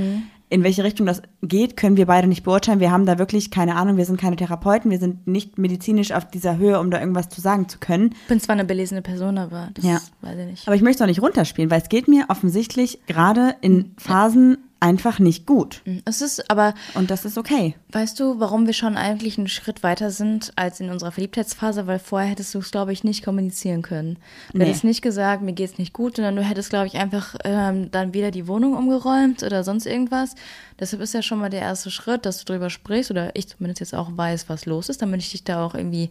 in 0.51 0.63
welche 0.63 0.83
Richtung 0.83 1.05
das 1.05 1.21
geht, 1.43 1.77
können 1.77 1.95
wir 1.95 2.07
beide 2.07 2.27
nicht 2.27 2.43
beurteilen. 2.43 2.79
Wir 2.79 2.91
haben 2.91 3.05
da 3.05 3.19
wirklich 3.19 3.51
keine 3.51 3.75
Ahnung. 3.75 3.97
Wir 3.97 4.05
sind 4.05 4.19
keine 4.19 4.35
Therapeuten. 4.35 4.89
Wir 4.89 4.97
sind 4.97 5.27
nicht 5.27 5.57
medizinisch 5.59 6.11
auf 6.11 6.25
dieser 6.29 6.57
Höhe, 6.57 6.79
um 6.79 6.89
da 6.89 6.99
irgendwas 6.99 7.29
zu 7.29 7.39
sagen 7.39 7.69
zu 7.69 7.77
können. 7.79 8.15
Ich 8.23 8.27
bin 8.27 8.39
zwar 8.39 8.53
eine 8.53 8.65
belesene 8.65 9.01
Person, 9.03 9.37
aber 9.37 9.69
das 9.75 9.85
Ja. 9.85 9.99
weiß 10.21 10.37
ich 10.39 10.45
nicht. 10.47 10.67
Aber 10.67 10.75
ich 10.75 10.81
möchte 10.81 10.97
es 10.97 11.01
auch 11.03 11.07
nicht 11.07 11.21
runterspielen, 11.21 11.69
weil 11.69 11.81
es 11.81 11.89
geht 11.89 12.07
mir 12.07 12.25
offensichtlich 12.29 12.99
gerade 13.05 13.55
in 13.61 13.91
Phasen 13.97 14.57
einfach 14.79 15.19
nicht 15.19 15.45
gut. 15.45 15.81
Es 16.05 16.21
ist 16.21 16.49
aber, 16.49 16.73
Und 16.93 17.11
das 17.11 17.25
ist 17.25 17.37
okay. 17.37 17.75
weißt 17.91 18.19
du, 18.19 18.39
warum 18.39 18.65
wir 18.65 18.73
schon 18.73 18.97
eigentlich 18.97 19.37
einen 19.37 19.47
Schritt 19.47 19.83
weiter 19.83 20.09
sind 20.11 20.51
als 20.55 20.79
in 20.79 20.89
unserer 20.89 21.11
Verliebtheitsphase? 21.11 21.87
Weil 21.87 21.99
vorher 21.99 22.29
hättest 22.29 22.53
du 22.55 22.59
es, 22.59 22.71
glaube 22.71 22.93
ich, 22.93 23.03
nicht 23.03 23.23
kommunizieren 23.23 23.81
können. 23.81 24.17
Du 24.53 24.59
Nee. 24.59 24.65
hättest 24.65 24.83
nicht 24.83 25.01
gesagt, 25.01 25.41
mir 25.41 25.53
geht's 25.53 25.77
nicht 25.77 25.93
gut, 25.93 26.15
sondern 26.15 26.35
du 26.35 26.43
hättest, 26.43 26.69
glaube 26.69 26.87
ich, 26.87 26.95
einfach 26.95 27.35
ähm, 27.43 27.91
dann 27.91 28.13
wieder 28.13 28.31
die 28.31 28.47
Wohnung 28.47 28.75
umgeräumt 28.75 29.43
oder 29.43 29.63
sonst 29.63 29.85
irgendwas. 29.85 30.35
Deshalb 30.79 31.01
ist 31.01 31.13
ja 31.13 31.21
schon 31.21 31.39
mal 31.39 31.49
der 31.49 31.61
erste 31.61 31.91
Schritt, 31.91 32.25
dass 32.25 32.39
du 32.39 32.45
drüber 32.45 32.69
sprichst 32.69 33.11
oder 33.11 33.35
ich 33.35 33.49
zumindest 33.49 33.81
jetzt 33.81 33.95
auch 33.95 34.09
weiß, 34.15 34.47
was 34.47 34.65
los 34.65 34.87
ist, 34.87 35.01
damit 35.01 35.21
ich 35.21 35.31
dich 35.31 35.43
da 35.43 35.65
auch 35.65 35.75
irgendwie 35.75 36.09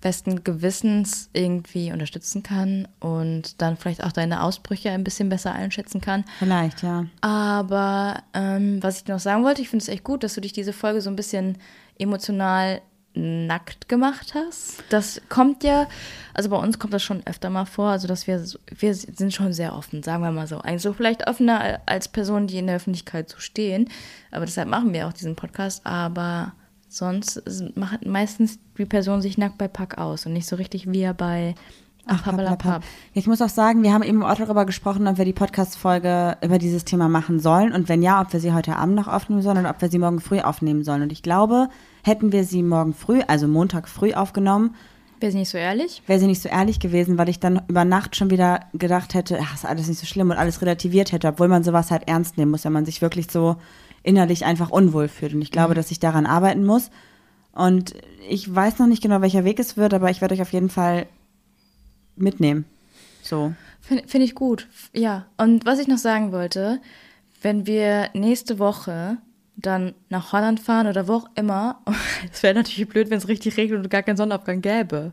besten 0.00 0.42
Gewissens 0.42 1.28
irgendwie 1.34 1.92
unterstützen 1.92 2.42
kann 2.42 2.88
und 3.00 3.60
dann 3.60 3.76
vielleicht 3.76 4.04
auch 4.04 4.12
deine 4.12 4.42
Ausbrüche 4.42 4.90
ein 4.90 5.04
bisschen 5.04 5.28
besser 5.28 5.52
einschätzen 5.52 6.00
kann. 6.00 6.24
Vielleicht, 6.38 6.82
ja. 6.82 7.04
Aber 7.20 8.05
ähm, 8.34 8.82
was 8.82 9.02
ich 9.02 9.06
noch 9.06 9.18
sagen 9.18 9.44
wollte, 9.44 9.62
ich 9.62 9.68
finde 9.68 9.82
es 9.82 9.88
echt 9.88 10.04
gut, 10.04 10.22
dass 10.22 10.34
du 10.34 10.40
dich 10.40 10.52
diese 10.52 10.72
Folge 10.72 11.00
so 11.00 11.10
ein 11.10 11.16
bisschen 11.16 11.58
emotional 11.98 12.80
nackt 13.16 13.88
gemacht 13.88 14.34
hast. 14.34 14.84
Das 14.90 15.20
kommt 15.28 15.64
ja, 15.64 15.88
also 16.34 16.50
bei 16.50 16.56
uns 16.56 16.78
kommt 16.78 16.92
das 16.92 17.02
schon 17.02 17.26
öfter 17.26 17.48
mal 17.50 17.64
vor, 17.64 17.88
also 17.88 18.06
dass 18.06 18.26
wir, 18.26 18.44
wir 18.78 18.94
sind 18.94 19.32
schon 19.32 19.52
sehr 19.52 19.74
offen, 19.74 20.02
sagen 20.02 20.22
wir 20.22 20.30
mal 20.30 20.46
so. 20.46 20.58
Eigentlich 20.58 20.82
so 20.82 20.92
vielleicht 20.92 21.26
offener 21.26 21.80
als 21.86 22.08
Personen, 22.08 22.46
die 22.46 22.58
in 22.58 22.66
der 22.66 22.76
Öffentlichkeit 22.76 23.28
so 23.30 23.38
stehen. 23.38 23.88
Aber 24.30 24.44
deshalb 24.44 24.68
machen 24.68 24.92
wir 24.92 25.08
auch 25.08 25.12
diesen 25.12 25.34
Podcast. 25.34 25.84
Aber 25.86 26.52
sonst 26.88 27.42
macht 27.74 28.04
meistens 28.04 28.58
die 28.76 28.84
Person 28.84 29.22
sich 29.22 29.38
nackt 29.38 29.58
bei 29.58 29.68
Pack 29.68 29.98
aus 29.98 30.26
und 30.26 30.34
nicht 30.34 30.46
so 30.46 30.56
richtig 30.56 30.92
wie 30.92 31.10
bei 31.14 31.54
Ach, 32.06 32.22
Pappalapapp. 32.22 32.84
Ich 33.14 33.26
muss 33.26 33.42
auch 33.42 33.48
sagen, 33.48 33.82
wir 33.82 33.92
haben 33.92 34.04
eben 34.04 34.22
auch 34.22 34.36
darüber 34.36 34.64
gesprochen, 34.64 35.08
ob 35.08 35.18
wir 35.18 35.24
die 35.24 35.32
Podcast-Folge 35.32 36.36
über 36.40 36.58
dieses 36.58 36.84
Thema 36.84 37.08
machen 37.08 37.40
sollen 37.40 37.72
und 37.72 37.88
wenn 37.88 38.00
ja, 38.00 38.20
ob 38.20 38.32
wir 38.32 38.38
sie 38.38 38.52
heute 38.52 38.76
Abend 38.76 38.94
noch 38.94 39.08
aufnehmen 39.08 39.42
sollen 39.42 39.58
oder 39.58 39.70
ob 39.70 39.82
wir 39.82 39.88
sie 39.88 39.98
morgen 39.98 40.20
früh 40.20 40.40
aufnehmen 40.40 40.84
sollen. 40.84 41.02
Und 41.02 41.10
ich 41.10 41.22
glaube, 41.22 41.68
hätten 42.04 42.30
wir 42.30 42.44
sie 42.44 42.62
morgen 42.62 42.94
früh, 42.94 43.22
also 43.26 43.48
Montag 43.48 43.88
früh 43.88 44.14
aufgenommen, 44.14 44.74
Wäre 45.18 45.32
sie 45.32 45.38
nicht 45.38 45.48
so 45.48 45.58
ehrlich? 45.58 46.02
wäre 46.06 46.20
sie 46.20 46.26
nicht 46.26 46.42
so 46.42 46.48
ehrlich 46.48 46.78
gewesen, 46.78 47.16
weil 47.16 47.30
ich 47.30 47.40
dann 47.40 47.62
über 47.68 47.84
Nacht 47.84 48.16
schon 48.16 48.30
wieder 48.30 48.60
gedacht 48.74 49.14
hätte, 49.14 49.38
ach, 49.40 49.54
ist 49.54 49.64
alles 49.64 49.88
nicht 49.88 49.98
so 49.98 50.06
schlimm 50.06 50.30
und 50.30 50.36
alles 50.36 50.60
relativiert 50.60 51.10
hätte, 51.10 51.28
obwohl 51.28 51.48
man 51.48 51.64
sowas 51.64 51.90
halt 51.90 52.06
ernst 52.06 52.36
nehmen 52.36 52.50
muss, 52.50 52.64
wenn 52.64 52.72
man 52.72 52.84
sich 52.84 53.00
wirklich 53.00 53.30
so 53.30 53.56
innerlich 54.02 54.44
einfach 54.44 54.70
unwohl 54.70 55.08
fühlt. 55.08 55.34
Und 55.34 55.42
ich 55.42 55.50
glaube, 55.50 55.74
dass 55.74 55.90
ich 55.90 55.98
daran 56.00 56.26
arbeiten 56.26 56.64
muss. 56.64 56.90
Und 57.52 57.94
ich 58.28 58.54
weiß 58.54 58.78
noch 58.78 58.86
nicht 58.86 59.02
genau, 59.02 59.22
welcher 59.22 59.44
Weg 59.44 59.58
es 59.58 59.78
wird, 59.78 59.94
aber 59.94 60.10
ich 60.10 60.20
werde 60.20 60.34
euch 60.34 60.42
auf 60.42 60.52
jeden 60.52 60.68
Fall 60.68 61.06
mitnehmen. 62.16 62.64
So. 63.22 63.54
Finde 63.80 64.08
find 64.08 64.24
ich 64.24 64.34
gut. 64.34 64.68
Ja. 64.92 65.26
Und 65.36 65.64
was 65.66 65.78
ich 65.78 65.88
noch 65.88 65.98
sagen 65.98 66.32
wollte, 66.32 66.80
wenn 67.42 67.66
wir 67.66 68.10
nächste 68.14 68.58
Woche 68.58 69.18
dann 69.56 69.94
nach 70.08 70.32
Holland 70.32 70.60
fahren 70.60 70.86
oder 70.86 71.08
wo 71.08 71.14
auch 71.14 71.28
immer, 71.34 71.82
es 72.32 72.42
wäre 72.42 72.54
natürlich 72.54 72.88
blöd, 72.88 73.10
wenn 73.10 73.18
es 73.18 73.28
richtig 73.28 73.56
regnet 73.56 73.78
und 73.84 73.90
gar 73.90 74.02
keinen 74.02 74.16
Sonnenaufgang 74.16 74.60
gäbe. 74.60 75.12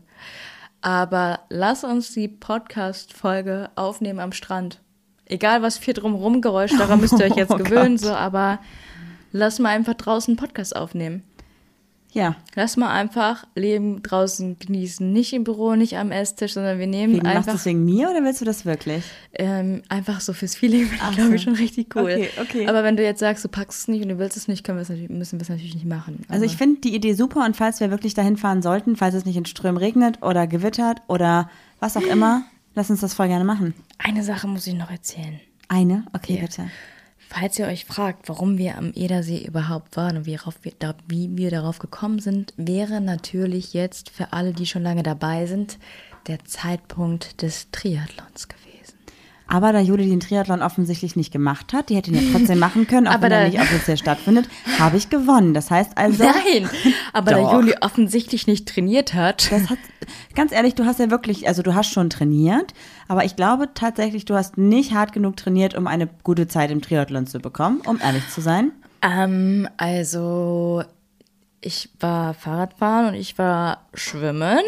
Aber 0.80 1.40
lass 1.48 1.82
uns 1.82 2.12
die 2.12 2.28
Podcast-Folge 2.28 3.70
aufnehmen 3.74 4.20
am 4.20 4.32
Strand. 4.32 4.80
Egal 5.26 5.62
was 5.62 5.78
für 5.78 5.94
drumherum 5.94 6.42
Geräusch, 6.42 6.76
daran 6.76 7.00
müsst 7.00 7.18
ihr 7.18 7.24
euch 7.24 7.36
jetzt 7.36 7.50
Oh 7.54 7.56
gewöhnen, 7.56 7.96
Gott. 7.96 8.06
so, 8.06 8.12
aber 8.12 8.58
lass 9.32 9.58
mal 9.58 9.70
einfach 9.70 9.94
draußen 9.94 10.32
einen 10.32 10.36
Podcast 10.36 10.76
aufnehmen. 10.76 11.22
Ja. 12.14 12.36
Lass 12.54 12.76
mal 12.76 12.90
einfach 12.90 13.44
Leben 13.56 14.02
draußen 14.02 14.56
genießen. 14.58 15.12
Nicht 15.12 15.32
im 15.32 15.44
Büro, 15.44 15.74
nicht 15.74 15.98
am 15.98 16.12
Esstisch, 16.12 16.54
sondern 16.54 16.78
wir 16.78 16.86
nehmen 16.86 17.14
Wegen, 17.14 17.22
machst 17.24 17.34
du 17.34 17.38
einfach, 17.38 17.52
das 17.54 17.64
wegen 17.66 17.84
mir 17.84 18.08
oder 18.08 18.22
willst 18.24 18.40
du 18.40 18.44
das 18.44 18.64
wirklich? 18.64 19.04
ähm, 19.34 19.82
einfach 19.88 20.20
so 20.20 20.32
fürs 20.32 20.54
Feeling, 20.54 20.88
Ach 21.02 21.12
glaube 21.14 21.30
so. 21.30 21.34
ich, 21.34 21.42
schon 21.42 21.54
richtig 21.56 21.94
cool. 21.96 22.02
Okay, 22.12 22.28
okay. 22.40 22.66
Aber 22.68 22.84
wenn 22.84 22.96
du 22.96 23.02
jetzt 23.02 23.18
sagst, 23.20 23.44
du 23.44 23.48
packst 23.48 23.80
es 23.80 23.88
nicht 23.88 24.02
und 24.02 24.08
du 24.10 24.18
willst 24.18 24.36
es 24.36 24.46
nicht, 24.48 24.64
können 24.64 24.78
wir 24.78 24.82
es 24.82 24.88
natürlich, 24.88 25.10
müssen 25.10 25.38
wir 25.38 25.42
es 25.42 25.48
natürlich 25.48 25.74
nicht 25.74 25.86
machen. 25.86 26.24
Also 26.28 26.44
ich 26.46 26.56
finde 26.56 26.80
die 26.82 26.94
Idee 26.94 27.14
super 27.14 27.44
und 27.44 27.56
falls 27.56 27.80
wir 27.80 27.90
wirklich 27.90 28.14
dahin 28.14 28.36
fahren 28.36 28.62
sollten, 28.62 28.94
falls 28.96 29.14
es 29.16 29.24
nicht 29.24 29.36
in 29.36 29.44
Strömen 29.44 29.76
regnet 29.76 30.22
oder 30.22 30.46
gewittert 30.46 31.02
oder 31.08 31.50
was 31.80 31.96
auch 31.96 32.02
immer, 32.02 32.44
lass 32.76 32.90
uns 32.90 33.00
das 33.00 33.12
voll 33.14 33.26
gerne 33.26 33.44
machen. 33.44 33.74
Eine 33.98 34.22
Sache 34.22 34.46
muss 34.46 34.66
ich 34.68 34.74
noch 34.74 34.90
erzählen. 34.90 35.40
Eine? 35.68 36.04
Okay, 36.12 36.36
Ja. 36.36 36.42
bitte. 36.42 36.70
Falls 37.36 37.58
ihr 37.58 37.66
euch 37.66 37.84
fragt, 37.84 38.28
warum 38.28 38.58
wir 38.58 38.78
am 38.78 38.92
Edersee 38.94 39.44
überhaupt 39.44 39.96
waren 39.96 40.16
und 40.18 40.24
wie, 41.08 41.36
wir 41.36 41.50
darauf 41.50 41.80
gekommen 41.80 42.20
sind, 42.20 42.54
wäre 42.56 43.00
natürlich 43.00 43.74
jetzt 43.74 44.10
für 44.10 44.32
alle, 44.32 44.52
die 44.52 44.66
schon 44.66 44.84
lange 44.84 45.02
dabei 45.02 45.46
sind, 45.46 45.80
der 46.28 46.44
Zeitpunkt 46.44 47.42
des 47.42 47.72
Triathlons 47.72 48.46
gewesen. 48.46 48.73
Aber 49.46 49.72
da 49.72 49.80
Juli 49.80 50.08
den 50.08 50.20
Triathlon 50.20 50.62
offensichtlich 50.62 51.16
nicht 51.16 51.32
gemacht 51.32 51.72
hat, 51.72 51.90
die 51.90 51.96
hätte 51.96 52.10
ihn 52.10 52.16
ja 52.16 52.32
trotzdem 52.32 52.58
machen 52.58 52.86
können, 52.86 53.06
auch 53.06 53.14
Aber 53.14 53.24
wenn 53.24 53.32
er 53.32 53.48
nicht 53.48 53.60
offiziell 53.60 53.96
stattfindet, 53.96 54.48
habe 54.78 54.96
ich 54.96 55.10
gewonnen. 55.10 55.52
Das 55.52 55.70
heißt 55.70 55.96
also, 55.96 56.24
Nein, 56.24 56.68
aber 57.12 57.32
Doch. 57.32 57.50
da 57.50 57.56
Juli 57.56 57.74
offensichtlich 57.80 58.46
nicht 58.46 58.66
trainiert 58.66 59.12
hat. 59.14 59.52
das 59.52 59.68
hat, 59.68 59.78
ganz 60.34 60.52
ehrlich, 60.52 60.74
du 60.74 60.86
hast 60.86 60.98
ja 60.98 61.10
wirklich, 61.10 61.46
also 61.46 61.62
du 61.62 61.74
hast 61.74 61.92
schon 61.92 62.08
trainiert, 62.08 62.72
aber 63.06 63.24
ich 63.24 63.36
glaube 63.36 63.68
tatsächlich, 63.74 64.24
du 64.24 64.34
hast 64.34 64.56
nicht 64.56 64.94
hart 64.94 65.12
genug 65.12 65.36
trainiert, 65.36 65.74
um 65.74 65.86
eine 65.86 66.08
gute 66.22 66.48
Zeit 66.48 66.70
im 66.70 66.80
Triathlon 66.80 67.26
zu 67.26 67.38
bekommen, 67.38 67.82
um 67.86 68.00
ehrlich 68.00 68.28
zu 68.30 68.40
sein. 68.40 68.72
Ähm, 69.02 69.68
also 69.76 70.82
ich 71.60 71.90
war 72.00 72.34
Fahrradfahren 72.34 73.08
und 73.08 73.14
ich 73.14 73.38
war 73.38 73.86
schwimmen, 73.94 74.60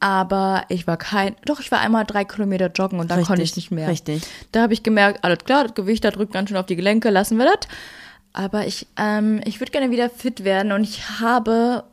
aber 0.00 0.64
ich 0.68 0.86
war 0.86 0.96
kein, 0.96 1.36
doch 1.44 1.60
ich 1.60 1.70
war 1.70 1.80
einmal 1.80 2.04
drei 2.04 2.24
Kilometer 2.24 2.70
joggen 2.74 2.98
und 2.98 3.10
dann 3.10 3.18
Richtig, 3.18 3.28
konnte 3.28 3.42
ich 3.42 3.56
nicht 3.56 3.70
mehr. 3.70 3.88
richtig. 3.88 4.22
Da 4.50 4.62
habe 4.62 4.72
ich 4.72 4.82
gemerkt, 4.82 5.22
alles 5.22 5.44
klar, 5.44 5.64
das 5.64 5.74
Gewicht 5.74 6.04
da 6.04 6.10
drückt 6.10 6.32
ganz 6.32 6.48
schön 6.48 6.56
auf 6.58 6.66
die 6.66 6.76
Gelenke, 6.76 7.10
lassen 7.10 7.36
wir 7.36 7.44
das. 7.44 7.68
Aber 8.32 8.66
ich, 8.66 8.86
ähm, 8.96 9.40
ich 9.44 9.60
würde 9.60 9.72
gerne 9.72 9.90
wieder 9.90 10.08
fit 10.08 10.42
werden 10.44 10.72
und 10.72 10.84
ich 10.84 11.20
habe 11.20 11.84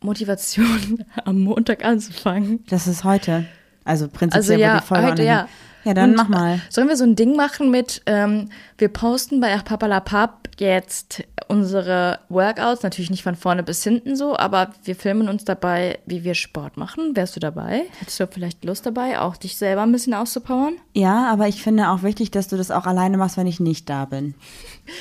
Motivation, 0.00 1.04
am 1.24 1.40
Montag 1.40 1.84
anzufangen. 1.84 2.64
Das 2.68 2.86
ist 2.86 3.04
heute. 3.04 3.46
Also 3.84 4.08
prinzipiell 4.08 4.40
Also 4.40 4.52
ja, 4.54 4.80
die 4.80 4.86
Folge 4.86 5.06
heute 5.06 5.22
ja. 5.24 5.48
Ja, 5.84 5.94
dann 5.94 6.10
Und, 6.10 6.16
mach 6.16 6.28
mal. 6.28 6.60
Sollen 6.70 6.88
wir 6.88 6.96
so 6.96 7.04
ein 7.04 7.16
Ding 7.16 7.36
machen 7.36 7.70
mit, 7.70 8.02
ähm, 8.06 8.48
wir 8.78 8.88
posten 8.88 9.40
bei 9.40 9.54
Ach 9.54 9.64
Papalapap 9.64 10.48
jetzt 10.58 11.24
unsere 11.48 12.20
Workouts, 12.28 12.82
natürlich 12.82 13.10
nicht 13.10 13.22
von 13.22 13.34
vorne 13.34 13.62
bis 13.62 13.82
hinten 13.82 14.16
so, 14.16 14.36
aber 14.36 14.72
wir 14.84 14.96
filmen 14.96 15.28
uns 15.28 15.44
dabei, 15.44 15.98
wie 16.06 16.24
wir 16.24 16.34
Sport 16.34 16.76
machen. 16.76 17.14
Wärst 17.16 17.36
du 17.36 17.40
dabei? 17.40 17.82
Hättest 17.98 18.20
du 18.20 18.26
vielleicht 18.26 18.64
Lust 18.64 18.86
dabei, 18.86 19.18
auch 19.20 19.36
dich 19.36 19.56
selber 19.56 19.82
ein 19.82 19.92
bisschen 19.92 20.14
auszupowern? 20.14 20.74
Ja, 20.94 21.30
aber 21.30 21.48
ich 21.48 21.62
finde 21.62 21.88
auch 21.90 22.02
wichtig, 22.02 22.30
dass 22.30 22.48
du 22.48 22.56
das 22.56 22.70
auch 22.70 22.86
alleine 22.86 23.18
machst, 23.18 23.36
wenn 23.36 23.46
ich 23.46 23.60
nicht 23.60 23.90
da 23.90 24.04
bin. 24.06 24.34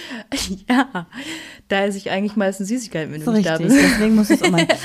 ja, 0.70 1.08
da 1.68 1.84
esse 1.86 1.98
ich 1.98 2.10
eigentlich 2.10 2.36
meistens 2.36 2.68
Süßigkeiten, 2.70 3.14
wenn 3.14 3.22
So 3.22 3.32
du 3.32 3.38
nicht 3.38 3.50
richtig. 3.50 3.68
da 3.68 3.74
bist. 3.74 3.86
Deswegen 3.94 4.16
muss 4.16 4.30
es 4.30 4.42
ein. 4.42 4.68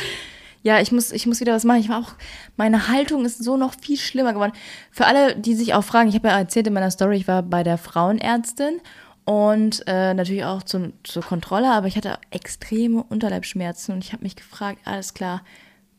Ja, 0.62 0.80
ich 0.80 0.92
muss, 0.92 1.12
ich 1.12 1.26
muss 1.26 1.40
wieder 1.40 1.54
was 1.54 1.64
machen. 1.64 1.80
Ich 1.80 1.88
war 1.88 2.00
auch, 2.00 2.12
meine 2.56 2.88
Haltung 2.88 3.24
ist 3.24 3.42
so 3.42 3.56
noch 3.56 3.74
viel 3.80 3.96
schlimmer 3.96 4.32
geworden. 4.32 4.52
Für 4.90 5.06
alle, 5.06 5.36
die 5.36 5.54
sich 5.54 5.74
auch 5.74 5.84
fragen, 5.84 6.08
ich 6.08 6.14
habe 6.14 6.28
ja 6.28 6.38
erzählt 6.38 6.66
in 6.66 6.72
meiner 6.72 6.90
Story, 6.90 7.16
ich 7.16 7.28
war 7.28 7.42
bei 7.42 7.62
der 7.62 7.78
Frauenärztin 7.78 8.80
und 9.24 9.84
äh, 9.86 10.14
natürlich 10.14 10.44
auch 10.44 10.62
zum, 10.62 10.94
zur 11.04 11.22
Kontrolle, 11.22 11.72
aber 11.72 11.86
ich 11.86 11.96
hatte 11.96 12.18
extreme 12.30 13.02
Unterleibsschmerzen 13.02 13.94
und 13.94 14.04
ich 14.04 14.12
habe 14.12 14.24
mich 14.24 14.36
gefragt, 14.36 14.80
alles 14.84 15.14
klar, 15.14 15.42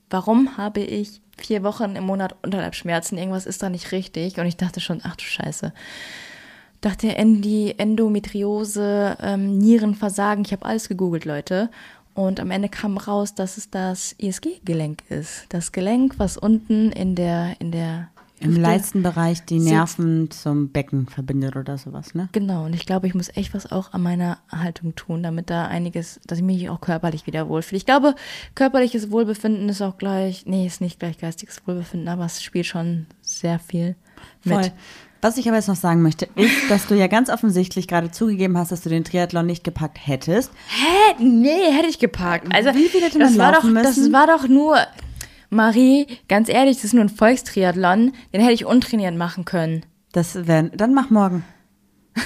warum 0.09 0.57
habe 0.57 0.81
ich 0.81 1.21
vier 1.37 1.63
Wochen 1.63 1.95
im 1.95 2.05
Monat 2.05 2.35
Unterleibsschmerzen? 2.43 3.17
Irgendwas 3.17 3.45
ist 3.45 3.63
da 3.63 3.69
nicht 3.69 3.91
richtig. 3.91 4.39
Und 4.39 4.45
ich 4.45 4.57
dachte 4.57 4.79
schon, 4.79 5.01
ach 5.03 5.15
du 5.15 5.23
Scheiße. 5.23 5.73
Dachte 6.81 7.15
Endi, 7.15 7.75
Endometriose, 7.77 9.17
ähm, 9.21 9.57
Nierenversagen, 9.57 10.45
ich 10.45 10.53
habe 10.53 10.65
alles 10.65 10.87
gegoogelt, 10.87 11.25
Leute. 11.25 11.69
Und 12.19 12.41
am 12.41 12.51
Ende 12.51 12.67
kam 12.67 12.97
raus, 12.97 13.33
dass 13.33 13.55
es 13.55 13.69
das 13.69 14.13
ISG-Gelenk 14.17 15.03
ist. 15.09 15.45
Das 15.47 15.71
Gelenk, 15.71 16.15
was 16.17 16.37
unten 16.37 16.91
in 16.91 17.15
der, 17.15 17.55
in 17.61 17.71
der 17.71 18.09
Im 18.41 18.49
Hüfte- 18.49 18.61
Leistenbereich 18.61 19.45
die. 19.45 19.59
Nerven 19.59 20.29
zum 20.29 20.67
Becken 20.69 21.07
verbindet 21.07 21.55
oder 21.55 21.77
sowas, 21.77 22.13
ne? 22.15 22.27
Genau, 22.33 22.65
und 22.65 22.73
ich 22.73 22.85
glaube, 22.85 23.07
ich 23.07 23.15
muss 23.15 23.29
echt 23.37 23.53
was 23.53 23.71
auch 23.71 23.93
an 23.93 24.03
meiner 24.03 24.37
Haltung 24.51 24.95
tun, 24.95 25.23
damit 25.23 25.49
da 25.49 25.67
einiges, 25.67 26.19
dass 26.27 26.39
ich 26.39 26.43
mich 26.43 26.69
auch 26.69 26.81
körperlich 26.81 27.25
wieder 27.25 27.47
wohlfühle. 27.47 27.77
Ich 27.77 27.85
glaube, 27.85 28.15
körperliches 28.53 29.11
Wohlbefinden 29.11 29.69
ist 29.69 29.81
auch 29.81 29.97
gleich, 29.97 30.45
nee, 30.45 30.67
ist 30.67 30.81
nicht 30.81 30.99
gleich 30.99 31.19
geistiges 31.19 31.61
Wohlbefinden, 31.65 32.09
aber 32.09 32.25
es 32.25 32.43
spielt 32.43 32.65
schon 32.65 33.05
sehr 33.21 33.59
viel 33.59 33.95
mit. 34.43 34.55
Voll. 34.55 34.71
Was 35.21 35.37
ich 35.37 35.47
aber 35.47 35.57
jetzt 35.57 35.67
noch 35.67 35.75
sagen 35.75 36.01
möchte, 36.01 36.29
ist, 36.35 36.69
dass 36.69 36.87
du 36.87 36.95
ja 36.95 37.07
ganz 37.07 37.29
offensichtlich 37.29 37.87
gerade 37.87 38.09
zugegeben 38.09 38.57
hast, 38.57 38.71
dass 38.71 38.81
du 38.81 38.89
den 38.89 39.03
Triathlon 39.03 39.45
nicht 39.45 39.63
gepackt 39.65 39.97
hättest. 40.01 40.51
Hä? 40.69 41.15
Nee, 41.23 41.71
hätte 41.71 41.87
ich 41.89 41.99
gepackt. 41.99 42.47
Also, 42.55 42.73
Wie 42.73 42.87
viel 42.87 43.01
hätte 43.01 43.19
das 43.19 43.31
man 43.31 43.39
war 43.39 43.51
doch, 43.51 43.63
laufen 43.63 43.75
das 43.75 43.97
müssen? 43.97 44.13
war 44.13 44.27
doch 44.27 44.47
nur, 44.47 44.77
Marie, 45.49 46.07
ganz 46.29 46.47
ehrlich, 46.47 46.77
das 46.77 46.85
ist 46.85 46.93
nur 46.93 47.03
ein 47.03 47.09
Volkstriathlon, 47.09 48.13
den 48.33 48.41
hätte 48.41 48.53
ich 48.53 48.65
untrainiert 48.65 49.15
machen 49.15 49.43
können. 49.43 49.85
Das 50.13 50.47
wäre, 50.47 50.69
dann 50.73 50.93
mach 50.93 51.09
morgen. 51.09 51.43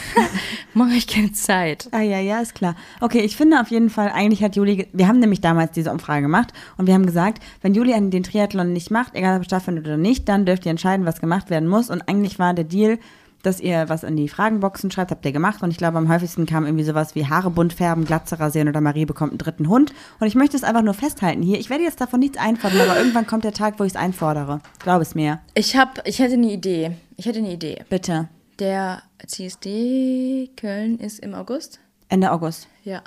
Morgen 0.73 0.89
habe 0.89 0.97
ich 0.97 1.07
keine 1.07 1.31
Zeit. 1.31 1.87
Ah 1.91 2.01
ja, 2.01 2.19
ja, 2.19 2.39
ist 2.41 2.55
klar. 2.55 2.75
Okay, 3.01 3.19
ich 3.19 3.35
finde 3.37 3.59
auf 3.61 3.69
jeden 3.69 3.89
Fall, 3.89 4.09
eigentlich 4.13 4.43
hat 4.43 4.55
Juli, 4.55 4.75
ge- 4.77 4.87
wir 4.93 5.07
haben 5.07 5.19
nämlich 5.19 5.41
damals 5.41 5.71
diese 5.71 5.91
Umfrage 5.91 6.23
gemacht 6.23 6.51
und 6.77 6.87
wir 6.87 6.93
haben 6.93 7.05
gesagt, 7.05 7.43
wenn 7.61 7.73
Juli 7.73 7.93
den 8.09 8.23
Triathlon 8.23 8.73
nicht 8.73 8.89
macht, 8.91 9.15
egal 9.15 9.35
ob 9.35 9.41
es 9.41 9.45
stattfindet 9.47 9.85
oder 9.85 9.97
nicht, 9.97 10.27
dann 10.29 10.45
dürft 10.45 10.65
ihr 10.65 10.71
entscheiden, 10.71 11.05
was 11.05 11.19
gemacht 11.21 11.49
werden 11.49 11.69
muss. 11.69 11.89
Und 11.89 12.07
eigentlich 12.09 12.39
war 12.39 12.53
der 12.53 12.65
Deal, 12.65 12.97
dass 13.43 13.59
ihr 13.59 13.89
was 13.89 14.03
in 14.03 14.15
die 14.15 14.29
Fragenboxen 14.29 14.89
schreibt, 14.89 15.11
habt 15.11 15.25
ihr 15.25 15.33
gemacht. 15.33 15.61
Und 15.63 15.69
ich 15.69 15.77
glaube, 15.77 15.97
am 15.97 16.07
häufigsten 16.07 16.45
kam 16.45 16.65
irgendwie 16.65 16.85
sowas 16.85 17.13
wie 17.13 17.25
Haare 17.27 17.49
bunt 17.51 17.73
färben, 17.73 18.05
Glatze 18.05 18.39
rasieren 18.39 18.69
oder 18.69 18.79
Marie 18.79 19.05
bekommt 19.05 19.31
einen 19.33 19.37
dritten 19.37 19.67
Hund. 19.67 19.93
Und 20.21 20.27
ich 20.27 20.35
möchte 20.35 20.55
es 20.55 20.63
einfach 20.63 20.81
nur 20.81 20.93
festhalten 20.93 21.41
hier. 21.41 21.59
Ich 21.59 21.69
werde 21.69 21.83
jetzt 21.83 21.99
davon 21.99 22.21
nichts 22.21 22.37
einfordern, 22.37 22.79
aber 22.89 22.97
irgendwann 22.97 23.27
kommt 23.27 23.43
der 23.43 23.51
Tag, 23.53 23.79
wo 23.79 23.83
ich 23.83 23.91
es 23.91 23.95
einfordere. 23.97 24.61
Glaub 24.79 25.01
es 25.01 25.13
mir. 25.13 25.39
Ich 25.55 25.75
hab, 25.75 26.07
ich 26.07 26.19
hätte 26.19 26.35
eine 26.35 26.51
Idee. 26.53 26.91
Ich 27.17 27.25
hätte 27.25 27.39
eine 27.39 27.51
Idee. 27.51 27.83
Bitte. 27.89 28.29
Der 28.59 29.03
CSD 29.25 30.51
Köln 30.55 30.99
ist 30.99 31.19
im 31.19 31.33
August. 31.33 31.79
Ende 32.09 32.31
August. 32.31 32.67
Ja. 32.83 33.03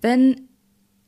Wenn 0.00 0.48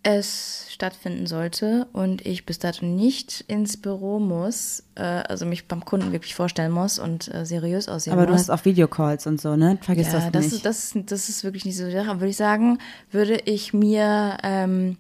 es 0.03 0.67
stattfinden 0.71 1.27
sollte 1.27 1.87
und 1.93 2.25
ich 2.27 2.47
bis 2.47 2.59
dato 2.59 2.87
nicht 2.87 3.45
ins 3.49 3.77
Büro 3.77 4.19
muss, 4.19 4.83
äh, 4.95 5.03
also 5.03 5.45
mich 5.45 5.69
beim 5.69 5.85
Kunden 5.85 6.13
wirklich 6.13 6.35
vorstellen 6.35 6.73
muss 6.73 6.99
und 6.99 7.33
äh, 7.35 7.45
seriös 7.45 7.89
aussehen 7.89 8.15
Aber 8.15 8.25
du 8.25 8.33
muss. 8.33 8.43
hast 8.43 8.51
auch 8.51 8.65
Videocalls 8.65 9.27
und 9.27 9.41
so, 9.41 9.57
ne? 9.57 9.79
Vergiss 9.83 10.07
ja, 10.07 10.15
das 10.15 10.33
das, 10.33 10.45
nicht. 10.45 10.55
ist, 10.55 10.65
das, 10.65 10.97
ist, 10.97 11.13
das 11.13 11.29
ist 11.29 11.45
wirklich 11.45 11.67
nicht 11.67 11.77
so 11.77 11.85
die 11.85 11.93
Sache. 11.93 12.19
Würde 12.19 12.29
ich 12.29 12.37
sagen, 12.37 12.79
würde 13.11 13.37
ich 13.45 13.75
mir 13.75 14.39
ähm, 14.43 14.97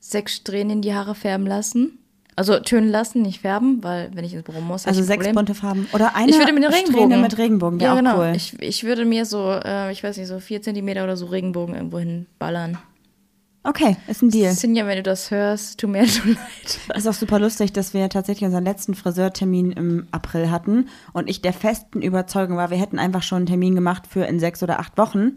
sechs 0.00 0.34
Strähnen 0.34 0.70
in 0.70 0.82
die 0.82 0.94
Haare 0.94 1.14
färben 1.14 1.46
lassen. 1.46 1.98
Also 2.38 2.58
tönen 2.60 2.90
lassen, 2.90 3.22
nicht 3.22 3.40
färben, 3.40 3.82
weil 3.82 4.10
wenn 4.14 4.22
ich 4.24 4.34
ins 4.34 4.42
Büro 4.44 4.60
muss, 4.60 4.86
Also 4.86 5.02
sechs 5.02 5.16
Problem. 5.24 5.34
bunte 5.34 5.54
Farben. 5.54 5.88
Oder 5.94 6.14
eine 6.14 6.30
Ich 6.30 6.38
würde 6.38 6.52
mir 6.52 6.66
eine 6.66 6.74
Regenbogen. 6.76 7.22
mit 7.22 7.38
Regenbogen, 7.38 7.80
ja, 7.80 7.94
genau. 7.94 8.18
cool. 8.18 8.32
Ich, 8.36 8.60
ich 8.60 8.84
würde 8.84 9.06
mir 9.06 9.24
so, 9.24 9.50
äh, 9.52 9.90
ich 9.90 10.04
weiß 10.04 10.18
nicht, 10.18 10.26
so 10.28 10.38
vier 10.38 10.60
Zentimeter 10.60 11.04
oder 11.04 11.16
so 11.16 11.26
Regenbogen 11.26 11.74
irgendwo 11.74 11.98
hinballern. 11.98 12.76
okay, 13.64 13.96
ist 14.06 14.22
ein 14.22 14.28
Deal. 14.30 14.52
Sinja, 14.52 14.86
wenn 14.86 14.96
du 14.98 15.02
das 15.02 15.30
hörst, 15.30 15.80
tut 15.80 15.90
mir 15.90 16.00
leid. 16.02 16.78
Ist 16.94 17.08
auch 17.08 17.14
super 17.14 17.38
lustig, 17.38 17.72
dass 17.72 17.94
wir 17.94 18.08
tatsächlich 18.10 18.44
unseren 18.44 18.64
letzten 18.64 18.94
Friseurtermin 18.94 19.72
im 19.72 20.06
April 20.10 20.50
hatten 20.50 20.88
und 21.14 21.30
ich 21.30 21.40
der 21.40 21.54
festen 21.54 22.02
Überzeugung 22.02 22.58
war, 22.58 22.70
wir 22.70 22.76
hätten 22.78 22.98
einfach 22.98 23.22
schon 23.22 23.36
einen 23.38 23.46
Termin 23.46 23.74
gemacht 23.74 24.06
für 24.06 24.24
in 24.26 24.38
sechs 24.40 24.62
oder 24.62 24.78
acht 24.78 24.98
Wochen 24.98 25.32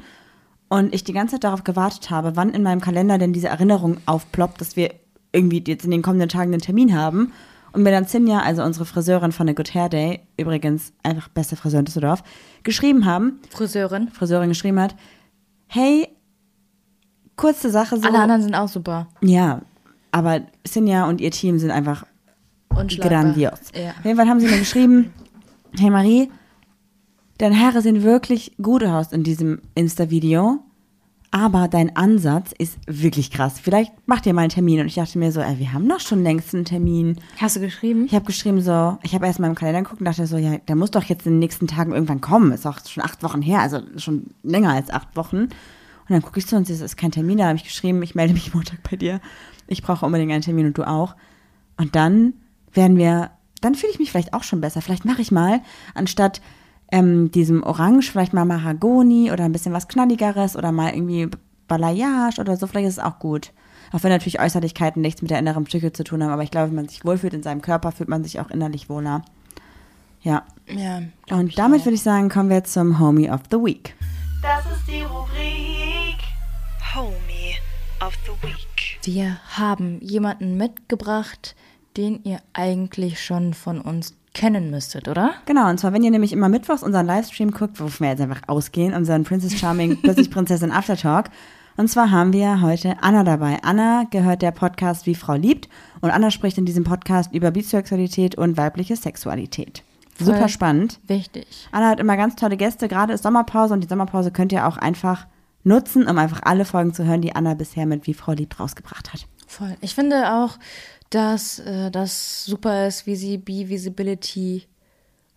und 0.68 0.94
ich 0.94 1.06
die 1.06 1.14
ganze 1.14 1.36
Zeit 1.36 1.46
darauf 1.46 1.64
gewartet 1.64 2.10
habe, 2.12 2.36
wann 2.36 2.50
in 2.54 2.62
meinem 2.62 2.82
Kalender 2.82 3.18
denn 3.18 3.32
diese 3.34 3.48
Erinnerung 3.48 3.98
aufploppt, 4.06 4.60
dass 4.62 4.76
wir 4.76 4.92
irgendwie 5.32 5.64
jetzt 5.66 5.86
in 5.86 5.92
den 5.92 6.02
kommenden 6.02 6.30
Tagen 6.30 6.52
einen 6.52 6.62
Termin 6.62 6.96
haben 6.96 7.34
und 7.72 7.84
mir 7.84 7.92
dann 7.92 8.06
Sinja, 8.06 8.40
also 8.42 8.64
unsere 8.64 8.86
Friseurin 8.86 9.32
von 9.32 9.46
der 9.46 9.56
Good 9.56 9.74
Hair 9.74 9.90
Day, 9.90 10.20
übrigens 10.38 10.94
einfach 11.04 11.28
beste 11.30 11.56
Friseur 11.56 11.80
in 11.80 11.86
Düsseldorf, 11.86 12.24
geschrieben 12.64 13.06
haben, 13.06 13.40
Friseurin. 13.50 14.10
Friseurin 14.10 14.50
geschrieben 14.50 14.80
hat, 14.80 14.96
hey, 15.68 16.08
kurze 17.36 17.70
Sache 17.70 17.98
so. 17.98 18.08
Alle 18.08 18.20
anderen 18.20 18.42
sind 18.42 18.56
auch 18.56 18.68
super. 18.68 19.08
Ja, 19.22 19.62
aber 20.12 20.42
Sinja 20.66 21.08
und 21.08 21.22
ihr 21.22 21.32
Team 21.32 21.60
sind 21.60 21.72
einfach 21.72 22.06
grandios. 22.70 23.60
Ja. 23.76 23.92
Auf 23.92 24.06
jeden 24.06 24.18
Fall 24.18 24.28
haben 24.28 24.40
sie 24.40 24.48
mir 24.48 24.60
geschrieben, 24.60 25.14
hey 25.78 25.90
Marie, 25.90 26.32
deine 27.38 27.60
Haare 27.60 27.82
sehen 27.82 28.04
wirklich 28.04 28.54
gut 28.62 28.84
aus 28.84 29.12
in 29.12 29.24
diesem 29.24 29.62
Insta-Video, 29.76 30.60
Aber 31.32 31.68
dein 31.68 31.96
Ansatz 31.96 32.54
ist 32.58 32.80
wirklich 32.88 33.30
krass. 33.30 33.60
Vielleicht 33.60 33.92
macht 34.08 34.26
ihr 34.26 34.34
mal 34.34 34.42
einen 34.42 34.50
Termin. 34.50 34.80
Und 34.80 34.88
ich 34.88 34.96
dachte 34.96 35.20
mir 35.20 35.32
so, 35.32 35.42
ey, 35.42 35.60
wir 35.60 35.74
haben 35.74 35.88
doch 35.88 36.00
schon 36.00 36.24
längst 36.24 36.56
einen 36.56 36.66
Termin. 36.66 37.20
Hast 37.38 37.56
du 37.56 37.60
geschrieben? 37.60 38.06
Ich 38.06 38.16
habe 38.16 38.26
geschrieben 38.26 38.62
so, 38.62 38.98
ich 39.04 39.14
habe 39.14 39.28
erst 39.28 39.40
mal 39.40 39.48
im 39.48 39.56
Kalender 39.56 39.84
geguckt 39.84 40.02
und 40.02 40.06
dachte 40.06 40.26
so, 40.26 40.38
ja, 40.38 40.58
der 40.58 40.76
muss 40.76 40.90
doch 40.90 41.04
jetzt 41.04 41.28
in 41.28 41.34
den 41.34 41.40
nächsten 41.40 41.68
Tagen 41.68 41.94
irgendwann 41.94 42.20
kommen. 42.20 42.52
Ist 42.52 42.66
auch 42.66 42.80
schon 42.88 43.04
acht 43.04 43.22
Wochen 43.22 43.44
her, 43.44 43.60
also 43.60 43.82
schon 43.98 44.32
länger 44.42 44.72
als 44.72 44.90
acht 44.90 45.16
Wochen. 45.16 45.38
Und 45.38 45.50
dann 46.10 46.24
gucke 46.24 46.40
ich 46.40 46.48
so 46.48 46.56
und 46.56 46.68
es 46.68 46.82
ist 46.82 46.98
kein 46.98 47.12
Termin. 47.12 47.38
Da 47.38 47.46
habe 47.46 47.58
ich 47.58 47.64
geschrieben, 47.64 48.02
ich 48.02 48.16
melde 48.16 48.34
mich 48.34 48.54
Montag 48.56 48.80
bei 48.90 48.96
dir. 48.96 49.22
Ich 49.68 49.84
brauche 49.84 50.08
unbedingt 50.08 50.32
einen 50.32 50.42
Termin 50.42 50.66
und 50.66 50.78
du 50.80 50.88
auch. 50.88 51.16
Und 51.78 51.96
dann 51.96 52.34
werden 52.74 52.98
wir, 52.98 53.30
dann 53.62 53.76
fühle 53.76 53.92
ich 53.92 54.00
mich 54.00 54.10
vielleicht 54.10 54.34
auch 54.34 54.44
schon 54.44 54.62
besser. 54.62 54.82
Vielleicht 54.82 55.06
mache 55.06 55.22
ich 55.22 55.32
mal, 55.32 55.62
anstatt 55.94 56.42
ähm, 56.92 57.32
diesem 57.32 57.64
Orange, 57.64 58.12
vielleicht 58.12 58.34
mal 58.34 58.46
Mahagoni 58.46 59.32
oder 59.32 59.44
ein 59.44 59.52
bisschen 59.52 59.74
was 59.74 59.88
Knalligeres 59.88 60.56
oder 60.56 60.72
mal 60.72 60.94
irgendwie 60.94 61.30
Balayage 61.68 62.40
oder 62.42 62.58
so. 62.58 62.68
Vielleicht 62.68 62.88
ist 62.88 62.98
es 62.98 63.04
auch 63.04 63.20
gut. 63.20 63.52
Auch 63.92 64.04
wenn 64.04 64.12
natürlich 64.12 64.40
Äußerlichkeiten 64.40 65.02
nichts 65.02 65.22
mit 65.22 65.32
der 65.32 65.40
inneren 65.40 65.64
Psyche 65.64 65.94
zu 65.94 66.04
tun 66.04 66.24
haben. 66.24 66.32
Aber 66.32 66.44
ich 66.44 66.52
glaube, 66.52 66.68
wenn 66.68 66.76
man 66.76 66.88
sich 66.88 67.06
wohlfühlt 67.06 67.34
in 67.34 67.44
seinem 67.44 67.62
Körper, 67.62 67.92
fühlt 67.92 68.10
man 68.10 68.24
sich 68.24 68.40
auch 68.40 68.50
innerlich 68.50 68.90
wohler. 68.90 69.24
Ja. 70.22 70.44
Ja. 70.68 71.02
Und 71.30 71.58
damit 71.58 71.82
auch. 71.82 71.86
würde 71.86 71.96
ich 71.96 72.04
sagen, 72.04 72.30
kommen 72.30 72.50
wir 72.50 72.64
zum 72.64 73.00
Homie 73.00 73.30
of 73.30 73.42
the 73.52 73.58
Week. 73.58 73.96
Das 74.42 74.66
ist 74.66 74.88
die 74.88 75.02
Rubrik 75.02 76.20
Homie 76.96 77.56
of 78.06 78.14
the 78.26 78.48
Week. 78.48 79.00
Wir 79.04 79.38
haben 79.58 80.00
jemanden 80.02 80.58
mitgebracht, 80.58 81.56
den 81.98 82.24
ihr 82.24 82.40
eigentlich 82.54 83.24
schon 83.24 83.54
von 83.54 83.82
uns 83.82 84.16
kennen 84.40 84.72
müsstet, 84.72 85.10
oder? 85.10 85.34
Genau, 85.46 85.70
und 85.70 85.82
zwar, 85.82 85.92
wenn 85.92 86.02
ihr 86.02 86.12
nämlich 86.12 86.32
immer 86.32 86.48
mittwochs 86.48 86.82
unseren 86.82 87.06
Livestream 87.06 87.52
guckt, 87.52 87.78
wovon 87.80 88.06
wir 88.06 88.12
jetzt 88.12 88.22
einfach 88.22 88.42
ausgehen, 88.48 88.94
unseren 88.94 89.26
Princess 89.26 89.60
Charming, 89.60 89.98
plötzlich 90.02 90.32
Prinzessin 90.32 90.72
Aftertalk. 90.72 91.30
Und 91.76 91.90
zwar 91.90 92.10
haben 92.10 92.32
wir 92.32 92.62
heute 92.62 92.96
Anna 93.02 93.26
dabei. 93.26 93.58
Anna 93.64 94.06
gehört 94.10 94.42
der 94.42 94.52
Podcast 94.52 95.06
Wie 95.06 95.16
Frau 95.16 95.34
liebt 95.34 95.68
und 96.00 96.10
Anna 96.10 96.32
spricht 96.32 96.58
in 96.58 96.66
diesem 96.66 96.86
Podcast 96.86 97.34
über 97.34 97.52
Bisexualität 97.52 98.36
und 98.36 98.56
weibliche 98.56 98.96
Sexualität. 98.96 99.84
Super 100.18 100.40
Voll. 100.40 100.50
spannend. 100.50 101.00
Wichtig. 101.08 101.68
Anna 101.74 101.90
hat 101.90 102.00
immer 102.00 102.16
ganz 102.16 102.38
tolle 102.38 102.56
Gäste, 102.56 102.88
gerade 102.88 103.14
ist 103.14 103.24
Sommerpause 103.24 103.74
und 103.74 103.82
die 103.82 103.90
Sommerpause 103.90 104.32
könnt 104.32 104.54
ihr 104.54 104.68
auch 104.68 104.78
einfach 104.78 105.28
nutzen, 105.66 106.08
um 106.08 106.18
einfach 106.18 106.42
alle 106.44 106.64
Folgen 106.64 106.94
zu 106.94 107.04
hören, 107.04 107.22
die 107.22 107.36
Anna 107.36 107.56
bisher 107.56 107.86
mit 107.86 108.08
Wie 108.08 108.14
Frau 108.14 108.32
liebt 108.32 108.58
rausgebracht 108.58 109.12
hat. 109.12 109.28
Voll. 109.48 109.76
Ich 109.82 109.96
finde 109.96 110.34
auch, 110.34 110.58
dass 111.10 111.60
äh, 111.60 111.92
das 111.92 112.46
super 112.46 112.88
ist, 112.88 113.06
wie 113.06 113.16
sie 113.16 113.38
B-Visibility 113.38 114.64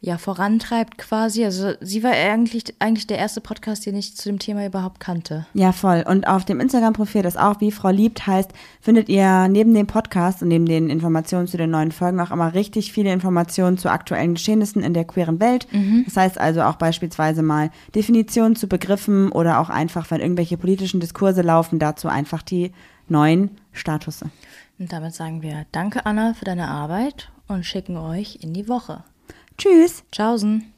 ja 0.03 0.19
vorantreibt 0.19 0.99
quasi. 0.99 1.45
Also 1.45 1.75
sie 1.81 2.03
war 2.03 2.11
eigentlich, 2.11 2.75
eigentlich 2.81 3.07
der 3.07 3.19
erste 3.19 3.41
Podcast, 3.41 3.87
den 3.87 3.95
ich 3.95 4.17
zu 4.17 4.29
dem 4.29 4.41
Thema 4.41 4.67
überhaupt 4.67 4.99
kannte. 4.99 5.47
Ja, 5.55 5.71
voll. 5.71 6.05
Und 6.07 6.27
auf 6.27 6.45
dem 6.45 6.59
Instagram-Profil, 6.59 7.23
das 7.23 7.37
auch 7.37 7.61
wie 7.61 7.71
Frau 7.71 7.91
liebt 7.91 8.27
heißt, 8.27 8.51
findet 8.81 9.09
ihr 9.09 9.47
neben 9.47 9.73
dem 9.73 9.87
Podcast 9.87 10.43
und 10.43 10.49
neben 10.49 10.67
den 10.67 10.91
Informationen 10.91 11.47
zu 11.47 11.57
den 11.57 11.71
neuen 11.71 11.93
Folgen 11.93 12.19
auch 12.19 12.33
immer 12.33 12.53
richtig 12.53 12.93
viele 12.93 13.13
Informationen 13.13 13.79
zu 13.79 13.91
aktuellen 13.91 14.35
Geschehnissen 14.35 14.83
in 14.83 14.93
der 14.93 15.05
queeren 15.05 15.39
Welt. 15.39 15.69
Das 16.05 16.17
heißt 16.17 16.39
also 16.39 16.63
auch 16.63 16.77
beispielsweise 16.77 17.43
mal 17.43 17.71
Definitionen 17.95 18.57
zu 18.57 18.67
Begriffen 18.67 19.31
oder 19.31 19.61
auch 19.61 19.71
einfach, 19.71 20.11
wenn 20.11 20.21
irgendwelche 20.21 20.57
politischen 20.57 20.99
Diskurse 20.99 21.43
laufen, 21.43 21.79
dazu 21.79 22.09
einfach 22.09 22.43
die 22.43 22.73
neuen 23.09 23.53
Statusse. 23.71 24.31
Und 24.83 24.93
damit 24.93 25.15
sagen 25.15 25.43
wir 25.43 25.65
Danke, 25.71 26.07
Anna, 26.07 26.35
für 26.35 26.45
deine 26.45 26.67
Arbeit 26.67 27.31
und 27.47 27.65
schicken 27.65 27.97
euch 27.97 28.41
in 28.43 28.53
die 28.53 28.67
Woche. 28.69 29.05
Tschüss! 29.57 30.03
Tschaußen. 30.11 30.72